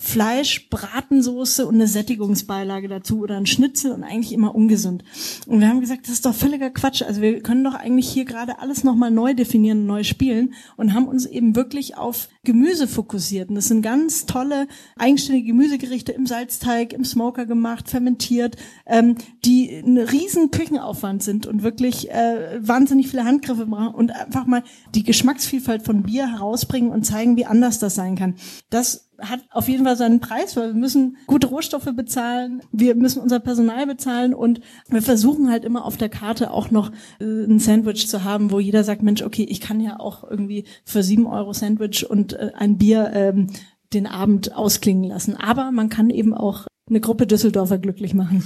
Fleisch, 0.00 0.70
Bratensoße 0.70 1.66
und 1.66 1.74
eine 1.74 1.86
Sättigungsbeilage 1.86 2.88
dazu 2.88 3.20
oder 3.20 3.36
ein 3.36 3.44
Schnitzel 3.44 3.92
und 3.92 4.02
eigentlich 4.02 4.32
immer 4.32 4.54
ungesund. 4.54 5.04
Und 5.46 5.60
wir 5.60 5.68
haben 5.68 5.80
gesagt, 5.80 6.06
das 6.06 6.14
ist 6.14 6.24
doch 6.24 6.34
völliger 6.34 6.70
Quatsch. 6.70 7.02
Also 7.02 7.20
wir 7.20 7.42
können 7.42 7.62
doch 7.62 7.74
eigentlich 7.74 8.08
hier 8.08 8.24
gerade 8.24 8.60
alles 8.60 8.82
nochmal 8.82 9.10
neu 9.10 9.34
definieren, 9.34 9.84
neu 9.84 10.02
spielen 10.02 10.54
und 10.78 10.94
haben 10.94 11.06
uns 11.06 11.26
eben 11.26 11.54
wirklich 11.54 11.98
auf 11.98 12.28
Gemüse 12.44 12.88
fokussiert. 12.88 13.50
Und 13.50 13.56
das 13.56 13.68
sind 13.68 13.82
ganz 13.82 14.24
tolle, 14.24 14.68
eigenständige 14.96 15.48
Gemüsegerichte 15.48 16.12
im 16.12 16.26
Salzteig, 16.26 16.94
im 16.94 17.04
Smoker 17.04 17.44
gemacht, 17.44 17.90
fermentiert, 17.90 18.56
ähm, 18.86 19.16
die 19.44 19.70
ein 19.70 19.98
riesen 19.98 20.50
Küchenaufwand 20.50 21.22
sind 21.22 21.46
und 21.46 21.62
wirklich 21.62 22.10
äh, 22.10 22.58
wahnsinnig 22.58 23.08
viele 23.08 23.26
Handgriffe 23.26 23.66
brauchen 23.66 23.94
und 23.94 24.12
einfach 24.12 24.46
mal 24.46 24.62
die 24.94 25.02
Geschmacksvielfalt 25.02 25.82
von 25.82 26.04
Bier 26.04 26.32
herausbringen 26.32 26.90
und 26.90 27.04
zeigen, 27.04 27.36
wie 27.36 27.44
anders 27.44 27.78
das 27.78 27.94
sein 27.94 28.16
kann. 28.16 28.36
Das 28.70 29.09
hat 29.20 29.40
auf 29.50 29.68
jeden 29.68 29.84
Fall 29.84 29.96
seinen 29.96 30.20
Preis, 30.20 30.56
weil 30.56 30.68
wir 30.68 30.80
müssen 30.80 31.16
gute 31.26 31.46
Rohstoffe 31.48 31.88
bezahlen, 31.94 32.62
wir 32.72 32.94
müssen 32.94 33.20
unser 33.20 33.40
Personal 33.40 33.86
bezahlen 33.86 34.34
und 34.34 34.60
wir 34.88 35.02
versuchen 35.02 35.50
halt 35.50 35.64
immer 35.64 35.84
auf 35.84 35.96
der 35.96 36.08
Karte 36.08 36.50
auch 36.50 36.70
noch 36.70 36.90
äh, 37.20 37.24
ein 37.24 37.58
Sandwich 37.58 38.08
zu 38.08 38.24
haben, 38.24 38.50
wo 38.50 38.60
jeder 38.60 38.84
sagt, 38.84 39.02
Mensch, 39.02 39.22
okay, 39.22 39.44
ich 39.48 39.60
kann 39.60 39.80
ja 39.80 40.00
auch 40.00 40.24
irgendwie 40.24 40.64
für 40.84 41.02
sieben 41.02 41.26
Euro 41.26 41.52
Sandwich 41.52 42.08
und 42.08 42.34
äh, 42.34 42.52
ein 42.56 42.78
Bier 42.78 43.10
ähm, 43.14 43.48
den 43.92 44.06
Abend 44.06 44.54
ausklingen 44.54 45.04
lassen. 45.04 45.36
Aber 45.36 45.72
man 45.72 45.88
kann 45.88 46.10
eben 46.10 46.34
auch 46.34 46.66
eine 46.88 47.00
Gruppe 47.00 47.26
Düsseldorfer 47.26 47.78
glücklich 47.78 48.14
machen. 48.14 48.44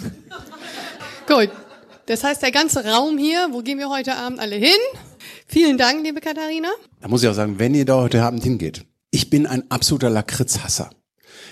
Gut. 1.26 1.50
Das 2.06 2.22
heißt, 2.22 2.42
der 2.42 2.50
ganze 2.50 2.84
Raum 2.84 3.16
hier, 3.16 3.48
wo 3.52 3.62
gehen 3.62 3.78
wir 3.78 3.88
heute 3.88 4.14
Abend 4.16 4.38
alle 4.38 4.56
hin? 4.56 4.76
Vielen 5.46 5.78
Dank, 5.78 6.02
liebe 6.02 6.20
Katharina. 6.20 6.68
Da 7.00 7.08
muss 7.08 7.22
ich 7.22 7.28
auch 7.28 7.34
sagen, 7.34 7.58
wenn 7.58 7.74
ihr 7.74 7.86
da 7.86 7.96
heute 7.96 8.22
Abend 8.22 8.42
hingeht, 8.42 8.84
ich 9.14 9.30
bin 9.30 9.46
ein 9.46 9.70
absoluter 9.70 10.10
Lakritzhasser. 10.10 10.90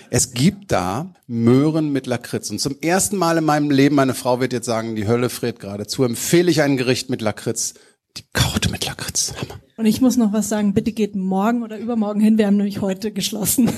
Es 0.09 0.33
gibt 0.33 0.73
da 0.73 1.13
Möhren 1.27 1.93
mit 1.93 2.07
Lakritz. 2.07 2.51
Und 2.51 2.59
zum 2.59 2.75
ersten 2.81 3.15
Mal 3.15 3.37
in 3.37 3.45
meinem 3.45 3.71
Leben, 3.71 3.95
meine 3.95 4.13
Frau 4.13 4.41
wird 4.41 4.51
jetzt 4.51 4.65
sagen, 4.65 4.97
die 4.97 5.07
Hölle 5.07 5.29
friert 5.29 5.61
geradezu, 5.61 6.03
empfehle 6.03 6.51
ich 6.51 6.61
ein 6.61 6.75
Gericht 6.75 7.09
mit 7.09 7.21
Lakritz. 7.21 7.75
Die 8.17 8.25
Kaute 8.33 8.69
mit 8.69 8.85
Lakritz. 8.85 9.33
Hammer. 9.39 9.61
Und 9.77 9.85
ich 9.85 10.01
muss 10.01 10.17
noch 10.17 10.33
was 10.33 10.49
sagen, 10.49 10.73
bitte 10.73 10.91
geht 10.91 11.15
morgen 11.15 11.63
oder 11.63 11.77
übermorgen 11.77 12.19
hin, 12.19 12.37
wir 12.37 12.47
haben 12.47 12.57
nämlich 12.57 12.81
heute 12.81 13.13
geschlossen. 13.13 13.67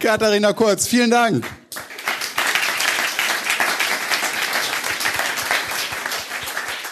Katharina 0.00 0.54
Kurz, 0.54 0.88
vielen 0.88 1.10
Dank. 1.10 1.44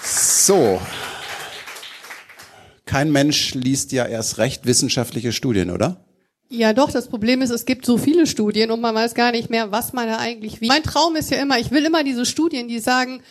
So. 0.05 0.79
Kein 2.91 3.13
Mensch 3.13 3.55
liest 3.55 3.93
ja 3.93 4.05
erst 4.05 4.39
recht 4.39 4.67
wissenschaftliche 4.67 5.31
Studien, 5.31 5.71
oder? 5.71 6.05
Ja, 6.49 6.73
doch, 6.73 6.91
das 6.91 7.07
Problem 7.07 7.41
ist, 7.41 7.51
es 7.51 7.65
gibt 7.65 7.87
so 7.87 7.99
viele 7.99 8.27
Studien 8.27 8.73
und 8.73 8.81
man 8.81 8.97
weiß 8.97 9.15
gar 9.15 9.31
nicht 9.31 9.49
mehr, 9.49 9.71
was 9.71 9.93
man 9.93 10.09
da 10.09 10.17
eigentlich 10.17 10.61
wie. 10.61 10.67
Mein 10.67 10.83
Traum 10.83 11.15
ist 11.15 11.31
ja 11.31 11.41
immer, 11.41 11.61
ich 11.61 11.71
will 11.71 11.85
immer 11.85 12.03
diese 12.03 12.27
Studien, 12.27 12.67
die 12.67 12.81
sagen, 12.81 13.23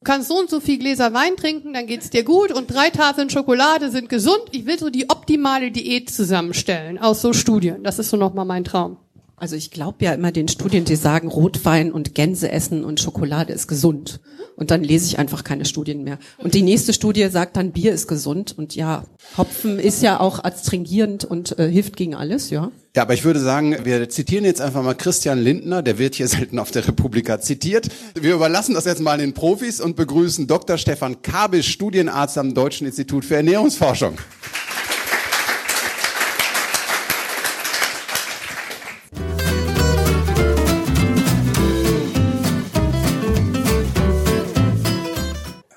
du 0.00 0.04
kannst 0.04 0.28
so 0.28 0.38
und 0.38 0.50
so 0.50 0.60
viel 0.60 0.76
Gläser 0.78 1.14
Wein 1.14 1.34
trinken, 1.38 1.72
dann 1.72 1.86
geht's 1.86 2.10
dir 2.10 2.24
gut 2.24 2.52
und 2.52 2.66
drei 2.66 2.90
Tafeln 2.90 3.30
Schokolade 3.30 3.90
sind 3.90 4.10
gesund. 4.10 4.42
Ich 4.52 4.66
will 4.66 4.78
so 4.78 4.90
die 4.90 5.08
optimale 5.08 5.70
Diät 5.70 6.10
zusammenstellen 6.10 6.98
aus 6.98 7.22
so 7.22 7.32
Studien. 7.32 7.84
Das 7.84 7.98
ist 7.98 8.10
so 8.10 8.18
nochmal 8.18 8.44
mein 8.44 8.64
Traum. 8.64 8.98
Also 9.38 9.54
ich 9.54 9.70
glaube 9.70 10.02
ja 10.02 10.14
immer 10.14 10.32
den 10.32 10.48
Studien, 10.48 10.86
die 10.86 10.96
sagen, 10.96 11.28
Rotwein 11.28 11.92
und 11.92 12.14
Gänse 12.14 12.50
essen 12.50 12.84
und 12.84 13.00
Schokolade 13.00 13.52
ist 13.52 13.68
gesund. 13.68 14.20
Und 14.56 14.70
dann 14.70 14.82
lese 14.82 15.04
ich 15.04 15.18
einfach 15.18 15.44
keine 15.44 15.66
Studien 15.66 16.04
mehr. 16.04 16.18
Und 16.38 16.54
die 16.54 16.62
nächste 16.62 16.94
Studie 16.94 17.28
sagt 17.28 17.58
dann, 17.58 17.72
Bier 17.72 17.92
ist 17.92 18.08
gesund. 18.08 18.56
Und 18.56 18.74
ja, 18.74 19.04
Hopfen 19.36 19.78
ist 19.78 20.02
ja 20.02 20.20
auch 20.20 20.42
astringierend 20.42 21.26
und 21.26 21.58
äh, 21.58 21.70
hilft 21.70 21.96
gegen 21.96 22.14
alles, 22.14 22.48
ja. 22.48 22.70
Ja, 22.96 23.02
aber 23.02 23.12
ich 23.12 23.24
würde 23.24 23.40
sagen, 23.40 23.76
wir 23.84 24.08
zitieren 24.08 24.46
jetzt 24.46 24.62
einfach 24.62 24.82
mal 24.82 24.94
Christian 24.94 25.38
Lindner, 25.38 25.82
der 25.82 25.98
wird 25.98 26.14
hier 26.14 26.28
selten 26.28 26.58
auf 26.58 26.70
der 26.70 26.88
Republika 26.88 27.38
zitiert. 27.38 27.88
Wir 28.18 28.36
überlassen 28.36 28.74
das 28.74 28.86
jetzt 28.86 29.02
mal 29.02 29.18
den 29.18 29.34
Profis 29.34 29.82
und 29.82 29.96
begrüßen 29.96 30.46
Dr. 30.46 30.78
Stefan 30.78 31.20
Kabisch, 31.20 31.68
Studienarzt 31.68 32.38
am 32.38 32.54
Deutschen 32.54 32.86
Institut 32.86 33.26
für 33.26 33.36
Ernährungsforschung. 33.36 34.16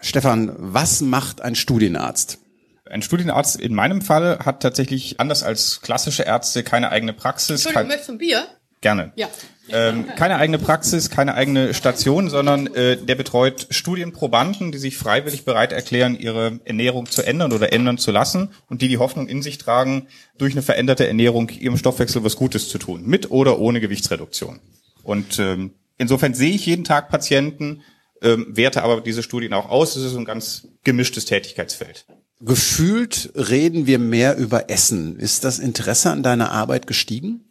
Stefan, 0.09 0.55
was 0.57 1.01
macht 1.01 1.41
ein 1.41 1.53
Studienarzt? 1.53 2.39
Ein 2.89 3.03
Studienarzt 3.03 3.61
in 3.61 3.75
meinem 3.75 4.01
Fall 4.01 4.39
hat 4.39 4.63
tatsächlich 4.63 5.19
anders 5.19 5.43
als 5.43 5.81
klassische 5.81 6.23
Ärzte 6.23 6.63
keine 6.63 6.89
eigene 6.89 7.13
Praxis. 7.13 7.63
Entschuldigung, 7.63 7.87
möchtest 7.89 8.09
du 8.09 8.13
ein 8.13 8.17
Bier? 8.17 8.47
Gerne. 8.81 9.11
Ja. 9.15 9.27
Ähm, 9.69 10.07
keine 10.15 10.37
eigene 10.37 10.57
Praxis, 10.57 11.11
keine 11.11 11.35
eigene 11.35 11.75
Station, 11.75 12.31
sondern 12.31 12.73
äh, 12.73 12.97
der 12.97 13.13
betreut 13.13 13.67
Studienprobanden, 13.69 14.71
die 14.71 14.79
sich 14.79 14.97
freiwillig 14.97 15.45
bereit 15.45 15.73
erklären, 15.73 16.17
ihre 16.17 16.59
Ernährung 16.65 17.05
zu 17.05 17.21
ändern 17.21 17.53
oder 17.53 17.71
ändern 17.71 17.99
zu 17.99 18.09
lassen 18.09 18.49
und 18.67 18.81
die 18.81 18.87
die 18.87 18.97
Hoffnung 18.97 19.27
in 19.27 19.43
sich 19.43 19.59
tragen, 19.59 20.07
durch 20.39 20.53
eine 20.53 20.63
veränderte 20.63 21.07
Ernährung 21.07 21.49
ihrem 21.49 21.77
Stoffwechsel 21.77 22.23
was 22.23 22.35
Gutes 22.35 22.67
zu 22.67 22.79
tun, 22.79 23.03
mit 23.05 23.29
oder 23.29 23.59
ohne 23.59 23.79
Gewichtsreduktion. 23.79 24.59
Und 25.03 25.37
ähm, 25.37 25.75
insofern 25.99 26.33
sehe 26.33 26.55
ich 26.55 26.65
jeden 26.65 26.83
Tag 26.83 27.09
Patienten, 27.09 27.83
ähm, 28.21 28.47
werte 28.49 28.83
aber 28.83 29.01
diese 29.01 29.23
Studien 29.23 29.53
auch 29.53 29.69
aus. 29.69 29.95
Es 29.95 30.03
ist 30.03 30.15
ein 30.15 30.25
ganz 30.25 30.67
gemischtes 30.83 31.25
Tätigkeitsfeld. 31.25 32.05
Gefühlt 32.41 33.31
reden 33.35 33.85
wir 33.85 33.99
mehr 33.99 34.37
über 34.37 34.69
Essen. 34.69 35.17
Ist 35.17 35.43
das 35.43 35.59
Interesse 35.59 36.09
an 36.09 36.23
deiner 36.23 36.51
Arbeit 36.51 36.87
gestiegen? 36.87 37.45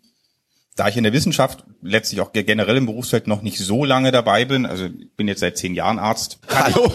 Da 0.77 0.89
ich 0.89 0.97
in 0.97 1.05
der 1.05 1.13
Wissenschaft, 1.13 1.65
letztlich 1.83 2.21
auch 2.21 2.33
generell 2.33 2.77
im 2.77 2.87
Berufsfeld 2.87 3.27
noch 3.27 3.43
nicht 3.43 3.59
so 3.59 3.85
lange 3.85 4.13
dabei 4.13 4.45
bin, 4.45 4.65
also 4.65 4.87
ich 4.87 5.13
bin 5.17 5.27
jetzt 5.27 5.41
seit 5.41 5.59
zehn 5.59 5.75
Jahren 5.75 5.99
Arzt. 5.99 6.39
Hallo? 6.49 6.93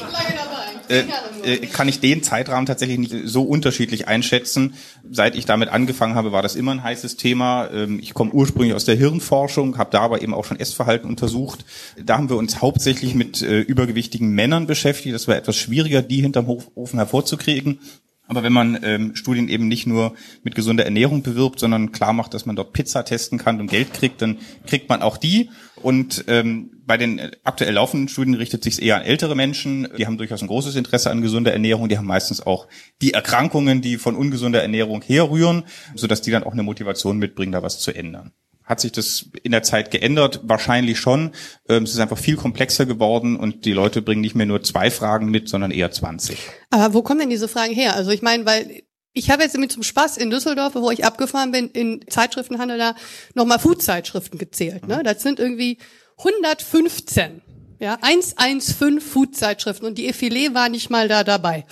Äh, 0.89 1.03
äh, 1.43 1.57
kann 1.67 1.87
ich 1.87 1.99
den 1.99 2.23
Zeitrahmen 2.23 2.65
tatsächlich 2.65 2.97
nicht 2.97 3.13
so 3.25 3.43
unterschiedlich 3.43 4.07
einschätzen. 4.07 4.75
Seit 5.09 5.35
ich 5.35 5.45
damit 5.45 5.69
angefangen 5.69 6.15
habe, 6.15 6.31
war 6.31 6.41
das 6.41 6.55
immer 6.55 6.71
ein 6.71 6.83
heißes 6.83 7.17
Thema. 7.17 7.69
Ähm, 7.71 7.99
ich 7.99 8.13
komme 8.13 8.31
ursprünglich 8.31 8.73
aus 8.73 8.85
der 8.85 8.95
Hirnforschung, 8.95 9.77
habe 9.77 9.91
da 9.91 10.01
aber 10.01 10.21
eben 10.21 10.33
auch 10.33 10.45
schon 10.45 10.59
Essverhalten 10.59 11.09
untersucht. 11.09 11.65
Da 12.03 12.17
haben 12.17 12.29
wir 12.29 12.37
uns 12.37 12.61
hauptsächlich 12.61 13.15
mit 13.15 13.41
äh, 13.41 13.59
übergewichtigen 13.61 14.29
Männern 14.29 14.67
beschäftigt. 14.67 15.15
Das 15.15 15.27
war 15.27 15.35
etwas 15.35 15.55
schwieriger, 15.55 16.01
die 16.01 16.21
hinterm 16.21 16.47
Ofen 16.75 16.99
hervorzukriegen. 16.99 17.79
Aber 18.27 18.41
wenn 18.41 18.53
man 18.53 18.79
ähm, 18.83 19.15
Studien 19.15 19.49
eben 19.49 19.67
nicht 19.67 19.85
nur 19.85 20.13
mit 20.43 20.55
gesunder 20.55 20.85
Ernährung 20.85 21.23
bewirbt, 21.23 21.59
sondern 21.59 21.91
klar 21.91 22.13
macht, 22.13 22.33
dass 22.33 22.45
man 22.45 22.55
dort 22.55 22.71
Pizza 22.71 23.03
testen 23.03 23.37
kann 23.37 23.59
und 23.59 23.69
Geld 23.69 23.93
kriegt, 23.93 24.21
dann 24.21 24.37
kriegt 24.65 24.87
man 24.87 25.01
auch 25.01 25.17
die. 25.17 25.49
Und 25.81 26.23
ähm, 26.27 26.71
bei 26.85 26.95
den 26.97 27.19
aktuell 27.43 27.73
laufenden 27.73 28.07
Studien 28.07 28.35
richtet 28.35 28.63
sich 28.63 28.81
eher 28.81 28.95
an 28.95 29.01
ältere 29.01 29.35
Menschen. 29.35 29.89
Die 29.97 30.05
haben 30.05 30.17
durchaus 30.17 30.41
ein 30.41 30.47
großes 30.47 30.75
Interesse 30.75 31.11
an 31.11 31.21
gesunder 31.21 31.51
Ernährung. 31.51 31.89
Die 31.89 31.97
haben 31.97 32.07
meistens 32.07 32.41
auch 32.41 32.67
die 33.01 33.11
Erkrankungen, 33.11 33.81
die 33.81 33.97
von 33.97 34.15
ungesunder 34.15 34.61
Ernährung 34.61 35.01
herrühren, 35.01 35.63
sodass 35.93 36.21
die 36.21 36.31
dann 36.31 36.43
auch 36.43 36.53
eine 36.53 36.63
Motivation 36.63 37.17
mitbringen, 37.17 37.51
da 37.51 37.61
was 37.61 37.79
zu 37.79 37.93
ändern. 37.93 38.31
Hat 38.63 38.79
sich 38.79 38.91
das 38.91 39.25
in 39.43 39.51
der 39.51 39.63
Zeit 39.63 39.91
geändert? 39.91 40.41
Wahrscheinlich 40.43 40.99
schon. 40.99 41.31
Ähm, 41.67 41.83
es 41.83 41.91
ist 41.91 41.99
einfach 41.99 42.17
viel 42.17 42.37
komplexer 42.37 42.85
geworden 42.85 43.35
und 43.35 43.65
die 43.65 43.73
Leute 43.73 44.01
bringen 44.01 44.21
nicht 44.21 44.35
mehr 44.35 44.45
nur 44.45 44.63
zwei 44.63 44.89
Fragen 44.89 45.29
mit, 45.29 45.49
sondern 45.49 45.71
eher 45.71 45.91
20. 45.91 46.37
Aber 46.69 46.93
wo 46.93 47.01
kommen 47.01 47.19
denn 47.19 47.29
diese 47.29 47.47
Fragen 47.47 47.73
her? 47.73 47.95
Also 47.95 48.11
ich 48.11 48.21
meine, 48.21 48.45
weil 48.45 48.83
ich 49.13 49.29
habe 49.29 49.43
jetzt 49.43 49.57
mit 49.57 49.71
zum 49.71 49.83
Spaß 49.83 50.17
in 50.17 50.29
Düsseldorf, 50.29 50.75
wo 50.75 50.89
ich 50.91 51.05
abgefahren 51.05 51.51
bin, 51.51 51.69
in 51.69 52.03
Zeitschriftenhandel 52.09 52.77
da 52.77 52.95
nochmal 53.35 53.59
Food-Zeitschriften 53.59 54.39
gezählt. 54.39 54.87
Ne? 54.87 55.01
Das 55.03 55.21
sind 55.21 55.39
irgendwie 55.39 55.77
115. 56.17 57.41
Ja, 57.79 57.97
115 58.01 59.01
Food-Zeitschriften 59.01 59.85
und 59.85 59.97
die 59.97 60.11
Effilé 60.11 60.53
war 60.53 60.69
nicht 60.69 60.89
mal 60.89 61.09
da 61.09 61.25
dabei. 61.25 61.65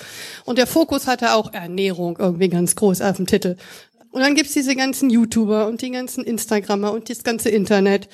Und 0.43 0.57
der 0.57 0.67
Fokus 0.67 1.07
hatte 1.07 1.33
auch 1.33 1.53
Ernährung 1.53 2.17
irgendwie 2.19 2.49
ganz 2.49 2.75
groß 2.75 2.99
auf 3.01 3.15
dem 3.15 3.27
Titel. 3.27 3.55
Und 4.11 4.21
dann 4.21 4.35
gibt's 4.35 4.53
diese 4.53 4.75
ganzen 4.75 5.09
YouTuber 5.09 5.67
und 5.67 5.81
die 5.81 5.91
ganzen 5.91 6.23
Instagrammer 6.23 6.91
und 6.91 7.09
das 7.09 7.23
ganze 7.23 7.49
Internet. 7.49 8.09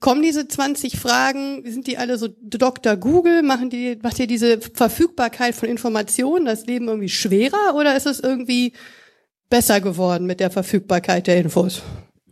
Kommen 0.00 0.22
diese 0.22 0.48
20 0.48 0.98
Fragen, 0.98 1.62
sind 1.70 1.86
die 1.86 1.98
alle 1.98 2.18
so 2.18 2.28
Dr. 2.40 2.96
Google, 2.96 3.42
machen 3.42 3.70
die, 3.70 3.98
macht 4.02 4.18
ihr 4.18 4.26
diese 4.26 4.60
Verfügbarkeit 4.60 5.54
von 5.54 5.68
Informationen 5.68 6.46
das 6.46 6.66
Leben 6.66 6.88
irgendwie 6.88 7.10
schwerer 7.10 7.74
oder 7.76 7.96
ist 7.96 8.06
es 8.06 8.18
irgendwie 8.18 8.72
besser 9.50 9.80
geworden 9.80 10.26
mit 10.26 10.40
der 10.40 10.50
Verfügbarkeit 10.50 11.26
der 11.26 11.36
Infos? 11.36 11.82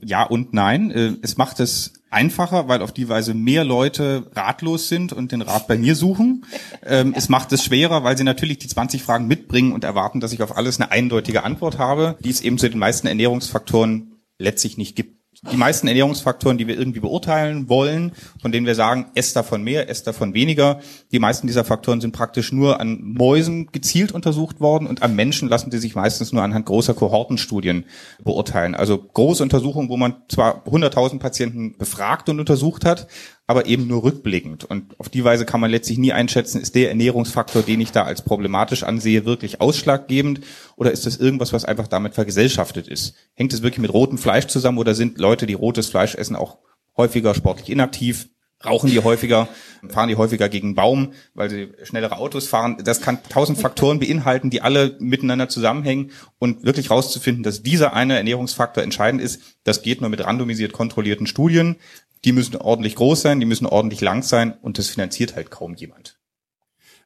Ja 0.05 0.23
und 0.25 0.53
nein. 0.53 0.91
Äh, 0.91 1.13
es 1.23 1.37
macht 1.37 1.61
es 1.61 1.93
einfacher, 2.11 2.69
weil 2.69 2.83
auf 2.83 2.93
die 2.93 3.09
Weise 3.09 3.35
mehr 3.35 3.65
Leute 3.65 4.31
ratlos 4.35 4.89
sind 4.89 5.13
und 5.13 5.33
den 5.33 5.43
Rat 5.43 5.69
bei 5.69 5.77
mir 5.77 5.95
suchen. 5.95 6.45
Ähm, 6.85 7.13
es 7.17 7.29
macht 7.29 7.53
es 7.53 7.63
schwerer, 7.63 8.05
weil 8.05 8.17
sie 8.17 8.25
natürlich 8.25 8.59
die 8.59 8.69
20 8.69 9.03
Fragen 9.03 9.27
mitbringen 9.27 9.73
und 9.73 9.85
erwarten, 9.85 10.21
dass 10.21 10.33
ich 10.33 10.43
auf 10.43 10.57
alles 10.57 10.81
eine 10.81 10.91
eindeutige 10.91 11.45
Antwort 11.45 11.79
habe, 11.79 12.17
die 12.25 12.31
es 12.31 12.41
eben 12.41 12.59
zu 12.59 12.71
den 12.71 12.79
meisten 12.79 13.07
Ernährungsfaktoren 13.07 14.15
letztlich 14.39 14.79
nicht 14.79 14.97
gibt. 14.97 15.18
Die 15.53 15.57
meisten 15.57 15.87
Ernährungsfaktoren, 15.87 16.59
die 16.59 16.67
wir 16.67 16.77
irgendwie 16.77 16.99
beurteilen 16.99 17.69
wollen, 17.69 18.11
von 18.43 18.51
denen 18.51 18.67
wir 18.67 18.75
sagen, 18.75 19.07
esst 19.15 19.37
davon 19.37 19.63
mehr, 19.63 19.89
esst 19.89 20.07
davon 20.09 20.35
weniger, 20.35 20.81
die 21.13 21.21
meisten 21.21 21.47
dieser 21.47 21.65
Faktoren 21.65 22.01
sind 22.01 22.11
praktisch 22.11 22.51
nur 22.51 22.81
an 22.81 23.01
Mäusen 23.03 23.69
gezielt 23.71 24.11
untersucht 24.11 24.61
worden 24.61 24.89
und 24.89 25.03
am 25.05 25.15
Menschen 25.15 25.49
lassen 25.49 25.71
die 25.71 25.79
sich 25.79 25.95
meistens 25.95 26.33
nur 26.33 26.43
anhand 26.43 26.67
großer 26.67 26.93
Kohortenstudien 26.93 27.85
beurteilen. 28.25 28.75
Also 28.75 28.99
große 28.99 29.45
Untersuchungen, 29.45 29.89
wo 29.89 29.97
man 29.97 30.17
zwar 30.29 30.67
100.000 30.67 31.21
Patienten 31.21 31.79
befragt 31.79 32.29
und 32.29 32.41
untersucht 32.41 32.85
hat, 32.85 33.07
aber 33.49 33.65
eben 33.65 33.87
nur 33.87 34.05
rückblickend. 34.05 34.65
Und 34.65 35.01
auf 35.01 35.09
die 35.09 35.25
Weise 35.25 35.47
kann 35.47 35.61
man 35.61 35.71
letztlich 35.71 35.97
nie 35.97 36.13
einschätzen, 36.13 36.61
ist 36.61 36.75
der 36.75 36.91
Ernährungsfaktor, 36.91 37.63
den 37.63 37.81
ich 37.81 37.91
da 37.91 38.05
als 38.05 38.23
problematisch 38.23 38.83
ansehe, 38.83 39.25
wirklich 39.25 39.63
ausschlaggebend 39.63 40.43
oder 40.77 40.93
ist 40.93 41.07
das 41.07 41.17
irgendwas, 41.17 41.55
was 41.55 41.65
einfach 41.65 41.89
damit 41.89 42.15
vergesellschaftet 42.15 42.89
ist? 42.89 43.15
Hängt 43.35 43.55
es 43.55 43.63
wirklich 43.63 43.81
mit 43.81 43.93
rotem 43.93 44.19
Fleisch 44.19 44.47
zusammen 44.49 44.77
oder 44.77 44.95
sind 44.95 45.17
Leute, 45.19 45.47
die 45.47 45.55
rotes 45.55 45.89
Fleisch 45.89 46.15
essen, 46.15 46.37
auch 46.37 46.59
häufiger 46.95 47.35
sportlich 47.35 47.71
inaktiv? 47.71 48.29
Rauchen 48.65 48.91
die 48.91 48.99
häufiger, 48.99 49.49
fahren 49.89 50.09
die 50.09 50.17
häufiger 50.17 50.49
gegen 50.49 50.75
Baum, 50.75 51.13
weil 51.35 51.49
sie 51.49 51.73
schnellere 51.85 52.19
Autos 52.19 52.49
fahren. 52.49 52.77
Das 52.83 53.01
kann 53.01 53.21
tausend 53.29 53.61
Faktoren 53.61 54.01
beinhalten, 54.01 54.51
die 54.51 54.63
alle 54.63 54.97
miteinander 54.99 55.49
zusammenhängen. 55.49 56.11
Und 56.41 56.65
wirklich 56.65 56.91
rauszufinden, 56.91 57.45
dass 57.45 57.63
dieser 57.63 57.93
eine 57.93 58.17
Ernährungsfaktor 58.17 58.83
entscheidend 58.83 59.23
ist, 59.23 59.41
das 59.63 59.83
geht 59.83 60.01
nur 60.01 60.11
mit 60.11 60.25
randomisiert 60.25 60.73
kontrollierten 60.73 61.29
Studien. 61.29 61.77
Die 62.25 62.33
müssen 62.33 62.57
ordentlich 62.57 62.97
groß 62.97 63.23
sein, 63.23 63.39
die 63.39 63.47
müssen 63.47 63.67
ordentlich 63.67 64.01
lang 64.01 64.25
sein 64.25 64.59
und 64.61 64.79
das 64.79 64.89
finanziert 64.89 65.37
halt 65.37 65.53
kaum 65.53 65.75
jemand. 65.75 66.18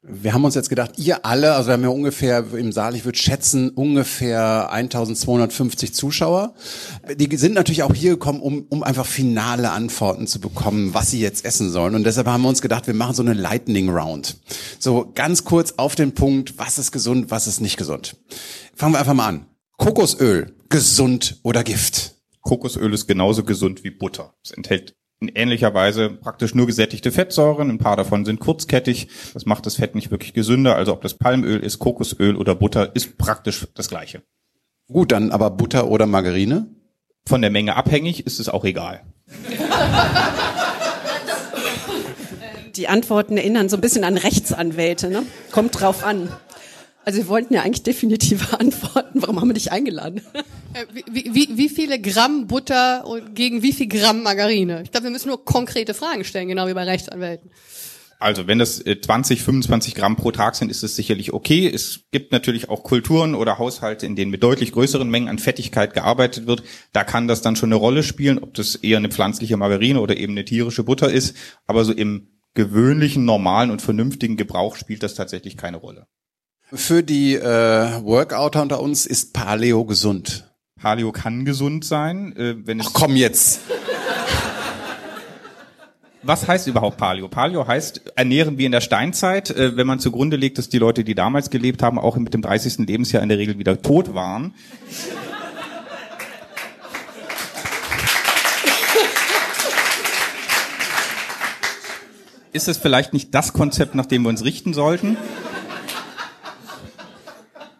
Wir 0.05 0.35
haben 0.35 0.45
uns 0.45 0.57
jetzt 0.57 0.69
gedacht, 0.69 0.99
ihr 0.99 1.25
alle, 1.25 1.55
also 1.55 1.69
wir 1.69 1.75
haben 1.75 1.85
ja 1.85 1.89
ungefähr 1.89 2.45
im 2.55 2.73
Saal, 2.73 2.97
ich 2.97 3.05
würde 3.05 3.19
schätzen, 3.19 3.71
ungefähr 3.71 4.69
1250 4.73 5.95
Zuschauer. 5.95 6.55
Die 7.15 7.37
sind 7.37 7.55
natürlich 7.55 7.85
auch 7.85 7.95
hier 7.95 8.11
gekommen, 8.11 8.41
um, 8.41 8.67
um 8.69 8.83
einfach 8.83 9.07
finale 9.07 9.71
Antworten 9.71 10.27
zu 10.27 10.41
bekommen, 10.41 10.93
was 10.93 11.13
sie 11.13 11.21
jetzt 11.21 11.45
essen 11.45 11.71
sollen. 11.71 11.95
Und 11.95 12.03
deshalb 12.03 12.27
haben 12.27 12.43
wir 12.43 12.49
uns 12.49 12.63
gedacht, 12.63 12.89
wir 12.89 12.95
machen 12.95 13.15
so 13.15 13.23
eine 13.23 13.35
Lightning 13.35 13.91
Round. 13.91 14.39
So 14.81 15.09
ganz 15.15 15.45
kurz 15.45 15.75
auf 15.77 15.95
den 15.95 16.13
Punkt, 16.13 16.59
was 16.59 16.79
ist 16.79 16.91
gesund, 16.91 17.31
was 17.31 17.47
ist 17.47 17.61
nicht 17.61 17.77
gesund. 17.77 18.17
Fangen 18.75 18.95
wir 18.95 18.99
einfach 18.99 19.15
mal 19.15 19.29
an. 19.29 19.47
Kokosöl, 19.77 20.57
gesund 20.69 21.39
oder 21.45 21.63
Gift? 21.63 22.17
Kokosöl 22.41 22.93
ist 22.93 23.07
genauso 23.07 23.45
gesund 23.45 23.85
wie 23.85 23.91
Butter. 23.91 24.35
Es 24.43 24.51
enthält 24.51 24.97
in 25.23 25.29
ähnlicher 25.35 25.73
Weise 25.75 26.11
praktisch 26.11 26.55
nur 26.55 26.67
gesättigte 26.67 27.13
Fettsäuren. 27.13 27.71
Ein 27.71 27.79
paar 27.79 27.97
davon 27.97 28.25
sind 28.25 28.41
kurzkettig. 28.41 29.09
Das 29.33 29.47
macht 29.47 29.67
das 29.67 29.77
Fett 29.77 29.95
nicht 29.95 30.11
wirklich 30.11 30.35
gesünder. 30.35 30.77
Also 30.77 30.93
ob 30.93 31.03
das 31.03 31.15
Palmöl 31.15 31.61
ist, 31.61 31.79
Kokosöl 31.79 32.37
oder 32.37 32.55
Butter, 32.55 32.95
ist 32.95 33.19
praktisch 33.19 33.67
das 33.75 33.89
Gleiche. 33.89 34.23
Gut, 34.89 35.13
dann 35.13 35.31
aber 35.31 35.51
Butter 35.51 35.89
oder 35.89 36.07
Margarine? 36.07 36.67
Von 37.27 37.41
der 37.41 37.51
Menge 37.51 37.77
abhängig 37.77 38.27
ist 38.27 38.41
es 38.41 38.49
auch 38.49 38.65
egal. 38.65 39.03
Die 42.77 42.89
Antworten 42.89 43.37
erinnern 43.37 43.69
so 43.69 43.77
ein 43.77 43.81
bisschen 43.81 44.05
an 44.05 44.17
Rechtsanwälte. 44.17 45.09
Ne? 45.09 45.23
Kommt 45.53 45.81
drauf 45.81 46.05
an. 46.05 46.31
Also 47.05 47.19
wir 47.19 47.29
wollten 47.29 47.55
ja 47.55 47.63
eigentlich 47.63 47.83
definitive 47.83 48.59
Antworten. 48.59 49.23
Warum 49.23 49.41
haben 49.41 49.49
wir 49.49 49.55
dich 49.55 49.73
eingeladen? 49.73 50.23
Äh, 50.75 50.87
wie, 51.11 51.35
wie, 51.35 51.57
wie 51.57 51.69
viele 51.69 52.01
Gramm 52.01 52.47
Butter 52.47 53.07
und 53.07 53.35
gegen 53.35 53.63
wie 53.63 53.73
viel 53.73 53.89
Gramm 53.89 54.23
Margarine? 54.23 54.83
Ich 54.83 54.91
glaube, 54.91 55.05
wir 55.05 55.11
müssen 55.11 55.29
nur 55.29 55.45
konkrete 55.45 55.95
Fragen 55.95 56.25
stellen, 56.25 56.49
genau 56.49 56.67
wie 56.67 56.75
bei 56.75 56.85
Rechtsanwälten. 56.85 57.51
Also 58.23 58.47
wenn 58.47 58.61
das 58.61 58.77
20, 58.85 59.41
äh, 59.41 59.43
25 59.43 59.97
Gramm 59.97 60.15
pro 60.15 60.31
Tag 60.31 60.55
sind, 60.55 60.71
ist 60.71 60.85
es 60.85 60.95
sicherlich 60.95 61.33
okay. 61.33 61.69
Es 61.69 62.05
gibt 62.13 62.31
natürlich 62.31 62.69
auch 62.69 62.85
Kulturen 62.85 63.35
oder 63.35 63.59
Haushalte, 63.59 64.07
in 64.07 64.15
denen 64.15 64.31
mit 64.31 64.45
deutlich 64.45 64.71
größeren 64.71 65.11
Mengen 65.11 65.29
an 65.29 65.41
Fettigkeit 65.41 65.93
gearbeitet 65.93 66.47
wird. 66.47 66.63
Da 66.93 67.03
kann 67.03 67.27
das 67.27 67.43
dann 67.43 67.57
schon 67.57 67.71
eine 67.71 67.75
Rolle 67.77 68.05
spielen, 68.05 68.39
ob 68.39 68.55
das 68.55 68.77
eher 68.77 68.99
eine 68.99 69.09
pflanzliche 69.09 69.57
Margarine 69.57 70.01
oder 70.01 70.17
eben 70.17 70.35
eine 70.35 70.45
tierische 70.45 70.85
Butter 70.85 71.11
ist. 71.11 71.37
Aber 71.67 71.85
so 71.85 71.93
im 71.93 72.29
gewöhnlichen, 72.55 73.25
normalen 73.25 73.73
und 73.73 73.83
vernünftigen 73.83 74.37
Gebrauch 74.37 74.77
spielt 74.77 75.03
das 75.03 75.15
tatsächlich 75.15 75.57
keine 75.57 75.79
Rolle. 75.79 76.07
Für 76.75 77.03
die 77.03 77.35
äh, 77.35 78.03
Workouter 78.03 78.63
unter 78.63 78.81
uns 78.81 79.05
ist 79.05 79.35
Paleo 79.35 79.85
gesund. 79.85 80.51
Paleo 80.81 81.13
kann 81.13 81.45
gesund 81.45 81.85
sein, 81.85 82.35
äh, 82.35 82.55
wenn 82.67 82.81
es. 82.81 82.87
Ach, 82.89 82.93
komm 82.95 83.15
jetzt. 83.15 83.61
Was 86.23 86.49
heißt 86.49 86.69
überhaupt 86.69 86.97
Paleo? 86.97 87.29
Paleo 87.29 87.67
heißt 87.67 88.13
ernähren 88.17 88.57
wie 88.57 88.65
in 88.65 88.73
der 88.73 88.81
Steinzeit, 88.81 89.51
äh, 89.51 89.77
wenn 89.77 89.87
man 89.87 89.99
zugrunde 89.99 90.39
legt, 90.39 90.57
dass 90.57 90.71
die 90.71 90.79
Leute, 90.79 91.05
die 91.05 91.15
damals 91.15 91.51
gelebt 91.51 91.83
haben, 91.83 91.99
auch 91.99 92.17
mit 92.17 92.33
dem 92.33 92.41
30. 92.41 92.87
Lebensjahr 92.87 93.23
in 93.23 93.29
der 93.29 93.37
Regel 93.37 93.59
wieder 93.59 93.83
tot 93.83 94.15
waren. 94.15 94.55
Ist 102.55 102.69
es 102.69 102.79
vielleicht 102.79 103.13
nicht 103.13 103.35
das 103.35 103.53
Konzept, 103.53 103.95
nach 103.95 104.07
dem 104.07 104.23
wir 104.23 104.31
uns 104.31 104.43
richten 104.43 104.73
sollten? 104.73 105.19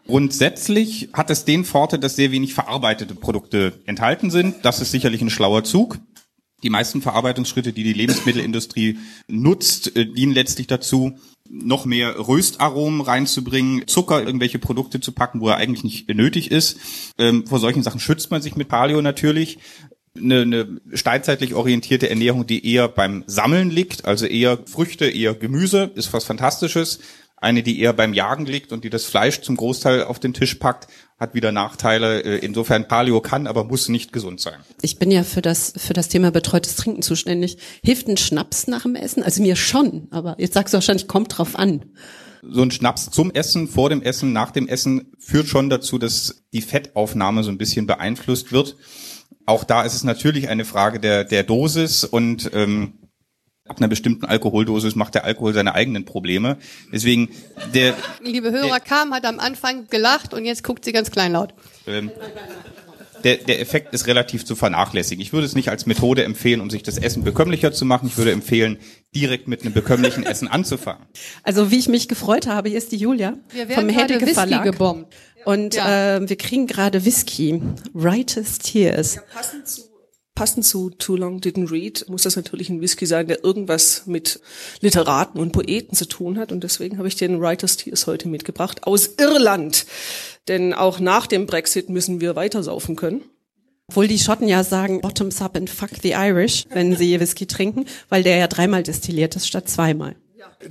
Grundsätzlich 0.05 1.09
hat 1.13 1.29
es 1.29 1.45
den 1.45 1.63
Vorteil, 1.63 1.99
dass 1.99 2.15
sehr 2.15 2.31
wenig 2.31 2.53
verarbeitete 2.53 3.15
Produkte 3.15 3.73
enthalten 3.85 4.31
sind. 4.31 4.55
Das 4.63 4.81
ist 4.81 4.91
sicherlich 4.91 5.21
ein 5.21 5.29
schlauer 5.29 5.63
Zug. 5.63 5.99
Die 6.61 6.69
meisten 6.69 7.01
Verarbeitungsschritte, 7.01 7.73
die 7.73 7.83
die 7.83 7.93
Lebensmittelindustrie 7.93 8.97
nutzt, 9.27 9.95
äh, 9.95 10.05
dienen 10.05 10.33
letztlich 10.33 10.67
dazu, 10.67 11.17
noch 11.49 11.85
mehr 11.85 12.17
Röstaromen 12.17 13.01
reinzubringen, 13.01 13.87
Zucker, 13.87 14.23
irgendwelche 14.23 14.59
Produkte 14.59 14.99
zu 15.01 15.11
packen, 15.11 15.41
wo 15.41 15.49
er 15.49 15.57
eigentlich 15.57 15.83
nicht 15.83 16.09
nötig 16.09 16.51
ist. 16.51 16.77
Ähm, 17.17 17.45
vor 17.45 17.59
solchen 17.59 17.83
Sachen 17.83 17.99
schützt 17.99 18.31
man 18.31 18.41
sich 18.41 18.55
mit 18.55 18.69
Paleo 18.69 19.01
natürlich. 19.01 19.59
Eine, 20.15 20.41
eine 20.41 20.81
steinzeitlich 20.93 21.53
orientierte 21.53 22.09
Ernährung, 22.09 22.45
die 22.45 22.65
eher 22.71 22.87
beim 22.87 23.23
Sammeln 23.27 23.71
liegt, 23.71 24.05
also 24.05 24.25
eher 24.25 24.59
Früchte, 24.65 25.05
eher 25.05 25.33
Gemüse, 25.33 25.91
ist 25.95 26.13
was 26.13 26.23
Fantastisches. 26.23 26.99
Eine, 27.43 27.61
die 27.61 27.81
eher 27.81 27.91
beim 27.91 28.13
Jagen 28.13 28.45
liegt 28.45 28.71
und 28.71 28.85
die 28.85 28.89
das 28.89 29.03
Fleisch 29.03 29.41
zum 29.41 29.57
Großteil 29.57 30.03
auf 30.03 30.17
den 30.17 30.33
Tisch 30.33 30.55
packt, 30.55 30.87
hat 31.19 31.33
wieder 31.33 31.51
Nachteile. 31.51 32.21
Äh, 32.21 32.37
insofern 32.37 32.87
Paleo 32.87 33.19
kann, 33.19 33.47
aber 33.47 33.65
muss 33.65 33.89
nicht 33.89 34.13
gesund 34.13 34.39
sein. 34.39 34.59
Ich 34.81 34.97
bin 34.97 35.11
ja 35.11 35.23
für 35.23 35.41
das, 35.41 35.73
für 35.75 35.93
das 35.93 36.07
Thema 36.07 36.31
betreutes 36.31 36.77
Trinken 36.77 37.01
zuständig. 37.01 37.57
Hilft 37.83 38.07
ein 38.07 38.15
Schnaps 38.15 38.67
nach 38.67 38.83
dem 38.83 38.95
Essen? 38.95 39.23
Also 39.23 39.41
mir 39.41 39.57
schon, 39.57 40.07
aber 40.09 40.35
jetzt 40.39 40.53
sagst 40.53 40.73
du 40.73 40.77
wahrscheinlich, 40.77 41.07
kommt 41.09 41.37
drauf 41.37 41.57
an. 41.57 41.83
So 42.49 42.61
ein 42.61 42.71
Schnaps 42.71 43.11
zum 43.11 43.29
Essen, 43.31 43.67
vor 43.67 43.89
dem 43.89 44.01
Essen, 44.01 44.31
nach 44.31 44.51
dem 44.51 44.69
Essen 44.69 45.11
führt 45.19 45.47
schon 45.47 45.69
dazu, 45.69 45.97
dass 45.97 46.45
die 46.53 46.61
Fettaufnahme 46.61 47.43
so 47.43 47.51
ein 47.51 47.57
bisschen 47.57 47.87
beeinflusst 47.87 48.53
wird. 48.53 48.77
Auch 49.45 49.65
da 49.65 49.83
ist 49.83 49.95
es 49.95 50.05
natürlich 50.05 50.47
eine 50.47 50.63
Frage 50.63 51.01
der, 51.01 51.25
der 51.25 51.43
Dosis 51.43 52.05
und 52.05 52.49
ähm, 52.53 52.99
Ab 53.65 53.77
einer 53.77 53.87
bestimmten 53.87 54.25
Alkoholdosis 54.25 54.95
macht 54.95 55.15
der 55.15 55.23
Alkohol 55.23 55.53
seine 55.53 55.73
eigenen 55.73 56.03
Probleme. 56.03 56.57
Deswegen 56.91 57.29
der 57.73 57.93
liebe 58.21 58.51
Hörer 58.51 58.67
der, 58.67 58.79
kam 58.81 59.13
hat 59.13 59.25
am 59.25 59.39
Anfang 59.39 59.87
gelacht 59.87 60.33
und 60.33 60.43
jetzt 60.43 60.65
guckt 60.65 60.83
sie 60.83 60.91
ganz 60.91 61.11
kleinlaut. 61.11 61.53
Ähm, 61.87 62.11
der, 63.23 63.37
der 63.37 63.61
Effekt 63.61 63.93
ist 63.93 64.05
relativ 64.05 64.43
zu 64.43 64.57
vernachlässigen. 64.57 65.21
Ich 65.21 65.31
würde 65.31 65.45
es 65.45 65.55
nicht 65.55 65.69
als 65.69 65.85
Methode 65.85 66.25
empfehlen, 66.25 66.59
um 66.59 66.69
sich 66.69 66.83
das 66.83 66.97
Essen 66.97 67.23
bekömmlicher 67.23 67.71
zu 67.71 67.85
machen. 67.85 68.07
Ich 68.07 68.17
würde 68.17 68.33
empfehlen, 68.33 68.79
direkt 69.15 69.47
mit 69.47 69.61
einem 69.61 69.73
bekömmlichen 69.73 70.25
Essen 70.25 70.49
anzufangen. 70.49 71.05
Also 71.43 71.71
wie 71.71 71.79
ich 71.79 71.87
mich 71.87 72.09
gefreut 72.09 72.47
habe, 72.47 72.67
hier 72.67 72.77
ist 72.77 72.91
die 72.91 72.97
Julia 72.97 73.37
wir 73.53 73.69
vom 73.69 73.87
Hedige 73.87 74.27
Verlag. 74.27 74.65
Gebombt. 74.65 75.13
Und 75.45 75.75
ja. 75.75 76.17
äh, 76.17 76.29
wir 76.29 76.37
kriegen 76.37 76.67
gerade 76.67 77.05
Whisky. 77.05 77.61
Writers 77.93 78.59
Tears. 78.59 79.15
Ja, 79.15 79.21
passend 79.33 79.67
zu 79.69 79.92
Passend 80.43 80.65
zu 80.65 80.89
Too 80.89 81.15
Long 81.15 81.39
Didn't 81.39 81.71
Read 81.71 82.03
muss 82.09 82.23
das 82.23 82.35
natürlich 82.35 82.69
ein 82.69 82.81
Whisky 82.81 83.05
sein, 83.05 83.27
der 83.27 83.45
irgendwas 83.45 84.03
mit 84.07 84.41
Literaten 84.81 85.39
und 85.39 85.53
Poeten 85.53 85.95
zu 85.95 86.05
tun 86.05 86.37
hat. 86.37 86.51
Und 86.51 86.65
deswegen 86.65 86.97
habe 86.97 87.07
ich 87.07 87.15
den 87.15 87.39
Writers 87.39 87.77
Tears 87.77 88.07
heute 88.07 88.27
mitgebracht 88.27 88.83
aus 88.83 89.11
Irland. 89.17 89.85
Denn 90.49 90.73
auch 90.73 90.99
nach 90.99 91.27
dem 91.27 91.45
Brexit 91.45 91.87
müssen 91.87 92.19
wir 92.19 92.35
weiter 92.35 92.61
saufen 92.61 92.97
können. 92.97 93.21
Obwohl 93.87 94.09
die 94.09 94.19
Schotten 94.19 94.49
ja 94.49 94.65
sagen, 94.65 94.99
bottoms 94.99 95.41
up 95.41 95.55
and 95.55 95.69
fuck 95.69 95.91
the 96.01 96.11
Irish, 96.11 96.65
wenn 96.71 96.93
sie 96.97 97.21
Whisky 97.21 97.47
trinken, 97.47 97.85
weil 98.09 98.23
der 98.23 98.35
ja 98.35 98.47
dreimal 98.47 98.83
destilliert 98.83 99.37
ist 99.37 99.47
statt 99.47 99.69
zweimal. 99.69 100.17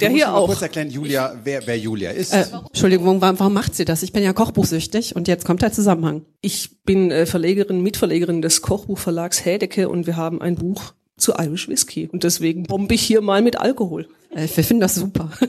Der 0.00 0.10
hier 0.10 0.26
mal 0.26 0.34
auch. 0.34 0.46
kurz 0.46 0.62
erklären, 0.62 0.90
Julia, 0.90 1.34
wer, 1.44 1.66
wer 1.66 1.78
Julia 1.78 2.10
ist. 2.10 2.32
Äh, 2.32 2.44
Entschuldigung, 2.68 3.20
warum, 3.20 3.38
warum 3.38 3.52
macht 3.52 3.74
sie 3.74 3.84
das? 3.84 4.02
Ich 4.02 4.12
bin 4.12 4.22
ja 4.22 4.32
kochbuchsüchtig 4.32 5.14
und 5.16 5.28
jetzt 5.28 5.44
kommt 5.44 5.62
der 5.62 5.72
Zusammenhang. 5.72 6.24
Ich 6.40 6.82
bin 6.84 7.10
äh, 7.10 7.26
Verlegerin, 7.26 7.82
Mitverlegerin 7.82 8.42
des 8.42 8.62
Kochbuchverlags 8.62 9.44
Hädecke 9.44 9.88
und 9.88 10.06
wir 10.06 10.16
haben 10.16 10.40
ein 10.40 10.56
Buch 10.56 10.94
zu 11.16 11.32
Irish 11.38 11.68
Whisky. 11.68 12.08
Und 12.10 12.24
deswegen 12.24 12.64
bombe 12.64 12.94
ich 12.94 13.02
hier 13.02 13.20
mal 13.20 13.42
mit 13.42 13.58
Alkohol. 13.60 14.08
Äh, 14.30 14.48
wir 14.54 14.64
finden 14.64 14.80
das 14.80 14.94
super. 14.94 15.30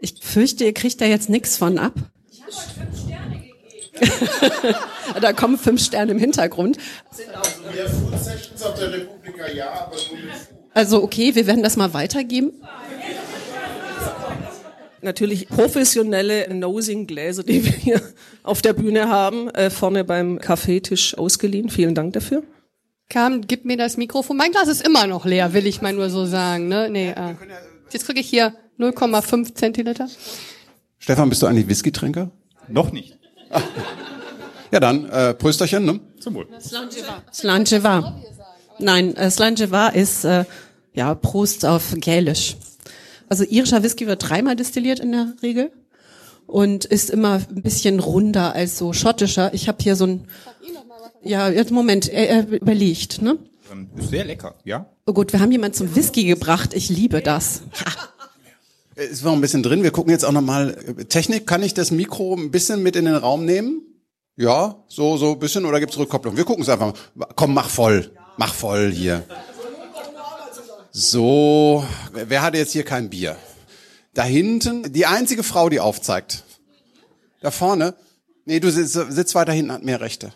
Ich 0.00 0.14
fürchte, 0.22 0.62
ihr 0.64 0.74
kriegt 0.74 1.00
da 1.00 1.06
jetzt 1.06 1.28
nichts 1.28 1.56
von 1.56 1.76
ab. 1.76 1.92
Ich 2.30 2.40
habe 2.40 2.52
euch 2.52 2.56
fünf 2.56 3.02
Sterne 3.02 3.34
gegeben. 4.62 4.76
da 5.20 5.32
kommen 5.32 5.58
fünf 5.58 5.82
Sterne 5.84 6.12
im 6.12 6.20
Hintergrund. 6.20 6.78
Also 7.10 7.22
mehr 7.74 7.88
Food 7.90 8.22
Sessions 8.22 8.62
auf 8.62 8.78
der 8.78 8.92
Republika, 8.92 9.50
ja, 9.50 9.72
aber 9.72 9.96
nur 9.96 10.20
mit 10.20 10.32
Also 10.72 11.02
okay, 11.02 11.34
wir 11.34 11.48
werden 11.48 11.64
das 11.64 11.76
mal 11.76 11.94
weitergeben 11.94 12.52
natürlich 15.02 15.48
professionelle 15.48 16.52
Nosing-Gläser, 16.52 17.42
die 17.42 17.64
wir 17.64 17.72
hier 17.72 18.02
auf 18.42 18.62
der 18.62 18.72
Bühne 18.72 19.08
haben, 19.08 19.48
äh, 19.50 19.70
vorne 19.70 20.04
beim 20.04 20.38
Kaffeetisch 20.38 21.16
ausgeliehen. 21.16 21.70
Vielen 21.70 21.94
Dank 21.94 22.12
dafür. 22.14 22.42
Kam, 23.08 23.46
gib 23.46 23.64
mir 23.64 23.76
das 23.76 23.96
Mikrofon. 23.96 24.36
Mein 24.36 24.52
Glas 24.52 24.68
ist 24.68 24.86
immer 24.86 25.06
noch 25.06 25.24
leer, 25.24 25.54
will 25.54 25.66
ich 25.66 25.80
mal 25.80 25.92
nur 25.92 26.10
so 26.10 26.26
sagen. 26.26 26.68
Ne? 26.68 26.88
Nee, 26.90 27.10
äh. 27.10 27.34
Jetzt 27.90 28.04
kriege 28.04 28.20
ich 28.20 28.28
hier 28.28 28.54
0,5 28.78 29.54
Zentiliter. 29.54 30.08
Stefan, 30.98 31.30
bist 31.30 31.40
du 31.42 31.46
eigentlich 31.46 31.68
Whisky-Trinker? 31.68 32.30
Noch 32.68 32.92
nicht. 32.92 33.16
Ja, 34.70 34.80
dann 34.80 35.08
äh, 35.08 35.32
Prösterchen, 35.32 35.84
ne? 35.84 36.00
Zum 36.20 36.34
Wohl. 36.34 36.46
Slangeva. 37.32 38.20
Nein, 38.78 39.16
äh, 39.16 39.30
Slangeva 39.30 39.88
ist 39.88 40.24
äh, 40.24 40.44
ja 40.92 41.14
Prost 41.14 41.64
auf 41.64 41.94
Gälisch. 41.96 42.56
Also 43.28 43.44
irischer 43.44 43.82
Whisky 43.82 44.06
wird 44.06 44.28
dreimal 44.28 44.56
destilliert 44.56 45.00
in 45.00 45.12
der 45.12 45.34
Regel 45.42 45.70
und 46.46 46.84
ist 46.84 47.10
immer 47.10 47.40
ein 47.48 47.62
bisschen 47.62 48.00
runder 48.00 48.54
als 48.54 48.78
so 48.78 48.92
schottischer. 48.92 49.52
Ich 49.52 49.68
habe 49.68 49.78
hier 49.82 49.96
so 49.96 50.06
ein 50.06 50.28
ja, 51.22 51.48
jetzt 51.48 51.70
Moment, 51.70 52.08
er, 52.08 52.28
er 52.28 52.48
überlegt, 52.48 53.22
ne? 53.22 53.38
Ähm, 53.70 53.88
Ist 53.96 54.10
sehr 54.10 54.24
lecker, 54.24 54.54
ja? 54.64 54.86
Oh 55.06 55.12
gut, 55.12 55.32
wir 55.32 55.40
haben 55.40 55.52
jemanden 55.52 55.76
zum 55.76 55.94
Whisky 55.94 56.24
gebracht. 56.24 56.74
Ich 56.74 56.88
liebe 56.88 57.20
das. 57.20 57.62
Ist 58.94 59.24
noch 59.24 59.32
ein 59.32 59.40
bisschen 59.40 59.62
drin. 59.62 59.82
Wir 59.82 59.90
gucken 59.90 60.10
jetzt 60.10 60.24
auch 60.24 60.32
nochmal. 60.32 60.76
Technik, 61.08 61.46
kann 61.46 61.62
ich 61.62 61.74
das 61.74 61.90
Mikro 61.90 62.34
ein 62.34 62.50
bisschen 62.50 62.82
mit 62.82 62.96
in 62.96 63.04
den 63.04 63.14
Raum 63.14 63.44
nehmen? 63.44 63.82
Ja, 64.36 64.76
so, 64.88 65.16
so 65.16 65.32
ein 65.32 65.38
bisschen 65.38 65.64
oder 65.64 65.80
gibt's 65.80 65.98
Rückkopplung? 65.98 66.36
Wir 66.36 66.44
gucken 66.44 66.62
es 66.62 66.68
einfach 66.68 66.94
mal. 67.14 67.28
Komm, 67.36 67.54
mach 67.54 67.68
voll. 67.68 68.10
Mach 68.36 68.54
voll 68.54 68.90
hier. 68.90 69.24
So, 70.90 71.86
wer 72.12 72.30
wer 72.30 72.42
hat 72.42 72.54
jetzt 72.54 72.72
hier 72.72 72.84
kein 72.84 73.10
Bier? 73.10 73.36
Da 74.14 74.24
hinten, 74.24 74.92
die 74.92 75.06
einzige 75.06 75.42
Frau, 75.42 75.68
die 75.68 75.80
aufzeigt. 75.80 76.44
Da 77.40 77.50
vorne. 77.50 77.94
Nee, 78.44 78.60
du 78.60 78.70
sitzt, 78.70 78.94
sitzt 78.94 79.34
weiter 79.34 79.52
hinten, 79.52 79.72
hat 79.72 79.84
mehr 79.84 80.00
Rechte. 80.00 80.32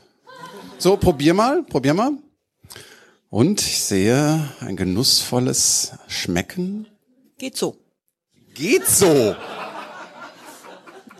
So, 0.79 0.97
probier 0.97 1.35
mal, 1.35 1.63
probier 1.63 1.95
mal. 1.95 2.13
Und 3.31 3.63
ich 3.63 3.83
sehe 3.83 4.53
ein 4.61 4.77
genussvolles 4.77 5.93
Schmecken. 6.07 6.87
Geht 7.39 7.57
so. 7.57 7.77
Geht 8.55 8.87
so. 8.87 9.35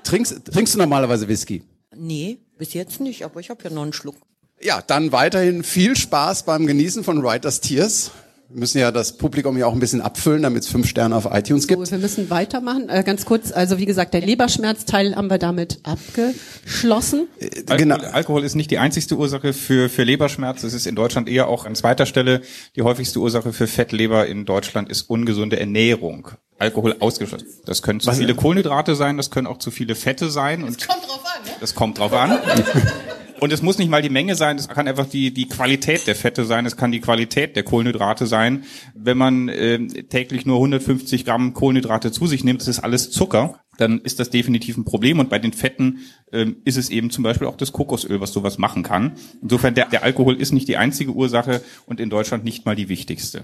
Trinkst, 0.05 0.45
trinkst 0.45 0.75
du 0.75 0.79
normalerweise 0.79 1.27
Whisky? 1.27 1.63
Nee, 1.95 2.39
bis 2.59 2.75
jetzt 2.75 3.01
nicht, 3.01 3.25
aber 3.25 3.41
ich 3.41 3.49
habe 3.49 3.65
ja 3.65 3.71
noch 3.71 3.83
einen 3.83 3.93
Schluck. 3.95 4.17
Ja, 4.61 4.83
dann 4.83 5.11
weiterhin 5.11 5.65
viel 5.65 5.97
Spaß 5.97 6.45
beim 6.45 6.67
Genießen 6.67 7.03
von 7.03 7.23
Writers 7.23 7.61
Tears. 7.61 8.11
Wir 8.55 8.61
müssen 8.61 8.79
ja 8.79 8.91
das 8.91 9.17
Publikum 9.17 9.57
ja 9.57 9.67
auch 9.67 9.73
ein 9.73 9.81
bisschen 9.81 10.03
abfüllen, 10.03 10.43
damit 10.43 10.63
es 10.65 10.69
fünf 10.69 10.87
Sterne 10.87 11.17
auf 11.17 11.27
iTunes 11.31 11.63
So, 11.63 11.69
gibt. 11.69 11.91
wir 11.91 11.99
müssen 11.99 12.29
weitermachen. 12.29 12.89
Äh, 12.91 13.03
ganz 13.03 13.25
kurz, 13.25 13.51
also 13.51 13.79
wie 13.79 13.87
gesagt, 13.87 14.13
der 14.13 14.21
Leberschmerzteil 14.21 15.17
haben 15.17 15.31
wir 15.31 15.39
damit 15.39 15.81
abgeschlossen. 15.85 17.29
Genau. 17.67 17.95
Alkohol, 17.95 18.13
Alkohol 18.15 18.45
ist 18.45 18.55
nicht 18.55 18.71
die 18.71 18.79
einzigste 18.79 19.17
Ursache 19.17 19.53
für, 19.55 19.89
für 19.89 20.03
Leberschmerz. 20.05 20.63
Es 20.65 20.75
ist 20.75 20.87
in 20.87 20.95
Deutschland 20.95 21.29
eher 21.31 21.49
auch 21.49 21.65
an 21.65 21.75
zweiter 21.75 22.05
Stelle. 22.05 22.43
Die 22.77 22.83
häufigste 22.83 23.21
Ursache 23.21 23.53
für 23.55 23.67
Fettleber 23.67 24.27
in 24.27 24.45
Deutschland 24.45 24.91
ist 24.91 25.03
ungesunde 25.09 25.59
Ernährung. 25.59 26.29
Alkohol 26.59 26.97
ausgeschlossen. 27.01 27.47
Das 27.65 27.81
können 27.83 28.01
zu 28.01 28.09
Was- 28.09 28.19
viele 28.19 28.35
Kohlenhydrate 28.35 28.95
sein, 28.97 29.17
das 29.17 29.31
können 29.31 29.47
auch 29.47 29.59
zu 29.59 29.71
viele 29.71 29.95
Fette 29.95 30.31
sein. 30.31 30.63
Und 30.63 30.87
Kommt 30.87 31.03
drauf 31.09 31.25
an, 31.25 31.45
ne? 31.45 31.51
das 31.61 31.75
kommt 31.75 31.99
drauf 31.99 32.13
an. 32.13 32.39
Und 33.43 33.53
es 33.53 33.61
muss 33.61 33.77
nicht 33.77 33.91
mal 33.91 34.03
die 34.03 34.09
Menge 34.09 34.37
sein, 34.37 34.57
es 34.57 34.69
kann 34.69 34.87
einfach 34.87 35.07
die, 35.07 35.35
die 35.35 35.49
Qualität 35.49 36.07
der 36.07 36.15
Fette 36.15 36.45
sein, 36.45 36.65
es 36.65 36.77
kann 36.77 36.93
die 36.93 37.01
Qualität 37.01 37.57
der 37.57 37.65
Kohlenhydrate 37.65 38.27
sein. 38.27 38.63
Wenn 38.95 39.19
man 39.19 39.49
äh, 39.49 39.85
täglich 40.05 40.47
nur 40.47 40.59
150 40.59 41.25
Gramm 41.25 41.53
Kohlenhydrate 41.53 42.13
zu 42.13 42.29
sich 42.29 42.45
nimmt, 42.45 42.61
das 42.61 42.69
ist 42.69 42.79
alles 42.79 43.11
Zucker, 43.11 43.59
dann 43.79 43.99
ist 43.99 44.21
das 44.21 44.31
definitiv 44.31 44.77
ein 44.77 44.85
Problem. 44.85 45.19
Und 45.19 45.29
bei 45.29 45.41
den 45.41 45.53
Fetten 45.53 45.99
ähm, 46.31 46.59
ist 46.65 46.77
es 46.77 46.89
eben 46.89 47.11
zum 47.11 47.25
Beispiel 47.25 47.49
auch 47.49 47.57
das 47.57 47.73
Kokosöl, 47.73 48.21
was 48.21 48.33
sowas 48.33 48.59
machen 48.59 48.85
kann. 48.85 49.15
Insofern, 49.43 49.75
der, 49.75 49.87
der 49.87 50.05
Alkohol 50.05 50.41
ist 50.41 50.53
nicht 50.53 50.69
die 50.69 50.77
einzige 50.77 51.11
Ursache 51.11 51.63
und 51.85 51.99
in 51.99 52.11
Deutschland 52.11 52.45
nicht 52.45 52.65
mal 52.65 52.77
die 52.77 52.89
wichtigste. 52.89 53.43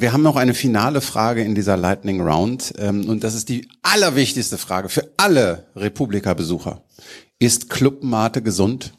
Wir 0.00 0.12
haben 0.12 0.24
noch 0.24 0.34
eine 0.34 0.54
finale 0.54 1.00
Frage 1.00 1.44
in 1.44 1.54
dieser 1.54 1.76
Lightning 1.76 2.20
Round. 2.20 2.74
ähm, 2.76 3.08
Und 3.08 3.22
das 3.22 3.36
ist 3.36 3.48
die 3.50 3.68
allerwichtigste 3.82 4.58
Frage 4.58 4.88
für 4.88 5.12
alle 5.16 5.68
Republika-Besucher. 5.76 6.82
Ist 7.38 7.70
Club 7.70 8.02
Mate 8.02 8.42
gesund? 8.42 8.94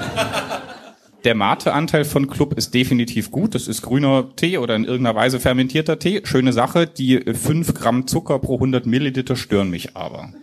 Der 1.24 1.34
Mate-Anteil 1.34 2.04
von 2.04 2.28
Club 2.28 2.54
ist 2.54 2.72
definitiv 2.72 3.30
gut. 3.30 3.54
Das 3.54 3.68
ist 3.68 3.82
grüner 3.82 4.34
Tee 4.36 4.56
oder 4.58 4.74
in 4.74 4.84
irgendeiner 4.84 5.16
Weise 5.16 5.38
fermentierter 5.38 5.98
Tee. 5.98 6.22
Schöne 6.24 6.52
Sache. 6.52 6.86
Die 6.86 7.16
äh, 7.16 7.34
5 7.34 7.74
Gramm 7.74 8.06
Zucker 8.06 8.38
pro 8.38 8.54
100 8.54 8.86
Milliliter 8.86 9.36
stören 9.36 9.70
mich 9.70 9.96
aber. 9.96 10.32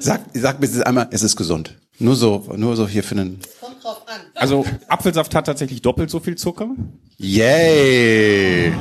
Sag, 0.00 0.20
sag 0.32 0.60
bitte 0.60 0.86
einmal, 0.86 1.08
es 1.10 1.22
ist 1.22 1.34
gesund. 1.34 1.74
Nur 1.98 2.14
so, 2.14 2.52
nur 2.56 2.76
so 2.76 2.86
hier 2.86 3.02
für 3.02 3.16
einen. 3.16 3.40
Kommt 3.60 3.82
drauf 3.82 4.02
an. 4.06 4.20
Also 4.36 4.64
Apfelsaft 4.86 5.34
hat 5.34 5.46
tatsächlich 5.46 5.82
doppelt 5.82 6.08
so 6.08 6.20
viel 6.20 6.36
Zucker. 6.36 6.70
Yay! 7.16 8.72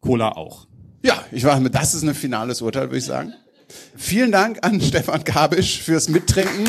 Cola 0.00 0.32
auch. 0.32 0.66
Ja, 1.02 1.24
ich 1.32 1.44
mache 1.44 1.60
mit, 1.60 1.74
das 1.74 1.94
ist 1.94 2.02
ein 2.02 2.14
finales 2.14 2.60
Urteil, 2.60 2.88
würde 2.88 2.98
ich 2.98 3.04
sagen. 3.06 3.32
Vielen 3.96 4.30
Dank 4.30 4.58
an 4.60 4.80
Stefan 4.82 5.24
Kabisch 5.24 5.80
fürs 5.80 6.10
Mittrinken. 6.10 6.68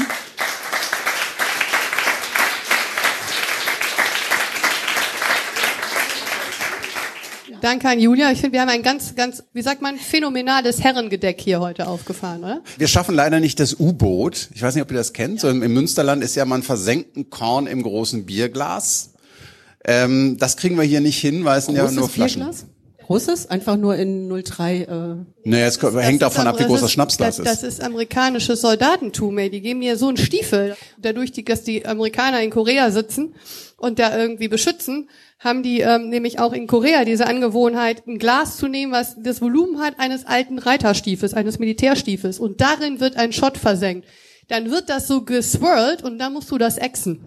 Danke 7.64 7.88
an 7.88 7.98
Julia. 7.98 8.30
Ich 8.30 8.42
finde, 8.42 8.56
wir 8.56 8.62
haben 8.62 8.68
ein 8.68 8.84
ganz, 8.84 9.16
ganz, 9.16 9.42
wie 9.54 9.62
sagt 9.62 9.82
man, 9.82 9.96
phänomenales 9.96 10.84
Herrengedeck 10.84 11.40
hier 11.40 11.62
heute 11.62 11.88
aufgefahren, 11.88 12.44
oder? 12.44 12.62
Wir 12.78 12.90
schaffen 12.90 13.16
leider 13.16 13.40
nicht 13.40 13.58
das 13.58 13.80
U-Boot. 13.80 14.50
Ich 14.54 14.62
weiß 14.62 14.76
nicht, 14.76 14.84
ob 14.84 14.92
ihr 14.92 14.98
das 14.98 15.14
kennt. 15.14 15.40
So 15.40 15.48
im, 15.48 15.64
im 15.64 15.74
Münsterland 15.74 16.26
ist 16.26 16.36
ja 16.36 16.44
man 16.44 16.62
versenken 16.62 17.30
Korn 17.30 17.68
im 17.68 17.82
großen 17.82 18.26
Bierglas. 18.26 19.12
Ähm, 19.86 20.38
das 20.40 20.58
kriegen 20.58 20.76
wir 20.76 20.84
hier 20.84 21.00
nicht 21.00 21.18
hin, 21.20 21.46
weil 21.46 21.60
es 21.60 21.68
sind 21.68 21.76
ja 21.78 21.90
nur 21.90 22.10
Flaschen. 22.10 22.42
Bierglas? 22.42 22.66
Großes? 23.06 23.50
Einfach 23.50 23.78
nur 23.78 23.96
in 23.96 24.30
03. 24.44 24.82
Äh, 24.82 24.88
Naja, 25.50 25.68
es 25.68 25.80
ko- 25.80 25.98
hängt 26.00 26.22
davon 26.22 26.48
ab, 26.48 26.56
wie 26.56 26.60
das 26.64 26.68
groß 26.68 26.82
das 26.82 26.92
Schnapsglas 26.92 27.38
das, 27.38 27.46
ist. 27.46 27.64
Das 27.64 27.74
ist 27.74 27.84
amerikanisches 27.84 28.62
Soldatentum, 28.62 29.38
ey. 29.38 29.50
Die 29.50 29.62
geben 29.62 29.80
mir 29.80 29.98
so 29.98 30.08
einen 30.08 30.18
Stiefel. 30.18 30.76
Dadurch, 30.98 31.32
die, 31.32 31.44
dass 31.44 31.64
die 31.64 31.86
Amerikaner 31.86 32.42
in 32.42 32.50
Korea 32.50 32.92
sitzen 32.92 33.36
und 33.78 34.00
da 34.00 34.18
irgendwie 34.18 34.48
beschützen, 34.48 35.10
haben 35.40 35.62
die 35.64 35.82
ähm, 35.82 36.10
nämlich 36.10 36.40
auch 36.40 36.54
in 36.54 36.68
Korea 36.68 37.04
diese 37.04 37.28
Angewohnheit, 37.28 38.08
ein 38.08 38.18
Glas 38.18 38.56
zu 38.58 38.68
nehmen, 38.70 38.94
was 38.94 39.16
das 39.22 39.42
Volumen 39.42 39.80
hat 39.82 40.00
eines 40.00 40.26
alten 40.26 40.58
Reiterstiefels, 40.58 41.34
eines 41.34 41.60
Militärstiefels. 41.60 42.40
Und 42.40 42.62
darin 42.62 43.00
wird 43.02 43.18
ein 43.18 43.34
Shot 43.34 43.58
versenkt. 43.58 44.08
Dann 44.48 44.72
wird 44.72 44.90
das 44.90 45.08
so 45.08 45.24
geswirlt 45.24 46.04
und 46.04 46.18
dann 46.20 46.34
musst 46.34 46.50
du 46.52 46.58
das 46.58 46.78
exen. 46.78 47.20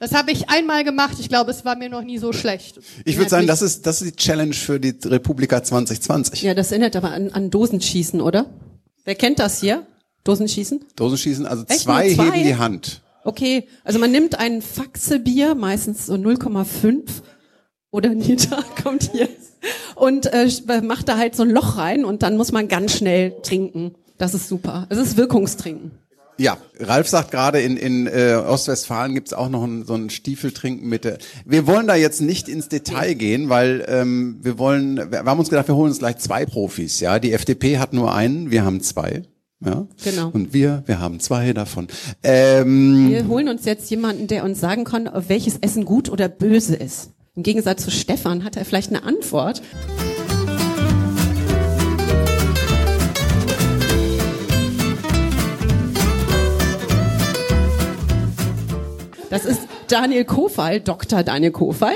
Das 0.00 0.14
habe 0.14 0.32
ich 0.32 0.48
einmal 0.48 0.82
gemacht. 0.82 1.16
Ich 1.20 1.28
glaube, 1.28 1.50
es 1.50 1.66
war 1.66 1.76
mir 1.76 1.90
noch 1.90 2.00
nie 2.02 2.16
so 2.16 2.32
schlecht. 2.32 2.80
Ich 3.04 3.18
würde 3.18 3.28
sagen, 3.28 3.46
das 3.46 3.60
ist, 3.60 3.86
das 3.86 4.00
ist 4.00 4.10
die 4.10 4.16
Challenge 4.16 4.54
für 4.54 4.80
die 4.80 4.96
Republika 5.04 5.62
2020. 5.62 6.42
ja, 6.42 6.54
das 6.54 6.72
erinnert 6.72 6.96
aber 6.96 7.10
an, 7.10 7.30
an 7.30 7.50
Dosenschießen, 7.50 8.22
oder? 8.22 8.46
Wer 9.04 9.14
kennt 9.14 9.38
das 9.38 9.60
hier? 9.60 9.86
Dosenschießen? 10.24 10.80
Dosenschießen, 10.96 11.44
also 11.46 11.64
Echt, 11.68 11.80
zwei, 11.80 12.14
zwei? 12.14 12.24
heben 12.32 12.44
die 12.44 12.56
Hand. 12.56 13.02
Okay, 13.24 13.68
also 13.84 13.98
man 13.98 14.10
nimmt 14.10 14.38
ein 14.38 14.62
Faxebier, 14.62 15.54
meistens 15.54 16.06
so 16.06 16.14
0,5 16.14 17.02
oder 17.90 18.14
Liter, 18.14 18.64
kommt 18.82 19.10
hier, 19.12 19.28
und 19.96 20.32
äh, 20.32 20.48
macht 20.82 21.08
da 21.08 21.18
halt 21.18 21.36
so 21.36 21.42
ein 21.42 21.50
Loch 21.50 21.76
rein 21.76 22.06
und 22.06 22.22
dann 22.22 22.38
muss 22.38 22.52
man 22.52 22.68
ganz 22.68 22.96
schnell 22.96 23.34
trinken. 23.42 23.94
Das 24.16 24.32
ist 24.32 24.48
super. 24.48 24.86
Es 24.88 24.96
ist 24.96 25.18
Wirkungstrinken. 25.18 25.92
Ja, 26.40 26.56
Ralf 26.78 27.06
sagt 27.06 27.32
gerade, 27.32 27.60
in, 27.60 27.76
in 27.76 28.06
äh, 28.06 28.32
Ostwestfalen 28.34 29.14
gibt's 29.14 29.34
auch 29.34 29.50
noch 29.50 29.62
ein, 29.62 29.84
so 29.84 29.92
ein 29.92 30.08
Stiefeltrinken 30.08 30.88
mit 30.88 31.04
der. 31.04 31.18
Wir 31.44 31.66
wollen 31.66 31.86
da 31.86 31.96
jetzt 31.96 32.22
nicht 32.22 32.48
ins 32.48 32.70
Detail 32.70 33.12
gehen, 33.12 33.50
weil 33.50 33.84
ähm, 33.86 34.38
wir 34.40 34.58
wollen, 34.58 35.12
wir 35.12 35.22
haben 35.22 35.38
uns 35.38 35.50
gedacht, 35.50 35.68
wir 35.68 35.76
holen 35.76 35.90
uns 35.90 35.98
gleich 35.98 36.16
zwei 36.16 36.46
Profis. 36.46 37.00
Ja, 37.00 37.18
die 37.18 37.34
FDP 37.34 37.76
hat 37.76 37.92
nur 37.92 38.14
einen, 38.14 38.50
wir 38.50 38.64
haben 38.64 38.80
zwei. 38.80 39.24
Ja, 39.62 39.86
Genau. 40.02 40.30
Und 40.30 40.54
wir, 40.54 40.82
wir 40.86 40.98
haben 40.98 41.20
zwei 41.20 41.52
davon. 41.52 41.88
Ähm, 42.22 43.10
Wir 43.10 43.28
holen 43.28 43.50
uns 43.50 43.66
jetzt 43.66 43.90
jemanden, 43.90 44.26
der 44.26 44.42
uns 44.42 44.60
sagen 44.60 44.84
kann, 44.84 45.10
welches 45.28 45.58
Essen 45.58 45.84
gut 45.84 46.08
oder 46.08 46.30
böse 46.30 46.74
ist. 46.74 47.10
Im 47.36 47.42
Gegensatz 47.42 47.84
zu 47.84 47.90
Stefan 47.90 48.44
hat 48.44 48.56
er 48.56 48.64
vielleicht 48.64 48.88
eine 48.88 49.02
Antwort. 49.02 49.60
Das 59.30 59.44
ist 59.44 59.60
Daniel 59.86 60.24
Kofal, 60.24 60.80
Dr. 60.80 61.22
Daniel 61.22 61.52
Kofal. 61.52 61.94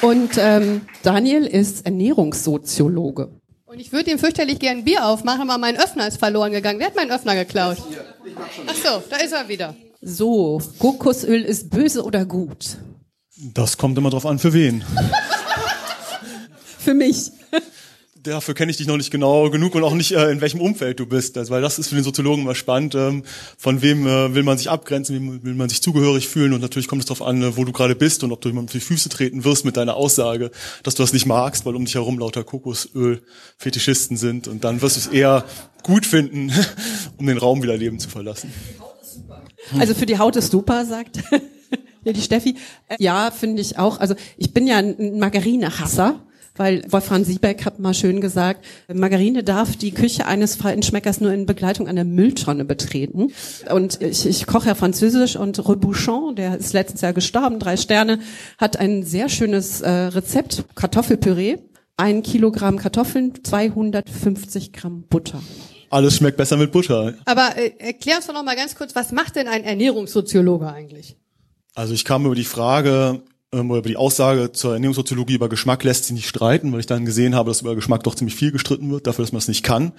Und 0.00 0.30
ähm, 0.38 0.80
Daniel 1.02 1.46
ist 1.46 1.84
Ernährungssoziologe. 1.84 3.28
Und 3.66 3.78
ich 3.78 3.92
würde 3.92 4.10
ihm 4.10 4.18
fürchterlich 4.18 4.58
gern 4.58 4.78
ein 4.78 4.84
Bier 4.84 5.04
aufmachen, 5.04 5.42
aber 5.42 5.58
mein 5.58 5.76
Öffner 5.76 6.08
ist 6.08 6.16
verloren 6.16 6.52
gegangen. 6.52 6.78
Wer 6.78 6.86
hat 6.86 6.96
meinen 6.96 7.10
Öffner 7.10 7.34
geklaut? 7.34 7.76
Ach 8.66 8.74
so, 8.74 9.02
da 9.10 9.16
ist 9.16 9.32
er 9.32 9.46
wieder. 9.46 9.76
So, 10.00 10.62
Kokosöl 10.78 11.42
ist 11.42 11.68
böse 11.68 12.02
oder 12.02 12.24
gut? 12.24 12.78
Das 13.52 13.76
kommt 13.76 13.98
immer 13.98 14.08
drauf 14.08 14.24
an, 14.24 14.38
für 14.38 14.54
wen. 14.54 14.82
Für 16.78 16.94
mich. 16.94 17.30
Dafür 18.22 18.54
kenne 18.54 18.70
ich 18.70 18.76
dich 18.76 18.86
noch 18.86 18.96
nicht 18.96 19.10
genau 19.10 19.50
genug 19.50 19.74
und 19.74 19.84
auch 19.84 19.94
nicht, 19.94 20.12
äh, 20.12 20.30
in 20.30 20.40
welchem 20.40 20.60
Umfeld 20.60 21.00
du 21.00 21.06
bist. 21.06 21.36
Also, 21.38 21.52
weil 21.52 21.62
das 21.62 21.78
ist 21.78 21.88
für 21.88 21.94
den 21.94 22.04
Soziologen 22.04 22.42
immer 22.42 22.54
spannend. 22.54 22.94
Ähm, 22.94 23.24
von 23.56 23.82
wem 23.82 24.06
äh, 24.06 24.34
will 24.34 24.42
man 24.42 24.58
sich 24.58 24.70
abgrenzen, 24.70 25.14
wem 25.14 25.42
will 25.42 25.54
man 25.54 25.68
sich 25.68 25.82
zugehörig 25.82 26.28
fühlen 26.28 26.52
und 26.52 26.60
natürlich 26.60 26.88
kommt 26.88 27.02
es 27.02 27.06
darauf 27.06 27.26
an, 27.26 27.42
äh, 27.42 27.56
wo 27.56 27.64
du 27.64 27.72
gerade 27.72 27.94
bist 27.94 28.24
und 28.24 28.32
ob 28.32 28.40
du 28.40 28.48
jemandem 28.48 28.68
auf 28.68 28.72
die 28.72 28.80
Füße 28.80 29.08
treten 29.08 29.44
wirst 29.44 29.64
mit 29.64 29.76
deiner 29.76 29.96
Aussage, 29.96 30.50
dass 30.82 30.94
du 30.94 31.02
das 31.02 31.12
nicht 31.12 31.26
magst, 31.26 31.66
weil 31.66 31.74
um 31.74 31.84
dich 31.84 31.94
herum 31.94 32.18
lauter 32.18 32.44
Kokosöl-Fetischisten 32.44 34.16
sind 34.16 34.48
und 34.48 34.64
dann 34.64 34.82
wirst 34.82 34.96
du 34.96 35.00
es 35.00 35.06
eher 35.06 35.44
gut 35.82 36.06
finden, 36.06 36.52
um 37.16 37.26
den 37.26 37.38
Raum 37.38 37.62
wieder 37.62 37.76
leben 37.76 37.98
zu 37.98 38.08
verlassen. 38.08 38.52
Also 39.78 39.94
für 39.94 40.06
die 40.06 40.18
Haut 40.18 40.36
ist 40.36 40.50
super, 40.50 40.84
sagt 40.84 41.18
ja, 42.04 42.12
die 42.12 42.22
Steffi. 42.22 42.56
Äh, 42.88 42.96
Ja, 42.98 43.30
finde 43.30 43.62
ich 43.62 43.78
auch. 43.78 44.00
Also 44.00 44.14
ich 44.36 44.52
bin 44.52 44.66
ja 44.66 44.78
ein 44.78 45.18
Margarine-Hasser. 45.18 46.20
Weil 46.60 46.82
Wolfram 46.92 47.24
Siebeck 47.24 47.64
hat 47.64 47.78
mal 47.78 47.94
schön 47.94 48.20
gesagt, 48.20 48.66
Margarine 48.92 49.42
darf 49.42 49.76
die 49.76 49.92
Küche 49.92 50.26
eines 50.26 50.56
Freienschmeckers 50.56 51.22
nur 51.22 51.32
in 51.32 51.46
Begleitung 51.46 51.88
einer 51.88 52.04
Mülltonne 52.04 52.66
betreten. 52.66 53.32
Und 53.74 54.02
ich, 54.02 54.26
ich 54.26 54.46
koche 54.46 54.68
ja 54.68 54.74
Französisch 54.74 55.36
und 55.36 55.58
Rebouchon, 55.66 56.36
der 56.36 56.58
ist 56.58 56.74
letztes 56.74 57.00
Jahr 57.00 57.14
gestorben, 57.14 57.60
drei 57.60 57.78
Sterne, 57.78 58.18
hat 58.58 58.76
ein 58.76 59.04
sehr 59.04 59.30
schönes 59.30 59.80
äh, 59.80 59.88
Rezept, 59.90 60.66
Kartoffelpüree, 60.74 61.56
ein 61.96 62.22
Kilogramm 62.22 62.76
Kartoffeln, 62.76 63.42
250 63.42 64.74
Gramm 64.74 65.04
Butter. 65.08 65.40
Alles 65.88 66.16
schmeckt 66.16 66.36
besser 66.36 66.58
mit 66.58 66.72
Butter. 66.72 67.14
Aber 67.24 67.56
äh, 67.56 67.72
erklär 67.78 68.16
uns 68.16 68.26
doch 68.26 68.34
noch 68.34 68.44
mal 68.44 68.54
ganz 68.54 68.74
kurz, 68.74 68.94
was 68.94 69.12
macht 69.12 69.36
denn 69.36 69.48
ein 69.48 69.64
Ernährungssoziologe 69.64 70.70
eigentlich? 70.70 71.16
Also 71.74 71.94
ich 71.94 72.04
kam 72.04 72.26
über 72.26 72.34
die 72.34 72.44
Frage 72.44 73.22
ähm, 73.52 73.66
über 73.70 73.82
die 73.82 73.96
Aussage 73.96 74.52
zur 74.52 74.74
Ernährungssoziologie 74.74 75.34
über 75.34 75.48
Geschmack 75.48 75.82
lässt 75.84 76.04
sich 76.04 76.14
nicht 76.14 76.28
streiten, 76.28 76.72
weil 76.72 76.80
ich 76.80 76.86
dann 76.86 77.04
gesehen 77.04 77.34
habe, 77.34 77.50
dass 77.50 77.62
über 77.62 77.74
Geschmack 77.74 78.04
doch 78.04 78.14
ziemlich 78.14 78.36
viel 78.36 78.52
gestritten 78.52 78.90
wird, 78.90 79.06
dafür, 79.06 79.24
dass 79.24 79.32
man 79.32 79.38
es 79.38 79.48
nicht 79.48 79.64
kann. 79.64 79.92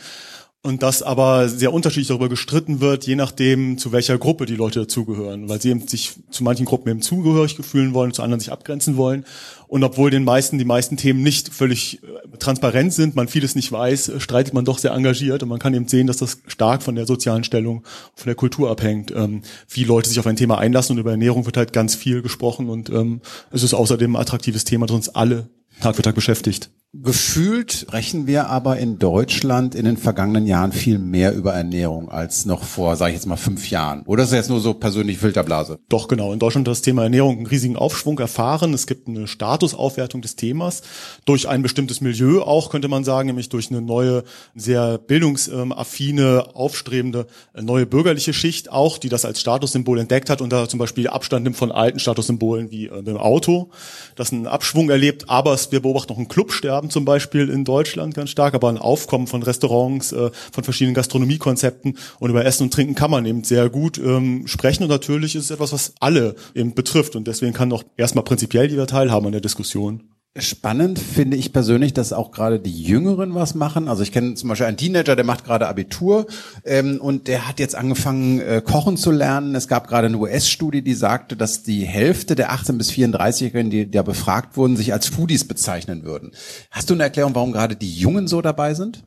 Und 0.64 0.84
dass 0.84 1.01
aber 1.01 1.49
sehr 1.49 1.74
unterschiedlich 1.74 2.09
darüber 2.09 2.30
gestritten 2.30 2.82
wird, 2.82 3.07
je 3.07 3.16
nachdem, 3.16 3.80
zu 3.80 3.91
welcher 3.91 4.20
Gruppe 4.20 4.45
die 4.45 4.55
Leute 4.55 4.82
dazugehören, 4.82 5.49
weil 5.49 5.59
sie 5.59 5.72
eben 5.72 5.88
sich 5.88 6.14
zu 6.30 6.43
manchen 6.43 6.68
Gruppen 6.68 6.88
eben 6.89 7.01
zugehörig 7.01 7.57
fühlen 7.62 7.95
wollen, 7.95 8.14
zu 8.14 8.22
anderen 8.22 8.39
sich 8.39 8.51
abgrenzen 8.51 8.95
wollen. 8.95 9.26
Und 9.68 9.84
obwohl 9.84 10.12
den 10.12 10.24
meisten 10.24 10.59
die 10.59 10.66
meisten 10.66 10.97
Themen 10.97 11.24
nicht 11.24 11.51
völlig 11.51 12.03
äh, 12.03 12.38
transparent 12.38 12.93
sind, 12.93 13.16
man 13.16 13.28
vieles 13.28 13.55
nicht 13.55 13.72
weiß, 13.72 14.09
äh, 14.09 14.20
streitet 14.20 14.53
man 14.53 14.64
doch 14.64 14.78
sehr 14.78 14.91
engagiert. 14.91 15.41
Und 15.41 15.49
man 15.49 15.57
kann 15.57 15.74
eben 15.74 15.88
sehen, 15.88 16.05
dass 16.05 16.18
das 16.18 16.38
stark 16.45 16.84
von 16.84 16.93
der 16.93 17.07
sozialen 17.07 17.43
Stellung, 17.43 17.84
von 18.14 18.28
der 18.28 18.36
Kultur 18.36 18.70
abhängt, 18.70 19.09
ähm, 19.16 19.41
wie 19.68 19.84
Leute 19.84 20.09
sich 20.09 20.20
auf 20.20 20.28
ein 20.28 20.36
Thema 20.36 20.59
einlassen. 20.59 20.93
Und 20.93 20.99
über 20.99 21.12
Ernährung 21.12 21.47
wird 21.47 21.57
halt 21.57 21.74
ganz 21.74 21.95
viel 21.95 22.22
gesprochen. 22.22 22.70
Und 22.70 22.91
ähm, 22.91 23.22
es 23.49 23.64
ist 23.64 23.74
außerdem 23.74 24.16
ein 24.16 24.22
attraktives 24.22 24.64
Thema, 24.64 24.86
das 24.86 24.95
uns 24.95 25.09
alle 25.09 25.49
Tag 25.80 25.95
für 25.95 26.03
Tag 26.03 26.14
beschäftigt. 26.14 26.70
Gefühlt 26.94 27.72
sprechen 27.72 28.28
wir 28.28 28.50
aber 28.50 28.76
in 28.76 29.00
Deutschland 29.00 29.76
in 29.76 29.86
den 29.86 29.96
vergangenen 29.96 30.46
Jahren 30.46 30.74
viel 30.74 31.00
mehr 31.00 31.34
über 31.34 31.54
Ernährung 31.54 32.12
als 32.12 32.44
noch 32.44 32.66
vor, 32.66 32.98
sage 32.98 33.12
ich 33.12 33.16
jetzt 33.16 33.28
mal, 33.28 33.38
fünf 33.38 33.70
Jahren. 33.70 34.04
Oder 34.08 34.24
ist 34.24 34.34
das 34.34 34.39
jetzt 34.39 34.50
nur 34.50 34.60
so 34.60 34.74
persönlich 34.74 35.18
Filterblase? 35.18 35.80
Doch, 35.88 36.10
genau. 36.10 36.34
In 36.34 36.39
Deutschland 36.39 36.68
hat 36.68 36.74
das 36.74 36.82
Thema 36.82 37.04
Ernährung 37.04 37.38
einen 37.38 37.46
riesigen 37.46 37.78
Aufschwung 37.78 38.20
erfahren. 38.20 38.74
Es 38.74 38.88
gibt 38.88 39.08
eine 39.08 39.30
Statusaufwertung 39.30 40.22
des 40.22 40.36
Themas 40.36 40.82
durch 41.24 41.48
ein 41.48 41.62
bestimmtes 41.62 42.02
Milieu 42.02 42.42
auch, 42.42 42.70
könnte 42.70 42.89
man 42.89 43.06
sagen, 43.06 43.28
nämlich 43.28 43.48
durch 43.48 43.72
eine 43.72 43.82
neue, 43.82 44.26
sehr 44.54 44.98
bildungsaffine, 44.98 46.48
aufstrebende, 46.56 47.28
neue 47.54 47.86
bürgerliche 47.86 48.34
Schicht 48.34 48.70
auch, 48.70 48.98
die 48.98 49.08
das 49.08 49.24
als 49.24 49.39
Statussymbol 49.39 49.98
entdeckt 49.98 50.30
hat 50.30 50.42
und 50.42 50.52
da 50.52 50.68
zum 50.68 50.78
Beispiel 50.78 51.08
Abstand 51.08 51.46
nimmt 51.46 51.56
von 51.56 51.72
alten 51.72 52.00
Statussymbolen 52.00 52.70
wie 52.70 52.88
äh, 52.88 53.02
dem 53.02 53.16
Auto, 53.16 53.70
das 54.18 54.34
einen 54.34 54.46
Abschwung 54.46 54.89
erlebt, 54.89 55.30
aber 55.30 55.58
wir 55.70 55.82
beobachten 55.82 56.12
noch 56.12 56.20
ein 56.20 56.28
Clubsterben 56.28 56.80
zum 56.89 57.05
Beispiel 57.05 57.49
in 57.49 57.63
Deutschland 57.63 58.13
ganz 58.13 58.29
stark, 58.29 58.53
aber 58.53 58.69
ein 58.69 58.77
Aufkommen 58.77 59.27
von 59.27 59.43
Restaurants, 59.43 60.11
äh, 60.11 60.32
von 60.51 60.63
verschiedenen 60.63 60.95
Gastronomiekonzepten 60.95 61.97
und 62.19 62.29
über 62.29 62.45
Essen 62.45 62.63
und 62.63 62.73
Trinken 62.73 62.95
kann 62.95 63.11
man 63.11 63.25
eben 63.25 63.43
sehr 63.43 63.69
gut 63.69 63.97
ähm, 63.97 64.47
sprechen 64.47 64.84
und 64.84 64.89
natürlich 64.89 65.36
ist 65.36 65.45
es 65.45 65.51
etwas, 65.51 65.73
was 65.73 65.93
alle 65.99 66.36
eben 66.55 66.73
betrifft 66.73 67.15
und 67.15 67.27
deswegen 67.27 67.53
kann 67.53 67.71
auch 67.71 67.84
erstmal 67.97 68.23
prinzipiell 68.23 68.69
jeder 68.69 68.88
teilhaben 68.88 69.27
an 69.27 69.32
der 69.32 69.41
Diskussion. 69.41 70.11
Spannend 70.38 70.97
finde 70.97 71.36
ich 71.36 71.51
persönlich, 71.51 71.93
dass 71.93 72.13
auch 72.13 72.32
gerade 72.32 72.57
die 72.57 72.84
Jüngeren 72.84 73.36
was 73.36 73.53
machen. 73.53 73.89
Also 73.89 74.01
ich 74.01 74.13
kenne 74.13 74.36
zum 74.36 74.47
Beispiel 74.47 74.65
einen 74.65 74.77
Teenager, 74.77 75.17
der 75.17 75.25
macht 75.25 75.43
gerade 75.43 75.67
Abitur 75.67 76.25
ähm, 76.63 77.01
und 77.01 77.27
der 77.27 77.49
hat 77.49 77.59
jetzt 77.59 77.75
angefangen, 77.75 78.39
äh, 78.39 78.61
kochen 78.65 78.95
zu 78.95 79.11
lernen. 79.11 79.55
Es 79.55 79.67
gab 79.67 79.89
gerade 79.89 80.07
eine 80.07 80.17
US-Studie, 80.17 80.84
die 80.84 80.93
sagte, 80.93 81.36
dass 81.36 81.63
die 81.63 81.84
Hälfte 81.84 82.36
der 82.36 82.53
18- 82.53 82.77
bis 82.77 82.91
34-Jährigen, 82.91 83.69
die 83.69 83.91
da 83.91 84.03
befragt 84.03 84.55
wurden, 84.55 84.77
sich 84.77 84.93
als 84.93 85.07
Foodies 85.07 85.45
bezeichnen 85.45 86.05
würden. 86.05 86.32
Hast 86.69 86.89
du 86.89 86.93
eine 86.93 87.03
Erklärung, 87.03 87.36
warum 87.36 87.51
gerade 87.51 87.75
die 87.75 87.93
Jungen 87.93 88.29
so 88.29 88.41
dabei 88.41 88.73
sind? 88.73 89.03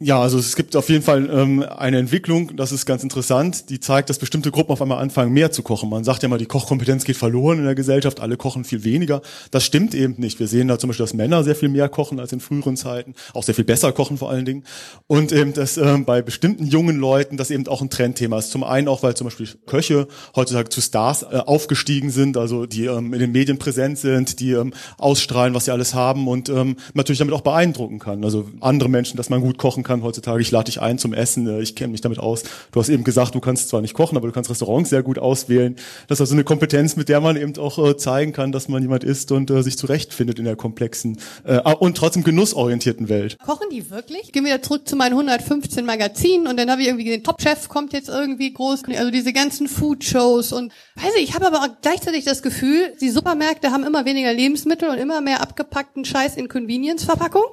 Ja, 0.00 0.20
also 0.20 0.38
es 0.40 0.56
gibt 0.56 0.74
auf 0.74 0.88
jeden 0.88 1.04
Fall 1.04 1.30
ähm, 1.30 1.62
eine 1.62 1.98
Entwicklung, 1.98 2.56
das 2.56 2.72
ist 2.72 2.84
ganz 2.84 3.04
interessant, 3.04 3.70
die 3.70 3.78
zeigt, 3.78 4.10
dass 4.10 4.18
bestimmte 4.18 4.50
Gruppen 4.50 4.72
auf 4.72 4.82
einmal 4.82 4.98
anfangen, 4.98 5.32
mehr 5.32 5.52
zu 5.52 5.62
kochen. 5.62 5.88
Man 5.88 6.02
sagt 6.02 6.24
ja 6.24 6.28
mal, 6.28 6.36
die 6.36 6.46
Kochkompetenz 6.46 7.04
geht 7.04 7.16
verloren 7.16 7.58
in 7.58 7.64
der 7.64 7.76
Gesellschaft, 7.76 8.18
alle 8.18 8.36
kochen 8.36 8.64
viel 8.64 8.82
weniger. 8.82 9.22
Das 9.52 9.62
stimmt 9.64 9.94
eben 9.94 10.16
nicht. 10.18 10.40
Wir 10.40 10.48
sehen 10.48 10.66
da 10.66 10.80
zum 10.80 10.88
Beispiel, 10.88 11.04
dass 11.04 11.14
Männer 11.14 11.44
sehr 11.44 11.54
viel 11.54 11.68
mehr 11.68 11.88
kochen 11.88 12.18
als 12.18 12.32
in 12.32 12.40
früheren 12.40 12.76
Zeiten, 12.76 13.14
auch 13.34 13.44
sehr 13.44 13.54
viel 13.54 13.64
besser 13.64 13.92
kochen 13.92 14.18
vor 14.18 14.30
allen 14.30 14.44
Dingen. 14.44 14.64
Und 15.06 15.30
eben, 15.30 15.52
dass 15.52 15.76
ähm, 15.76 16.04
bei 16.04 16.22
bestimmten 16.22 16.66
jungen 16.66 16.96
Leuten 16.96 17.36
das 17.36 17.52
eben 17.52 17.68
auch 17.68 17.80
ein 17.80 17.88
Trendthema 17.88 18.40
ist. 18.40 18.50
Zum 18.50 18.64
einen 18.64 18.88
auch, 18.88 19.04
weil 19.04 19.14
zum 19.14 19.28
Beispiel 19.28 19.46
Köche 19.64 20.08
heutzutage 20.34 20.70
zu 20.70 20.80
Stars 20.80 21.22
äh, 21.22 21.36
aufgestiegen 21.36 22.10
sind, 22.10 22.36
also 22.36 22.66
die 22.66 22.86
ähm, 22.86 23.14
in 23.14 23.20
den 23.20 23.30
Medien 23.30 23.58
präsent 23.58 23.98
sind, 23.98 24.40
die 24.40 24.54
ähm, 24.54 24.74
ausstrahlen, 24.98 25.54
was 25.54 25.66
sie 25.66 25.70
alles 25.70 25.94
haben 25.94 26.26
und 26.26 26.48
ähm, 26.48 26.78
natürlich 26.94 27.20
damit 27.20 27.32
auch 27.32 27.42
beeindrucken 27.42 28.00
kann. 28.00 28.24
Also 28.24 28.48
andere 28.60 28.88
Menschen, 28.88 29.16
dass 29.16 29.30
man 29.30 29.40
gut 29.40 29.56
kochen 29.56 29.83
kann 29.84 30.02
heutzutage. 30.02 30.42
Ich 30.42 30.50
lade 30.50 30.64
dich 30.64 30.80
ein 30.80 30.98
zum 30.98 31.12
Essen, 31.14 31.46
äh, 31.46 31.60
ich 31.60 31.76
kenne 31.76 31.92
mich 31.92 32.00
damit 32.00 32.18
aus. 32.18 32.42
Du 32.72 32.80
hast 32.80 32.88
eben 32.88 33.04
gesagt, 33.04 33.34
du 33.34 33.40
kannst 33.40 33.68
zwar 33.68 33.80
nicht 33.80 33.94
kochen, 33.94 34.16
aber 34.16 34.26
du 34.26 34.32
kannst 34.32 34.50
Restaurants 34.50 34.90
sehr 34.90 35.02
gut 35.02 35.18
auswählen. 35.18 35.76
Das 36.08 36.16
ist 36.16 36.22
also 36.22 36.34
eine 36.34 36.44
Kompetenz, 36.44 36.96
mit 36.96 37.08
der 37.08 37.20
man 37.20 37.36
eben 37.36 37.56
auch 37.58 37.78
äh, 37.78 37.96
zeigen 37.96 38.32
kann, 38.32 38.52
dass 38.52 38.68
man 38.68 38.82
jemand 38.82 39.04
ist 39.04 39.30
und 39.32 39.50
äh, 39.50 39.62
sich 39.62 39.78
zurechtfindet 39.78 40.38
in 40.38 40.44
der 40.44 40.56
komplexen 40.56 41.18
äh, 41.44 41.60
und 41.74 41.96
trotzdem 41.96 42.24
genussorientierten 42.24 43.08
Welt. 43.08 43.36
Kochen 43.44 43.68
die 43.70 43.90
wirklich? 43.90 44.22
Ich 44.24 44.32
gehe 44.32 44.44
wieder 44.44 44.62
zurück 44.62 44.88
zu 44.88 44.96
meinen 44.96 45.12
115 45.12 45.84
Magazinen 45.84 46.46
und 46.46 46.58
dann 46.58 46.70
habe 46.70 46.82
ich 46.82 46.88
irgendwie 46.88 47.04
gesehen, 47.04 47.22
Top 47.22 47.40
Chef 47.40 47.68
kommt 47.68 47.92
jetzt 47.92 48.08
irgendwie 48.08 48.52
groß, 48.52 48.82
also 48.96 49.10
diese 49.10 49.32
ganzen 49.32 49.68
Food-Shows 49.68 50.52
und 50.52 50.72
weiß 50.96 51.12
ich, 51.16 51.24
ich 51.24 51.34
habe 51.34 51.46
aber 51.46 51.60
auch 51.60 51.68
gleichzeitig 51.82 52.24
das 52.24 52.42
Gefühl, 52.42 52.92
die 53.00 53.10
Supermärkte 53.10 53.70
haben 53.70 53.84
immer 53.84 54.04
weniger 54.04 54.32
Lebensmittel 54.32 54.88
und 54.88 54.98
immer 54.98 55.20
mehr 55.20 55.40
abgepackten 55.40 56.04
Scheiß 56.04 56.36
in 56.36 56.48
Convenience-Verpackung. 56.48 57.44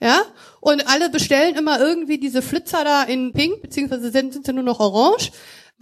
Ja, 0.00 0.22
und 0.60 0.86
alle 0.88 1.08
bestellen 1.08 1.56
immer 1.56 1.80
irgendwie 1.80 2.18
diese 2.18 2.42
Flitzer 2.42 2.84
da 2.84 3.04
in 3.04 3.32
pink, 3.32 3.62
beziehungsweise 3.62 4.10
sind, 4.10 4.32
sind 4.32 4.44
sie 4.44 4.52
nur 4.52 4.64
noch 4.64 4.80
orange. 4.80 5.30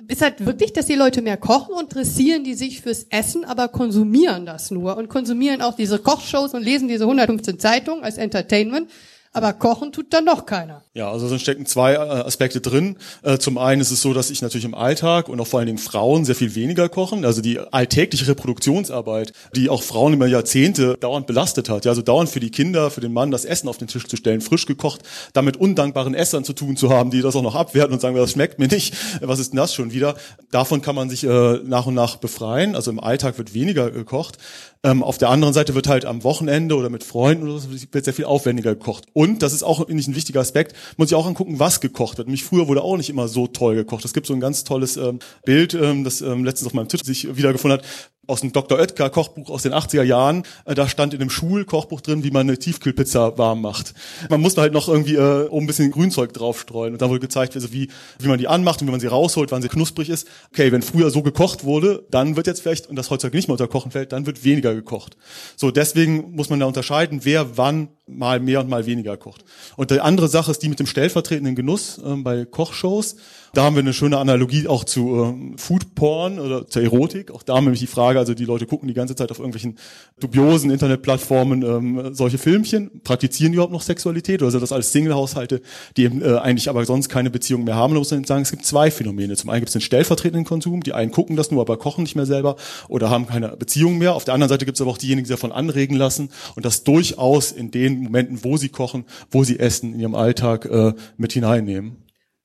Ist 0.08 0.22
halt 0.22 0.44
wirklich, 0.44 0.72
dass 0.72 0.86
die 0.86 0.94
Leute 0.94 1.22
mehr 1.22 1.36
kochen 1.36 1.74
und 1.74 1.94
dressieren 1.94 2.44
die 2.44 2.54
sich 2.54 2.80
fürs 2.80 3.04
Essen, 3.10 3.44
aber 3.44 3.68
konsumieren 3.68 4.46
das 4.46 4.70
nur 4.70 4.96
und 4.96 5.08
konsumieren 5.08 5.62
auch 5.62 5.74
diese 5.74 5.98
Kochshows 5.98 6.54
und 6.54 6.62
lesen 6.62 6.88
diese 6.88 7.04
115 7.04 7.58
Zeitungen 7.58 8.02
als 8.02 8.16
Entertainment. 8.16 8.90
Aber 9.35 9.55
kochen 9.55 9.93
tut 9.93 10.12
dann 10.12 10.26
doch 10.26 10.45
keiner. 10.45 10.83
Ja, 10.93 11.11
also 11.11 11.28
da 11.28 11.39
stecken 11.39 11.64
zwei 11.64 11.95
äh, 11.95 11.97
Aspekte 11.97 12.61
drin. 12.61 12.99
Äh, 13.22 13.39
zum 13.39 13.57
einen 13.57 13.80
ist 13.80 13.91
es 13.91 14.03
so, 14.03 14.12
dass 14.12 14.28
ich 14.28 14.43
natürlich 14.43 14.66
im 14.66 14.74
Alltag 14.74 15.30
und 15.30 15.41
auch 15.41 15.47
vor 15.47 15.59
allen 15.59 15.68
Dingen 15.68 15.78
Frauen 15.78 16.26
sehr 16.26 16.35
viel 16.35 16.55
weniger 16.55 16.91
kochen. 16.91 17.24
Also 17.24 17.41
die 17.41 17.59
alltägliche 17.59 18.28
Reproduktionsarbeit, 18.28 19.33
die 19.57 19.70
auch 19.70 19.83
Frauen 19.83 20.12
über 20.12 20.26
Jahrzehnte 20.26 20.99
dauernd 21.01 21.26
belastet 21.26 21.70
hat. 21.70 21.87
Ja, 21.87 21.93
also 21.93 22.03
dauernd 22.03 22.28
für 22.28 22.41
die 22.41 22.51
Kinder, 22.51 22.91
für 22.91 23.01
den 23.01 23.14
Mann 23.14 23.30
das 23.30 23.47
Essen 23.47 23.68
auf 23.68 23.78
den 23.78 23.89
Tisch 23.89 24.07
zu 24.07 24.16
stellen, 24.16 24.43
frisch 24.43 24.66
gekocht, 24.66 25.01
damit 25.33 25.57
undankbaren 25.57 26.14
Essern 26.14 26.45
zu 26.45 26.53
tun 26.53 26.76
zu 26.76 26.91
haben, 26.91 27.11
die 27.11 27.22
das 27.22 27.35
auch 27.35 27.43
noch 27.43 27.55
abwerten 27.55 27.95
und 27.95 28.01
sagen, 28.01 28.14
das 28.16 28.33
schmeckt 28.33 28.59
mir 28.59 28.68
nicht. 28.68 28.95
Was 29.22 29.39
ist 29.39 29.53
denn 29.55 29.57
das 29.57 29.72
schon 29.72 29.93
wieder? 29.93 30.14
Davon 30.51 30.83
kann 30.83 30.95
man 30.95 31.09
sich 31.09 31.24
äh, 31.24 31.61
nach 31.64 31.87
und 31.87 31.95
nach 31.95 32.16
befreien. 32.16 32.76
Also 32.76 32.91
im 32.91 33.01
Alltag 33.01 33.39
wird 33.39 33.55
weniger 33.55 33.91
gekocht. 33.91 34.37
Ähm, 34.85 35.03
auf 35.03 35.16
der 35.16 35.30
anderen 35.30 35.55
Seite 35.55 35.74
wird 35.74 35.89
halt 35.89 36.05
am 36.05 36.22
Wochenende 36.24 36.74
oder 36.76 36.91
mit 36.91 37.05
Freunden 37.05 37.49
oder 37.49 37.61
so 37.61 37.68
wird 37.70 38.05
sehr 38.05 38.12
viel 38.12 38.24
aufwendiger 38.24 38.74
gekocht. 38.74 39.05
Und 39.14 39.21
das 39.38 39.52
ist 39.52 39.62
auch 39.62 39.88
nicht 39.88 40.08
ein 40.08 40.14
wichtiger 40.14 40.40
Aspekt, 40.40 40.76
muss 40.96 41.10
ich 41.10 41.14
auch 41.14 41.26
angucken, 41.26 41.58
was 41.58 41.80
gekocht 41.80 42.18
wird. 42.18 42.28
Nämlich 42.28 42.44
früher 42.44 42.68
wurde 42.68 42.82
auch 42.82 42.96
nicht 42.96 43.10
immer 43.10 43.28
so 43.28 43.46
toll 43.46 43.74
gekocht. 43.74 44.04
Es 44.04 44.14
gibt 44.14 44.26
so 44.26 44.34
ein 44.34 44.40
ganz 44.40 44.64
tolles 44.64 44.96
ähm, 44.96 45.18
Bild, 45.44 45.74
ähm, 45.74 46.04
das 46.04 46.20
ähm, 46.20 46.44
letztens 46.44 46.66
auf 46.66 46.74
meinem 46.74 46.88
Tisch 46.88 47.02
sich 47.02 47.36
wiedergefunden 47.36 47.78
hat, 47.78 47.86
aus 48.28 48.40
dem 48.40 48.52
Dr. 48.52 48.78
Oetker 48.78 49.10
Kochbuch 49.10 49.50
aus 49.50 49.62
den 49.62 49.72
80er 49.72 50.04
Jahren. 50.04 50.44
Äh, 50.64 50.74
da 50.74 50.88
stand 50.88 51.12
in 51.12 51.18
dem 51.18 51.30
Schulkochbuch 51.30 52.00
drin, 52.00 52.22
wie 52.22 52.30
man 52.30 52.48
eine 52.48 52.56
Tiefkühlpizza 52.56 53.36
warm 53.36 53.60
macht. 53.60 53.94
Man 54.30 54.40
musste 54.40 54.60
halt 54.60 54.72
noch 54.72 54.88
irgendwie 54.88 55.16
äh, 55.16 55.48
oben 55.48 55.64
ein 55.64 55.66
bisschen 55.66 55.90
Grünzeug 55.90 56.32
draufstreuen. 56.32 56.92
Und 56.92 57.02
da 57.02 57.08
wurde 57.08 57.18
gezeigt, 57.18 57.56
also 57.56 57.72
wie, 57.72 57.88
wie 58.20 58.28
man 58.28 58.38
die 58.38 58.46
anmacht 58.46 58.80
und 58.80 58.86
wie 58.86 58.92
man 58.92 59.00
sie 59.00 59.08
rausholt, 59.08 59.50
wann 59.50 59.60
sie 59.60 59.68
knusprig 59.68 60.08
ist. 60.08 60.28
Okay, 60.52 60.70
wenn 60.70 60.82
früher 60.82 61.10
so 61.10 61.22
gekocht 61.22 61.64
wurde, 61.64 62.06
dann 62.10 62.36
wird 62.36 62.46
jetzt 62.46 62.62
vielleicht, 62.62 62.88
und 62.88 62.94
das 62.94 63.10
heutzutage 63.10 63.36
nicht 63.36 63.48
mehr 63.48 63.54
unter 63.54 63.66
Kochen 63.66 63.90
fällt, 63.90 64.12
dann 64.12 64.24
wird 64.24 64.44
weniger 64.44 64.72
gekocht. 64.72 65.16
So, 65.56 65.72
deswegen 65.72 66.32
muss 66.36 66.48
man 66.48 66.60
da 66.60 66.66
unterscheiden, 66.66 67.20
wer 67.24 67.56
wann 67.58 67.88
mal 68.06 68.38
mehr 68.38 68.60
und 68.60 68.68
mal 68.68 68.86
weniger 68.86 69.16
kocht. 69.16 69.44
Und 69.76 69.90
die 69.90 70.00
andere 70.00 70.28
Sache 70.28 70.50
ist 70.50 70.62
die 70.62 70.68
mit 70.68 70.78
dem 70.78 70.86
stellvertretenden 70.86 71.56
Genuss 71.56 71.98
äh, 71.98 72.14
bei 72.16 72.44
Kochshows. 72.44 73.16
Da 73.55 73.64
haben 73.64 73.76
wir 73.76 73.80
eine 73.80 73.92
schöne 73.92 74.16
Analogie 74.16 74.66
auch 74.66 74.82
zu 74.82 75.14
ähm, 75.14 75.59
Food 75.59 75.94
Porn 75.94 76.38
oder 76.38 76.66
zur 76.66 76.80
Erotik. 76.80 77.30
Auch 77.30 77.42
da 77.42 77.55
haben 77.55 77.64
wir 77.64 77.68
nämlich 77.68 77.80
die 77.80 77.86
Frage, 77.86 78.18
also 78.18 78.32
die 78.32 78.46
Leute 78.46 78.64
gucken 78.64 78.88
die 78.88 78.94
ganze 78.94 79.14
Zeit 79.14 79.30
auf 79.30 79.40
irgendwelchen 79.40 79.76
dubiosen 80.18 80.70
Internetplattformen 80.70 81.62
ähm, 81.62 82.14
solche 82.14 82.38
Filmchen, 82.38 83.03
praktizieren 83.05 83.53
die 83.53 83.57
überhaupt 83.57 83.74
noch 83.74 83.82
Sexualität 83.82 84.40
oder 84.40 84.50
sind 84.50 84.62
das 84.62 84.72
alles 84.72 84.90
Single-Haushalte, 84.92 85.61
die 85.98 86.05
eben 86.05 86.22
äh, 86.22 86.38
eigentlich 86.38 86.70
aber 86.70 86.86
sonst 86.86 87.11
keine 87.11 87.28
Beziehung 87.28 87.64
mehr 87.64 87.74
haben? 87.74 87.92
Da 87.92 87.98
muss 87.98 88.11
man 88.11 88.24
sagen, 88.24 88.40
es 88.40 88.50
gibt 88.50 88.64
zwei 88.64 88.90
Phänomene. 88.90 89.36
Zum 89.36 89.50
einen 89.50 89.61
gibt 89.61 89.68
es 89.68 89.74
den 89.74 89.82
stellvertretenden 89.82 90.46
Konsum, 90.46 90.82
die 90.82 90.94
einen 90.94 91.11
gucken 91.11 91.36
das 91.36 91.50
nur, 91.50 91.61
aber 91.61 91.76
kochen 91.76 92.05
nicht 92.05 92.16
mehr 92.16 92.24
selber 92.24 92.57
oder 92.88 93.11
haben 93.11 93.26
keine 93.26 93.48
Beziehung 93.59 93.98
mehr. 93.98 94.14
Auf 94.14 94.24
der 94.24 94.32
anderen 94.32 94.48
Seite 94.48 94.64
gibt 94.64 94.78
es 94.78 94.80
aber 94.80 94.92
auch 94.92 94.98
diejenigen, 94.98 95.26
die 95.26 95.30
davon 95.30 95.53
anregen 95.53 95.94
lassen 95.94 96.30
und 96.57 96.64
das 96.64 96.84
durchaus 96.84 97.53
in 97.53 97.70
den 97.70 98.05
Momenten, 98.05 98.44
wo 98.44 98.57
sie 98.57 98.70
kochen, 98.70 99.05
wo 99.30 99.44
sie 99.44 99.59
essen, 99.59 99.92
in 99.92 100.00
ihrem 100.00 100.14
Alltag 100.14 100.64
äh, 100.64 100.94
mit 101.18 101.34
hineinnehmen. 101.34 102.01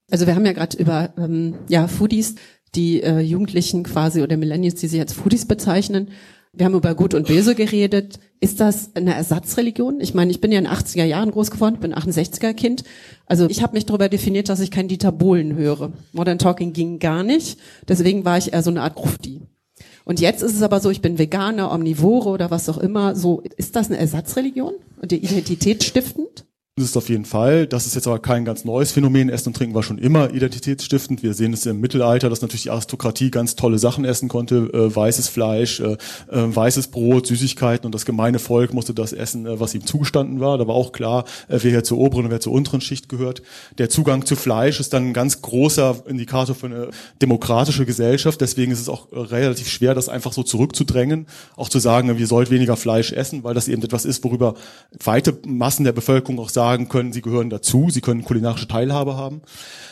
Also 0.09 0.25
wir 0.25 0.35
haben 0.35 0.45
ja 0.45 0.53
gerade 0.53 0.77
über 0.77 1.13
ähm, 1.17 1.55
ja, 1.67 1.87
Foodies, 1.87 2.35
die 2.75 3.01
äh, 3.01 3.19
Jugendlichen 3.19 3.83
quasi 3.83 4.21
oder 4.21 4.37
Millennials, 4.37 4.75
die 4.75 4.87
sie 4.87 4.99
als 4.99 5.13
Foodies 5.13 5.45
bezeichnen. 5.45 6.09
Wir 6.53 6.65
haben 6.65 6.73
über 6.73 6.95
Gut 6.95 7.13
und 7.13 7.27
Böse 7.27 7.55
geredet. 7.55 8.19
Ist 8.39 8.59
das 8.59 8.95
eine 8.95 9.13
Ersatzreligion? 9.13 9.99
Ich 9.99 10.13
meine, 10.13 10.31
ich 10.31 10.41
bin 10.41 10.51
ja 10.51 10.59
in 10.59 10.65
den 10.65 10.73
80er 10.73 11.03
Jahren 11.03 11.31
groß 11.31 11.51
geworden, 11.51 11.79
bin 11.79 11.93
68er 11.93 12.53
Kind. 12.53 12.83
Also 13.25 13.47
ich 13.49 13.61
habe 13.61 13.73
mich 13.73 13.85
darüber 13.85 14.09
definiert, 14.09 14.49
dass 14.49 14.59
ich 14.59 14.71
kein 14.71 14.87
Dieter 14.87 15.11
Bohlen 15.11 15.55
höre. 15.55 15.91
Modern 16.13 16.39
Talking 16.39 16.73
ging 16.73 16.99
gar 16.99 17.23
nicht. 17.23 17.59
Deswegen 17.87 18.25
war 18.25 18.37
ich 18.37 18.53
eher 18.53 18.63
so 18.63 18.71
eine 18.71 18.81
Art 18.81 18.95
Grufti. 18.95 19.41
Und 20.03 20.19
jetzt 20.19 20.41
ist 20.41 20.55
es 20.55 20.61
aber 20.61 20.79
so, 20.79 20.89
ich 20.89 21.01
bin 21.01 21.19
Veganer, 21.19 21.71
Omnivore 21.71 22.29
oder 22.29 22.49
was 22.49 22.69
auch 22.69 22.77
immer. 22.77 23.15
So, 23.15 23.41
ist 23.57 23.75
das 23.75 23.87
eine 23.87 23.97
Ersatzreligion 23.97 24.73
und 25.01 25.11
die 25.11 25.17
Identität 25.17 25.83
stiftend? 25.83 26.46
Das 26.77 26.85
ist 26.85 26.95
auf 26.95 27.09
jeden 27.09 27.25
Fall. 27.25 27.65
Das 27.65 27.87
ist 27.87 27.95
jetzt 27.95 28.05
aber 28.05 28.19
kein 28.19 28.45
ganz 28.45 28.63
neues 28.63 28.91
Phänomen. 28.91 29.29
Essen 29.29 29.47
und 29.47 29.57
Trinken 29.57 29.73
war 29.73 29.81
schon 29.81 29.97
immer 29.97 30.31
identitätsstiftend. 30.31 31.23
Wir 31.23 31.33
sehen 31.33 31.51
es 31.51 31.65
im 31.65 31.79
Mittelalter, 31.79 32.29
dass 32.29 32.43
natürlich 32.43 32.63
die 32.63 32.69
Aristokratie 32.69 33.31
ganz 33.31 33.55
tolle 33.55 33.79
Sachen 33.79 34.05
essen 34.05 34.29
konnte. 34.29 34.69
Äh, 34.71 34.95
weißes 34.95 35.27
Fleisch, 35.27 35.79
äh, 35.79 35.93
äh, 35.93 35.97
weißes 36.29 36.89
Brot, 36.89 37.25
Süßigkeiten 37.25 37.87
und 37.87 37.95
das 37.95 38.05
gemeine 38.05 38.37
Volk 38.37 38.75
musste 38.75 38.93
das 38.93 39.11
essen, 39.11 39.47
äh, 39.47 39.59
was 39.59 39.73
ihm 39.73 39.87
zugestanden 39.87 40.39
war. 40.39 40.59
Da 40.59 40.67
war 40.67 40.75
auch 40.75 40.91
klar, 40.91 41.23
äh, 41.47 41.57
wer 41.63 41.71
hier 41.71 41.83
zur 41.83 41.97
oberen 41.97 42.25
und 42.25 42.31
wer 42.31 42.41
zur 42.41 42.53
unteren 42.53 42.81
Schicht 42.81 43.09
gehört. 43.09 43.41
Der 43.79 43.89
Zugang 43.89 44.27
zu 44.27 44.35
Fleisch 44.35 44.79
ist 44.79 44.93
dann 44.93 45.07
ein 45.07 45.13
ganz 45.13 45.41
großer 45.41 46.03
Indikator 46.05 46.53
für 46.53 46.67
eine 46.67 46.89
demokratische 47.23 47.87
Gesellschaft. 47.87 48.39
Deswegen 48.39 48.71
ist 48.71 48.81
es 48.81 48.87
auch 48.87 49.07
relativ 49.11 49.67
schwer, 49.67 49.95
das 49.95 50.09
einfach 50.09 50.31
so 50.31 50.43
zurückzudrängen. 50.43 51.25
Auch 51.55 51.69
zu 51.69 51.79
sagen, 51.79 52.19
wir 52.19 52.27
sollten 52.27 52.51
weniger 52.51 52.77
Fleisch 52.77 53.13
essen, 53.13 53.43
weil 53.43 53.55
das 53.55 53.67
eben 53.67 53.81
etwas 53.81 54.05
ist, 54.05 54.23
worüber 54.23 54.53
weite 55.03 55.35
Massen 55.47 55.83
der 55.83 55.91
Bevölkerung 55.91 56.37
auch 56.37 56.49
sagen, 56.49 56.66
sagen 56.67 56.89
können, 56.89 57.13
sie 57.13 57.21
gehören 57.21 57.49
dazu, 57.49 57.89
sie 57.89 58.01
können 58.01 58.25
kulinarische 58.25 58.67
Teilhabe 58.67 59.15
haben. 59.15 59.41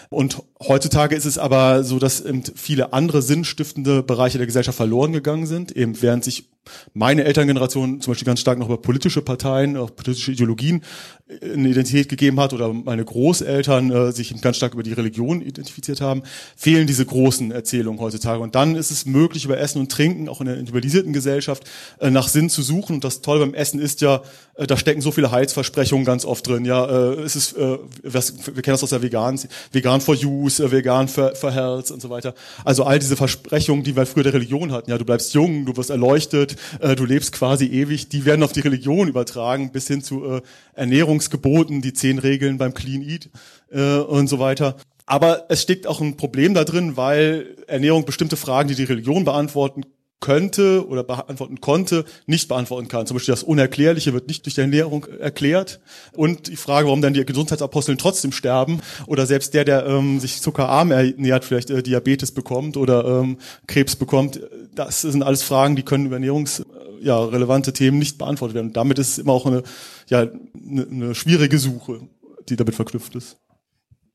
Und 0.09 0.43
heutzutage 0.59 1.15
ist 1.15 1.25
es 1.25 1.37
aber 1.37 1.83
so, 1.83 1.99
dass 1.99 2.23
viele 2.55 2.93
andere 2.93 3.21
sinnstiftende 3.21 4.03
Bereiche 4.03 4.37
der 4.37 4.47
Gesellschaft 4.47 4.77
verloren 4.77 5.13
gegangen 5.13 5.47
sind, 5.47 5.71
eben 5.71 6.01
während 6.01 6.23
sich 6.23 6.49
meine 6.93 7.23
Elterngeneration 7.23 8.01
zum 8.01 8.11
Beispiel 8.11 8.25
ganz 8.25 8.39
stark 8.39 8.57
noch 8.57 8.67
über 8.67 8.81
politische 8.81 9.21
Parteien, 9.21 9.77
auch 9.77 9.95
politische 9.95 10.31
Ideologien 10.31 10.83
äh, 11.27 11.53
eine 11.53 11.69
Identität 11.69 12.09
gegeben 12.09 12.39
hat 12.39 12.53
oder 12.53 12.71
meine 12.73 13.05
Großeltern 13.05 13.91
äh, 13.91 14.11
sich 14.11 14.39
ganz 14.41 14.57
stark 14.57 14.73
über 14.73 14.83
die 14.83 14.93
Religion 14.93 15.41
identifiziert 15.41 16.01
haben, 16.01 16.23
fehlen 16.55 16.87
diese 16.87 17.05
großen 17.05 17.51
Erzählungen 17.51 17.99
heutzutage. 17.99 18.41
Und 18.41 18.55
dann 18.55 18.75
ist 18.75 18.91
es 18.91 19.05
möglich, 19.05 19.45
über 19.45 19.57
Essen 19.57 19.79
und 19.79 19.91
Trinken, 19.91 20.29
auch 20.29 20.41
in 20.41 20.47
der 20.47 20.57
individualisierten 20.57 21.13
Gesellschaft, 21.13 21.63
äh, 21.99 22.09
nach 22.09 22.27
Sinn 22.27 22.49
zu 22.49 22.61
suchen. 22.61 22.95
Und 22.95 23.03
das 23.03 23.21
Tolle 23.21 23.41
beim 23.41 23.53
Essen 23.53 23.79
ist 23.79 24.01
ja, 24.01 24.21
äh, 24.55 24.67
da 24.67 24.77
stecken 24.77 25.01
so 25.01 25.11
viele 25.11 25.31
Heilsversprechungen 25.31 26.05
ganz 26.05 26.25
oft 26.25 26.47
drin. 26.47 26.65
Ja, 26.65 26.85
äh, 26.85 27.21
es 27.21 27.35
ist, 27.35 27.57
äh, 27.57 27.77
wir 28.03 28.61
kennen 28.61 28.73
das 28.73 28.83
aus 28.83 28.89
der 28.89 29.01
Vegan, 29.01 29.39
Vegan 29.71 30.01
for 30.01 30.15
Use, 30.15 30.44
äh, 30.47 30.71
Vegan 30.71 31.07
for 31.07 31.51
Health 31.51 31.91
und 31.91 32.01
so 32.01 32.09
weiter. 32.09 32.33
Also 32.63 32.83
all 32.83 32.99
diese 32.99 33.15
Versprechungen, 33.15 33.83
die 33.83 33.95
wir 33.95 34.05
früher 34.05 34.23
der 34.23 34.33
Religion 34.33 34.71
hatten. 34.71 34.89
Ja, 34.89 34.97
du 34.97 35.05
bleibst 35.05 35.33
jung, 35.33 35.65
du 35.65 35.75
wirst 35.77 35.89
erleuchtet, 35.89 36.55
äh, 36.79 36.95
du 36.95 37.05
lebst 37.05 37.31
quasi 37.31 37.65
ewig, 37.65 38.09
die 38.09 38.25
werden 38.25 38.43
auf 38.43 38.51
die 38.51 38.61
Religion 38.61 39.07
übertragen, 39.07 39.71
bis 39.71 39.87
hin 39.87 40.01
zu 40.01 40.25
äh, 40.25 40.41
Ernährungsgeboten, 40.73 41.81
die 41.81 41.93
zehn 41.93 42.19
Regeln 42.19 42.57
beim 42.57 42.73
Clean 42.73 43.01
Eat 43.01 43.29
äh, 43.71 43.97
und 43.97 44.27
so 44.27 44.39
weiter. 44.39 44.75
Aber 45.05 45.45
es 45.49 45.61
steckt 45.61 45.85
auch 45.85 46.01
ein 46.01 46.17
Problem 46.17 46.53
da 46.53 46.63
drin, 46.63 46.97
weil 46.97 47.55
Ernährung 47.67 48.05
bestimmte 48.05 48.37
Fragen, 48.37 48.69
die 48.69 48.75
die 48.75 48.85
Religion 48.85 49.23
beantworten 49.23 49.83
könnte 50.19 50.87
oder 50.87 51.03
beantworten 51.03 51.61
konnte, 51.61 52.05
nicht 52.25 52.47
beantworten 52.47 52.87
kann. 52.87 53.05
Zum 53.05 53.15
Beispiel 53.15 53.33
das 53.33 53.43
Unerklärliche 53.43 54.13
wird 54.13 54.27
nicht 54.27 54.45
durch 54.45 54.55
die 54.55 54.61
Ernährung 54.61 55.05
erklärt. 55.19 55.79
Und 56.13 56.47
die 56.47 56.55
Frage, 56.55 56.87
warum 56.87 57.01
dann 57.01 57.13
die 57.13 57.25
Gesundheitsaposteln 57.25 57.97
trotzdem 57.97 58.31
sterben 58.31 58.81
oder 59.07 59.25
selbst 59.25 59.53
der, 59.53 59.65
der 59.65 59.85
ähm, 59.85 60.19
sich 60.19 60.41
zuckerarm 60.41 60.91
ernährt, 60.91 61.45
vielleicht 61.45 61.69
äh, 61.69 61.83
Diabetes 61.83 62.31
bekommt 62.31 62.77
oder 62.77 63.05
ähm, 63.05 63.37
Krebs 63.67 63.95
bekommt, 63.95 64.39
das 64.73 65.01
sind 65.01 65.23
alles 65.23 65.43
Fragen, 65.43 65.75
die 65.75 65.83
können 65.83 66.07
über 66.07 66.15
ernährungs 66.15 66.63
ja, 67.01 67.23
relevante 67.23 67.71
Themen 67.73 67.99
nicht 67.99 68.17
beantwortet 68.17 68.55
werden. 68.55 68.67
Und 68.67 68.77
damit 68.77 68.97
ist 68.99 69.09
es 69.09 69.17
immer 69.19 69.33
auch 69.33 69.45
eine, 69.45 69.63
ja, 70.07 70.21
eine, 70.21 70.87
eine 70.89 71.15
schwierige 71.15 71.59
Suche, 71.59 72.01
die 72.49 72.55
damit 72.55 72.75
verknüpft 72.75 73.15
ist. 73.15 73.37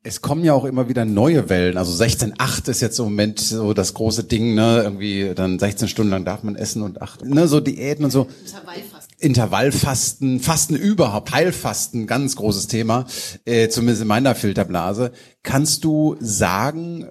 Es 0.03 0.23
kommen 0.23 0.45
ja 0.45 0.55
auch 0.55 0.65
immer 0.65 0.89
wieder 0.89 1.05
neue 1.05 1.51
Wellen. 1.51 1.77
Also 1.77 1.93
16,8 2.03 2.71
ist 2.71 2.81
jetzt 2.81 2.99
im 2.99 3.05
Moment 3.05 3.39
so 3.39 3.75
das 3.75 3.93
große 3.93 4.25
Ding, 4.25 4.55
ne? 4.55 4.81
Irgendwie 4.83 5.33
dann 5.35 5.59
16 5.59 5.89
Stunden 5.89 6.11
lang 6.11 6.25
darf 6.25 6.43
man 6.43 6.57
essen 6.57 6.81
und 6.83 7.03
acht, 7.03 7.23
ne? 7.23 7.47
So 7.47 7.61
Diäten 7.61 8.07
und 8.07 8.11
so. 8.11 8.27
Intervallfasten. 8.47 9.17
Intervallfasten, 9.19 10.41
Fasten 10.41 10.75
überhaupt, 10.75 11.33
Heilfasten, 11.33 12.07
ganz 12.07 12.37
großes 12.37 12.67
Thema, 12.69 13.05
äh, 13.45 13.69
zumindest 13.69 14.01
in 14.01 14.09
meiner 14.09 14.35
Filterblase. 14.35 15.13
Kannst 15.43 15.85
du 15.85 16.17
sagen, 16.19 17.07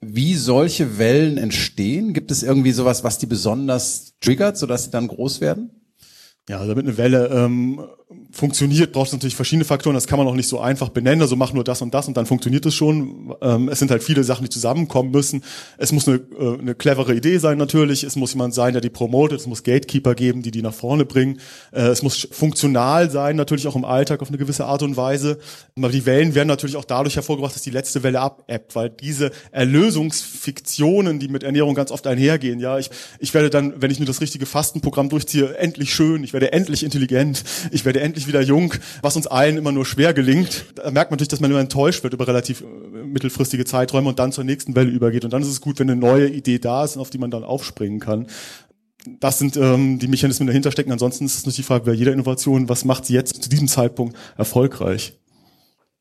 wie 0.00 0.36
solche 0.36 0.98
Wellen 0.98 1.36
entstehen? 1.36 2.12
Gibt 2.12 2.30
es 2.30 2.44
irgendwie 2.44 2.72
sowas, 2.72 3.02
was 3.02 3.18
die 3.18 3.26
besonders 3.26 4.14
triggert, 4.20 4.56
sodass 4.56 4.84
sie 4.84 4.90
dann 4.90 5.08
groß 5.08 5.40
werden? 5.40 5.83
Ja, 6.48 6.58
also 6.58 6.68
damit 6.74 6.86
eine 6.86 6.98
Welle 6.98 7.28
ähm, 7.28 7.80
funktioniert, 8.30 8.92
braucht 8.92 9.06
es 9.06 9.12
natürlich 9.12 9.36
verschiedene 9.36 9.64
Faktoren. 9.64 9.94
Das 9.94 10.06
kann 10.06 10.18
man 10.18 10.26
auch 10.26 10.34
nicht 10.34 10.48
so 10.48 10.60
einfach 10.60 10.90
benennen. 10.90 11.22
Also 11.22 11.36
mach 11.36 11.54
nur 11.54 11.64
das 11.64 11.80
und 11.80 11.94
das 11.94 12.06
und 12.06 12.18
dann 12.18 12.26
funktioniert 12.26 12.66
es 12.66 12.74
schon. 12.74 13.34
Ähm, 13.40 13.68
es 13.68 13.78
sind 13.78 13.90
halt 13.90 14.02
viele 14.02 14.24
Sachen, 14.24 14.44
die 14.44 14.50
zusammenkommen 14.50 15.10
müssen. 15.10 15.42
Es 15.78 15.92
muss 15.92 16.06
eine, 16.06 16.18
äh, 16.38 16.58
eine 16.58 16.74
clevere 16.74 17.14
Idee 17.14 17.38
sein 17.38 17.56
natürlich. 17.56 18.04
Es 18.04 18.16
muss 18.16 18.34
jemand 18.34 18.52
sein, 18.52 18.74
der 18.74 18.82
die 18.82 18.90
promotet. 18.90 19.40
Es 19.40 19.46
muss 19.46 19.62
Gatekeeper 19.62 20.14
geben, 20.14 20.42
die 20.42 20.50
die 20.50 20.60
nach 20.60 20.74
vorne 20.74 21.06
bringen. 21.06 21.40
Äh, 21.72 21.82
es 21.82 22.02
muss 22.02 22.28
funktional 22.30 23.10
sein, 23.10 23.36
natürlich 23.36 23.66
auch 23.66 23.76
im 23.76 23.86
Alltag 23.86 24.20
auf 24.20 24.28
eine 24.28 24.36
gewisse 24.36 24.66
Art 24.66 24.82
und 24.82 24.98
Weise. 24.98 25.38
Aber 25.76 25.88
die 25.88 26.04
Wellen 26.04 26.34
werden 26.34 26.48
natürlich 26.48 26.76
auch 26.76 26.84
dadurch 26.84 27.16
hervorgebracht, 27.16 27.54
dass 27.54 27.62
die 27.62 27.70
letzte 27.70 28.02
Welle 28.02 28.20
abebbt, 28.20 28.74
weil 28.74 28.90
diese 28.90 29.30
Erlösungsfiktionen, 29.50 31.20
die 31.20 31.28
mit 31.28 31.42
Ernährung 31.42 31.74
ganz 31.74 31.90
oft 31.90 32.06
einhergehen, 32.06 32.60
ja, 32.60 32.78
ich, 32.78 32.90
ich 33.18 33.32
werde 33.32 33.48
dann, 33.48 33.80
wenn 33.80 33.90
ich 33.90 33.98
nur 33.98 34.06
das 34.06 34.20
richtige 34.20 34.44
Fastenprogramm 34.44 35.08
durchziehe, 35.08 35.56
endlich 35.56 35.94
schön. 35.94 36.22
Ich 36.22 36.33
werde 36.34 36.52
endlich 36.52 36.84
intelligent, 36.84 37.42
ich 37.70 37.86
werde 37.86 38.00
endlich 38.00 38.26
wieder 38.26 38.42
jung, 38.42 38.74
was 39.00 39.16
uns 39.16 39.26
allen 39.26 39.56
immer 39.56 39.72
nur 39.72 39.86
schwer 39.86 40.12
gelingt. 40.12 40.66
Da 40.74 40.90
merkt 40.90 41.10
man 41.10 41.16
natürlich, 41.16 41.28
dass 41.28 41.40
man 41.40 41.50
immer 41.50 41.60
enttäuscht 41.60 42.02
wird 42.02 42.12
über 42.12 42.28
relativ 42.28 42.60
äh, 42.60 42.64
mittelfristige 43.06 43.64
Zeiträume 43.64 44.10
und 44.10 44.18
dann 44.18 44.32
zur 44.32 44.44
nächsten 44.44 44.76
Welle 44.76 44.90
übergeht. 44.90 45.24
Und 45.24 45.32
dann 45.32 45.40
ist 45.40 45.48
es 45.48 45.62
gut, 45.62 45.78
wenn 45.78 45.88
eine 45.88 45.98
neue 45.98 46.28
Idee 46.28 46.58
da 46.58 46.84
ist, 46.84 46.98
auf 46.98 47.08
die 47.08 47.18
man 47.18 47.30
dann 47.30 47.44
aufspringen 47.44 48.00
kann. 48.00 48.26
Das 49.20 49.38
sind 49.38 49.56
ähm, 49.56 49.98
die 49.98 50.08
Mechanismen, 50.08 50.46
die 50.46 50.50
dahinter 50.50 50.72
stecken. 50.72 50.92
Ansonsten 50.92 51.24
ist 51.24 51.34
es 51.34 51.40
natürlich 51.40 51.56
die 51.56 51.62
Frage 51.62 51.84
bei 51.84 51.92
jeder 51.92 52.12
Innovation, 52.12 52.68
was 52.68 52.84
macht 52.84 53.06
sie 53.06 53.14
jetzt 53.14 53.42
zu 53.42 53.48
diesem 53.48 53.68
Zeitpunkt 53.68 54.16
erfolgreich? 54.36 55.14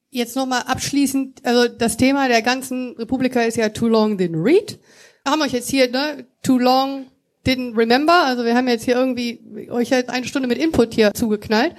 Jetzt 0.09 0.35
nochmal 0.35 0.63
abschließend, 0.67 1.43
also 1.43 1.67
das 1.67 1.97
Thema 1.97 2.27
der 2.27 2.41
ganzen 2.41 2.95
Republika 2.97 3.41
ist 3.41 3.57
ja 3.57 3.69
Too 3.69 3.87
Long 3.87 4.17
Didn't 4.17 4.43
Read. 4.43 4.79
Haben 5.25 5.39
wir 5.39 5.45
euch 5.45 5.53
jetzt 5.53 5.69
hier, 5.69 5.89
ne, 5.89 6.27
Too 6.43 6.59
Long 6.59 7.07
didn't 7.45 7.75
remember. 7.77 8.13
Also 8.25 8.45
wir 8.45 8.55
haben 8.55 8.67
jetzt 8.67 8.85
hier 8.85 8.95
irgendwie 8.95 9.69
euch 9.69 9.89
jetzt 9.89 10.09
eine 10.09 10.25
Stunde 10.25 10.47
mit 10.47 10.57
Input 10.57 10.93
hier 10.93 11.13
zugeknallt 11.13 11.75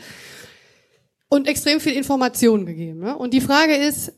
und 1.28 1.48
extrem 1.48 1.80
viel 1.80 1.94
Information 1.94 2.66
gegeben. 2.66 3.00
Ne? 3.00 3.16
Und 3.16 3.34
die 3.34 3.40
Frage 3.40 3.74
ist, 3.74 4.12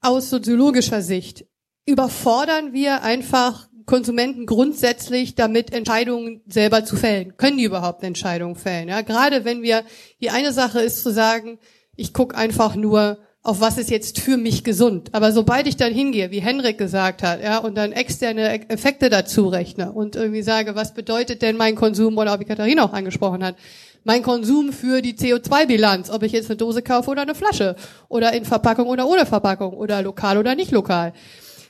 aus 0.00 0.30
soziologischer 0.30 1.00
Sicht, 1.00 1.46
überfordern 1.86 2.72
wir 2.72 3.02
einfach 3.02 3.68
Konsumenten 3.86 4.46
grundsätzlich 4.46 5.34
damit 5.34 5.72
Entscheidungen 5.72 6.42
selber 6.46 6.84
zu 6.84 6.96
fällen? 6.96 7.36
Können 7.36 7.58
die 7.58 7.64
überhaupt 7.64 8.02
Entscheidungen 8.02 8.56
fällen? 8.56 8.88
Ja, 8.88 9.02
gerade 9.02 9.44
wenn 9.44 9.62
wir, 9.62 9.84
die 10.20 10.30
eine 10.30 10.52
Sache 10.52 10.80
ist 10.80 11.02
zu 11.02 11.10
sagen, 11.10 11.58
ich 11.96 12.12
gucke 12.12 12.36
einfach 12.36 12.74
nur 12.74 13.18
auf 13.44 13.60
was 13.60 13.76
ist 13.76 13.90
jetzt 13.90 14.20
für 14.20 14.36
mich 14.36 14.62
gesund. 14.62 15.08
Aber 15.12 15.32
sobald 15.32 15.66
ich 15.66 15.76
dann 15.76 15.92
hingehe, 15.92 16.30
wie 16.30 16.40
Henrik 16.40 16.78
gesagt 16.78 17.22
hat, 17.22 17.42
ja, 17.42 17.58
und 17.58 17.76
dann 17.76 17.90
externe 17.90 18.68
Effekte 18.70 19.10
dazu 19.10 19.48
rechne 19.48 19.92
und 19.92 20.14
irgendwie 20.14 20.42
sage, 20.42 20.76
was 20.76 20.94
bedeutet 20.94 21.42
denn 21.42 21.56
mein 21.56 21.74
Konsum, 21.74 22.16
oder 22.18 22.38
wie 22.38 22.44
Katharina 22.44 22.84
auch 22.84 22.92
angesprochen 22.92 23.42
hat, 23.42 23.56
mein 24.04 24.22
Konsum 24.22 24.72
für 24.72 25.02
die 25.02 25.14
CO2-Bilanz, 25.14 26.10
ob 26.10 26.22
ich 26.22 26.32
jetzt 26.32 26.50
eine 26.50 26.56
Dose 26.56 26.82
kaufe 26.82 27.10
oder 27.10 27.22
eine 27.22 27.34
Flasche, 27.34 27.74
oder 28.08 28.32
in 28.32 28.44
Verpackung 28.44 28.86
oder 28.86 29.08
ohne 29.08 29.26
Verpackung, 29.26 29.74
oder 29.74 30.02
lokal 30.02 30.38
oder 30.38 30.54
nicht 30.54 30.70
lokal. 30.70 31.12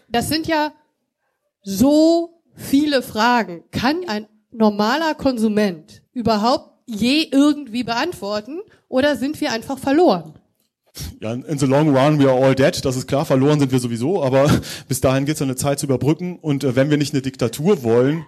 Das 0.08 0.28
sind 0.28 0.46
ja 0.46 0.72
so 1.62 2.42
viele 2.54 3.00
Fragen. 3.00 3.64
Kann 3.70 4.08
ein 4.08 4.26
normaler 4.50 5.14
Konsument 5.14 6.02
überhaupt 6.12 6.70
je 6.84 7.28
irgendwie 7.30 7.84
beantworten, 7.84 8.60
oder 8.88 9.16
sind 9.16 9.40
wir 9.40 9.52
einfach 9.52 9.78
verloren? 9.78 10.34
Ja, 11.20 11.32
in 11.32 11.58
the 11.58 11.66
long 11.66 11.96
run 11.96 12.18
we 12.18 12.30
are 12.30 12.38
all 12.38 12.54
dead, 12.54 12.84
das 12.84 12.96
ist 12.96 13.06
klar, 13.06 13.24
verloren 13.24 13.58
sind 13.58 13.72
wir 13.72 13.78
sowieso, 13.78 14.22
aber 14.22 14.50
bis 14.88 15.00
dahin 15.00 15.24
geht 15.24 15.36
es 15.36 15.42
eine 15.42 15.56
Zeit 15.56 15.78
zu 15.78 15.86
überbrücken 15.86 16.38
und 16.40 16.64
äh, 16.64 16.76
wenn 16.76 16.90
wir 16.90 16.98
nicht 16.98 17.14
eine 17.14 17.22
Diktatur 17.22 17.82
wollen, 17.82 18.26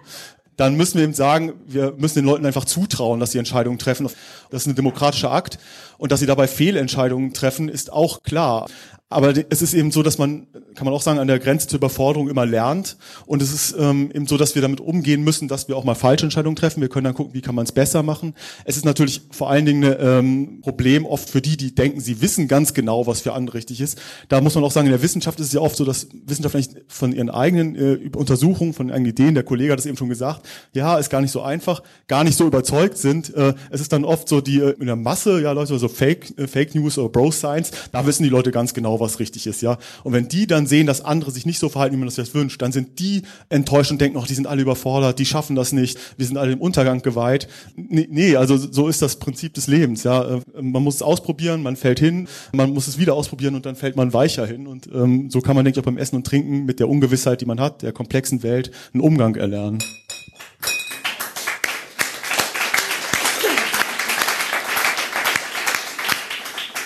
dann 0.57 0.75
müssen 0.75 0.97
wir 0.97 1.03
eben 1.03 1.13
sagen, 1.13 1.53
wir 1.67 1.93
müssen 1.97 2.15
den 2.15 2.25
Leuten 2.25 2.45
einfach 2.45 2.65
zutrauen, 2.65 3.19
dass 3.19 3.31
sie 3.31 3.39
Entscheidungen 3.39 3.77
treffen. 3.77 4.07
Das 4.49 4.61
ist 4.61 4.67
ein 4.67 4.75
demokratischer 4.75 5.31
Akt 5.31 5.59
und 5.97 6.11
dass 6.11 6.21
sie 6.21 6.25
dabei 6.25 6.47
Fehlentscheidungen 6.47 7.33
treffen, 7.33 7.67
ist 7.67 7.91
auch 7.91 8.23
klar. 8.23 8.67
Aber 9.07 9.35
es 9.49 9.61
ist 9.61 9.75
eben 9.75 9.91
so, 9.91 10.01
dass 10.01 10.17
man, 10.17 10.47
kann 10.73 10.85
man 10.85 10.93
auch 10.93 11.01
sagen, 11.01 11.19
an 11.19 11.27
der 11.27 11.37
Grenze 11.37 11.67
zur 11.67 11.77
Überforderung 11.77 12.27
immer 12.27 12.45
lernt. 12.47 12.97
Und 13.27 13.43
es 13.43 13.53
ist 13.53 13.75
ähm, 13.77 14.09
eben 14.11 14.25
so, 14.25 14.35
dass 14.35 14.55
wir 14.55 14.63
damit 14.63 14.81
umgehen 14.81 15.23
müssen, 15.23 15.47
dass 15.47 15.67
wir 15.67 15.77
auch 15.77 15.83
mal 15.83 15.93
falsche 15.93 16.25
Entscheidungen 16.25 16.55
treffen. 16.55 16.81
Wir 16.81 16.89
können 16.89 17.03
dann 17.03 17.13
gucken, 17.13 17.35
wie 17.35 17.41
kann 17.41 17.53
man 17.53 17.65
es 17.65 17.71
besser 17.71 18.01
machen. 18.01 18.33
Es 18.65 18.77
ist 18.77 18.83
natürlich 18.83 19.21
vor 19.29 19.51
allen 19.51 19.67
Dingen 19.67 19.83
ein 19.83 19.97
ähm, 19.99 20.61
Problem 20.61 21.05
oft 21.05 21.29
für 21.29 21.39
die, 21.39 21.55
die 21.55 21.75
denken, 21.75 21.99
sie 21.99 22.19
wissen 22.19 22.47
ganz 22.47 22.73
genau, 22.73 23.05
was 23.05 23.21
für 23.21 23.33
andere 23.33 23.57
richtig 23.57 23.79
ist. 23.79 24.01
Da 24.27 24.41
muss 24.41 24.55
man 24.55 24.63
auch 24.63 24.71
sagen, 24.71 24.87
in 24.87 24.91
der 24.91 25.03
Wissenschaft 25.03 25.39
ist 25.39 25.47
es 25.47 25.53
ja 25.53 25.61
oft 25.61 25.75
so, 25.75 25.85
dass 25.85 26.07
Wissenschaftler 26.25 26.63
von 26.87 27.13
ihren 27.13 27.29
eigenen 27.29 27.75
äh, 27.75 28.09
Untersuchungen, 28.15 28.73
von 28.73 28.87
ihren 28.87 28.95
eigenen 28.95 29.11
Ideen, 29.11 29.35
der 29.35 29.43
Kollege 29.43 29.71
hat 29.71 29.79
es 29.79 29.85
eben 29.85 29.97
schon 29.97 30.09
gesagt, 30.09 30.47
ja, 30.73 30.97
ist 30.97 31.11
gar 31.11 31.21
nicht 31.21 31.31
so 31.31 31.43
einfach, 31.43 31.83
gar 32.07 32.23
nicht 32.23 32.37
so 32.37 32.47
überzeugt 32.47 32.97
sind. 32.97 33.31
Äh, 33.35 33.53
es 33.69 33.81
ist 33.81 33.93
dann 33.93 34.03
oft 34.03 34.27
so 34.27 34.41
die 34.41 34.59
äh, 34.61 34.75
in 34.79 34.87
der 34.87 34.95
Masse, 34.95 35.41
ja, 35.43 35.51
Leute, 35.51 35.77
so 35.77 35.87
Fake, 35.87 36.33
äh, 36.39 36.47
Fake 36.47 36.73
News 36.73 36.97
oder 36.97 37.09
Bro 37.09 37.31
Science, 37.31 37.69
da 37.91 38.07
wissen 38.07 38.23
die 38.23 38.29
Leute 38.29 38.49
ganz 38.49 38.73
genau, 38.73 38.94
was 38.99 39.19
richtig 39.19 39.47
ist, 39.47 39.61
ja. 39.61 39.77
Und 40.03 40.13
wenn 40.13 40.27
die 40.27 40.47
dann 40.47 40.67
sehen, 40.67 40.87
dass 40.87 41.01
andere 41.01 41.31
sich 41.31 41.45
nicht 41.45 41.59
so 41.59 41.69
verhalten, 41.69 41.95
wie 41.95 41.99
man 41.99 42.07
das 42.07 42.17
jetzt 42.17 42.33
wünscht, 42.33 42.61
dann 42.61 42.71
sind 42.71 42.99
die 42.99 43.23
enttäuscht 43.49 43.91
und 43.91 44.01
denken, 44.01 44.17
ach, 44.21 44.27
die 44.27 44.33
sind 44.33 44.47
alle 44.47 44.61
überfordert, 44.61 45.19
die 45.19 45.25
schaffen 45.25 45.55
das 45.55 45.71
nicht, 45.71 45.97
wir 46.17 46.25
sind 46.25 46.37
alle 46.37 46.51
im 46.51 46.61
Untergang 46.61 47.01
geweiht. 47.01 47.47
Nee, 47.75 48.07
nee 48.09 48.35
also 48.35 48.57
so 48.57 48.87
ist 48.87 49.01
das 49.01 49.17
Prinzip 49.17 49.53
des 49.53 49.67
Lebens, 49.67 50.03
ja. 50.03 50.35
Äh, 50.35 50.41
man 50.61 50.83
muss 50.83 50.95
es 50.95 51.01
ausprobieren, 51.01 51.63
man 51.63 51.75
fällt 51.75 51.99
hin, 51.99 52.27
man 52.53 52.71
muss 52.71 52.87
es 52.87 52.97
wieder 52.97 53.13
ausprobieren 53.13 53.55
und 53.55 53.65
dann 53.65 53.75
fällt 53.75 53.95
man 53.95 54.13
weicher 54.13 54.45
hin. 54.45 54.67
Und 54.67 54.87
ähm, 54.93 55.29
so 55.29 55.41
kann 55.41 55.55
man, 55.55 55.65
denke 55.65 55.79
ich, 55.79 55.83
auch 55.83 55.85
beim 55.85 55.97
Essen 55.97 56.15
und 56.15 56.27
Trinken 56.27 56.65
mit 56.65 56.79
der 56.79 56.89
Ungewissheit, 56.89 57.41
die 57.41 57.45
man 57.45 57.59
hat, 57.59 57.81
der 57.81 57.91
komplexen 57.91 58.43
Welt, 58.43 58.71
einen 58.93 59.01
Umgang 59.01 59.35
erlernen. 59.35 59.79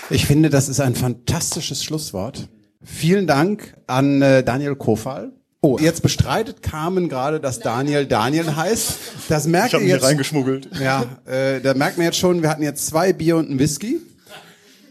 Ich 0.09 0.25
finde, 0.25 0.49
das 0.49 0.69
ist 0.69 0.79
ein 0.79 0.95
fantastisches 0.95 1.83
Schlusswort. 1.83 2.49
Vielen 2.81 3.27
Dank 3.27 3.77
an 3.87 4.21
äh, 4.21 4.43
Daniel 4.43 4.75
Kofal. 4.75 5.33
Oh, 5.61 5.77
jetzt 5.79 6.01
bestreitet 6.01 6.61
Carmen 6.63 7.09
gerade, 7.09 7.39
dass 7.39 7.59
Daniel 7.59 8.05
Daniel 8.05 8.55
heißt. 8.55 8.97
Das 9.27 9.45
merkt 9.45 9.73
ich 9.73 9.81
ihr 9.81 9.87
jetzt. 9.87 10.03
reingeschmuggelt. 10.03 10.69
Ja, 10.81 11.05
äh, 11.25 11.59
da 11.59 11.73
merkt 11.73 11.97
man 11.97 12.05
jetzt 12.05 12.17
schon, 12.17 12.41
wir 12.41 12.49
hatten 12.49 12.63
jetzt 12.63 12.87
zwei 12.87 13.11
Bier 13.11 13.35
und 13.35 13.49
einen 13.49 13.59
Whisky. 13.59 13.99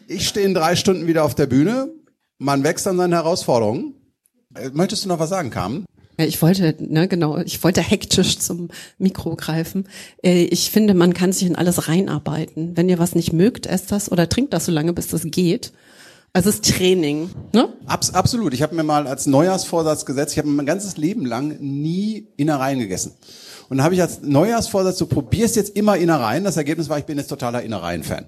Ich 0.06 0.28
stehe 0.28 0.46
in 0.46 0.54
drei 0.54 0.76
Stunden 0.76 1.06
wieder 1.06 1.24
auf 1.24 1.34
der 1.34 1.46
Bühne. 1.46 1.88
Man 2.38 2.62
wächst 2.62 2.86
an 2.86 2.98
seinen 2.98 3.14
Herausforderungen. 3.14 3.94
Äh, 4.54 4.70
möchtest 4.72 5.04
du 5.04 5.08
noch 5.08 5.18
was 5.18 5.30
sagen, 5.30 5.50
Carmen? 5.50 5.84
Ja, 6.18 6.24
ich 6.24 6.42
wollte, 6.42 6.74
ne, 6.80 7.06
genau, 7.06 7.38
ich 7.38 7.62
wollte 7.62 7.80
hektisch 7.80 8.38
zum 8.38 8.70
Mikro 8.98 9.36
greifen. 9.36 9.86
Äh, 10.22 10.44
ich 10.44 10.70
finde, 10.70 10.94
man 10.94 11.14
kann 11.14 11.32
sich 11.32 11.46
in 11.46 11.54
alles 11.54 11.86
reinarbeiten. 11.86 12.76
Wenn 12.76 12.88
ihr 12.88 12.98
was 12.98 13.14
nicht 13.14 13.32
mögt, 13.32 13.66
esst 13.66 13.92
das 13.92 14.10
oder 14.10 14.28
trinkt 14.28 14.52
das 14.52 14.66
so 14.66 14.72
lange, 14.72 14.92
bis 14.92 15.08
das 15.08 15.22
geht. 15.24 15.72
Also 16.32 16.50
es 16.50 16.56
ist 16.56 16.76
Training, 16.76 17.30
ne? 17.52 17.72
Abs 17.86 18.14
absolut. 18.14 18.52
Ich 18.52 18.62
habe 18.62 18.74
mir 18.74 18.82
mal 18.82 19.06
als 19.06 19.26
Neujahrsvorsatz 19.26 20.04
gesetzt, 20.04 20.32
ich 20.32 20.38
habe 20.38 20.48
mein 20.48 20.66
ganzes 20.66 20.96
Leben 20.96 21.24
lang 21.24 21.56
nie 21.60 22.28
Innereien 22.36 22.80
gegessen. 22.80 23.12
Und 23.68 23.78
dann 23.78 23.84
habe 23.84 23.94
ich 23.94 24.02
als 24.02 24.20
Neujahrsvorsatz, 24.22 24.98
du 24.98 25.06
probierst 25.06 25.56
jetzt 25.56 25.76
immer 25.76 25.96
Innereien. 25.96 26.44
Das 26.44 26.56
Ergebnis 26.56 26.88
war, 26.88 26.98
ich 26.98 27.04
bin 27.04 27.16
jetzt 27.16 27.28
totaler 27.28 27.62
Innereien-Fan. 27.62 28.26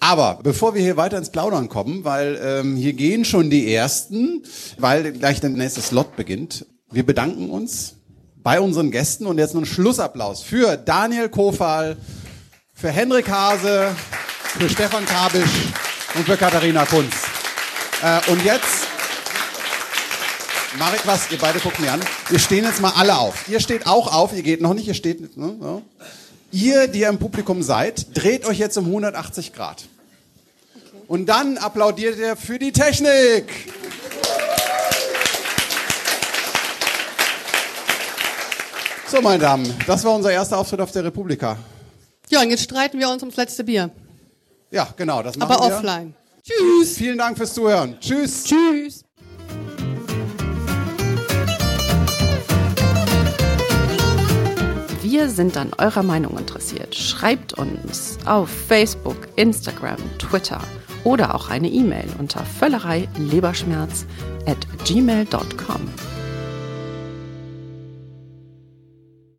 Aber 0.00 0.40
bevor 0.42 0.74
wir 0.74 0.82
hier 0.82 0.96
weiter 0.96 1.18
ins 1.18 1.30
Plaudern 1.30 1.68
kommen, 1.68 2.04
weil 2.04 2.38
ähm, 2.42 2.76
hier 2.76 2.92
gehen 2.92 3.24
schon 3.24 3.50
die 3.50 3.72
ersten, 3.72 4.42
weil 4.78 5.12
gleich 5.12 5.40
der 5.40 5.50
nächste 5.50 5.80
Slot 5.80 6.16
beginnt, 6.16 6.66
wir 6.92 7.06
bedanken 7.06 7.50
uns 7.50 7.94
bei 8.42 8.60
unseren 8.60 8.90
Gästen 8.90 9.26
und 9.26 9.38
jetzt 9.38 9.54
noch 9.54 9.60
einen 9.60 9.66
Schlussapplaus 9.66 10.42
für 10.42 10.76
Daniel 10.76 11.28
Kofal, 11.28 11.96
für 12.74 12.90
Henrik 12.90 13.30
Hase, 13.30 13.94
für 14.58 14.68
Stefan 14.68 15.06
Kabisch 15.06 15.68
und 16.14 16.26
für 16.26 16.36
Katharina 16.36 16.84
Kunz. 16.84 17.14
Äh, 18.02 18.30
und 18.30 18.44
jetzt 18.44 18.86
ich 20.96 21.06
was, 21.06 21.30
ihr 21.30 21.38
beide 21.38 21.58
guckt 21.58 21.78
mir 21.80 21.92
an. 21.92 22.00
Wir 22.28 22.38
stehen 22.38 22.64
jetzt 22.64 22.80
mal 22.80 22.92
alle 22.96 23.18
auf. 23.18 23.48
Ihr 23.48 23.60
steht 23.60 23.86
auch 23.86 24.12
auf, 24.12 24.32
ihr 24.34 24.42
geht 24.42 24.60
noch 24.60 24.74
nicht, 24.74 24.88
ihr 24.88 24.94
steht. 24.94 25.36
Ne, 25.36 25.56
so. 25.60 25.82
Ihr, 26.50 26.88
die 26.88 27.00
ihr 27.00 27.08
im 27.08 27.18
Publikum 27.18 27.62
seid, 27.62 28.16
dreht 28.16 28.44
euch 28.46 28.58
jetzt 28.58 28.76
um 28.78 28.86
180 28.86 29.52
Grad. 29.52 29.84
Und 31.08 31.26
dann 31.26 31.58
applaudiert 31.58 32.18
ihr 32.18 32.36
für 32.36 32.58
die 32.58 32.72
Technik. 32.72 33.44
So, 39.12 39.20
meine 39.20 39.40
Damen, 39.40 39.70
das 39.86 40.04
war 40.04 40.14
unser 40.14 40.32
erster 40.32 40.56
Auftritt 40.56 40.80
auf 40.80 40.90
der 40.90 41.04
Republika. 41.04 41.58
Ja, 42.30 42.40
und 42.40 42.48
jetzt 42.48 42.62
streiten 42.62 42.98
wir 42.98 43.10
uns 43.10 43.20
ums 43.22 43.36
letzte 43.36 43.62
Bier. 43.62 43.90
Ja, 44.70 44.88
genau, 44.96 45.22
das 45.22 45.36
machen 45.36 45.52
Aber 45.52 45.68
wir. 45.68 45.76
offline. 45.76 46.14
Tschüss. 46.42 46.96
Vielen 46.96 47.18
Dank 47.18 47.36
fürs 47.36 47.52
Zuhören. 47.52 47.98
Tschüss. 48.00 48.44
Tschüss. 48.44 49.04
Wir 55.02 55.28
sind 55.28 55.58
an 55.58 55.72
eurer 55.76 56.02
Meinung 56.02 56.38
interessiert. 56.38 56.94
Schreibt 56.94 57.52
uns 57.52 58.16
auf 58.24 58.48
Facebook, 58.48 59.28
Instagram, 59.36 59.98
Twitter 60.18 60.62
oder 61.04 61.34
auch 61.34 61.50
eine 61.50 61.68
E-Mail 61.68 62.08
unter 62.18 62.42
völlerei 62.46 63.06
leberschmerz 63.18 64.06
at 64.46 64.66
gmail.com. 64.86 66.11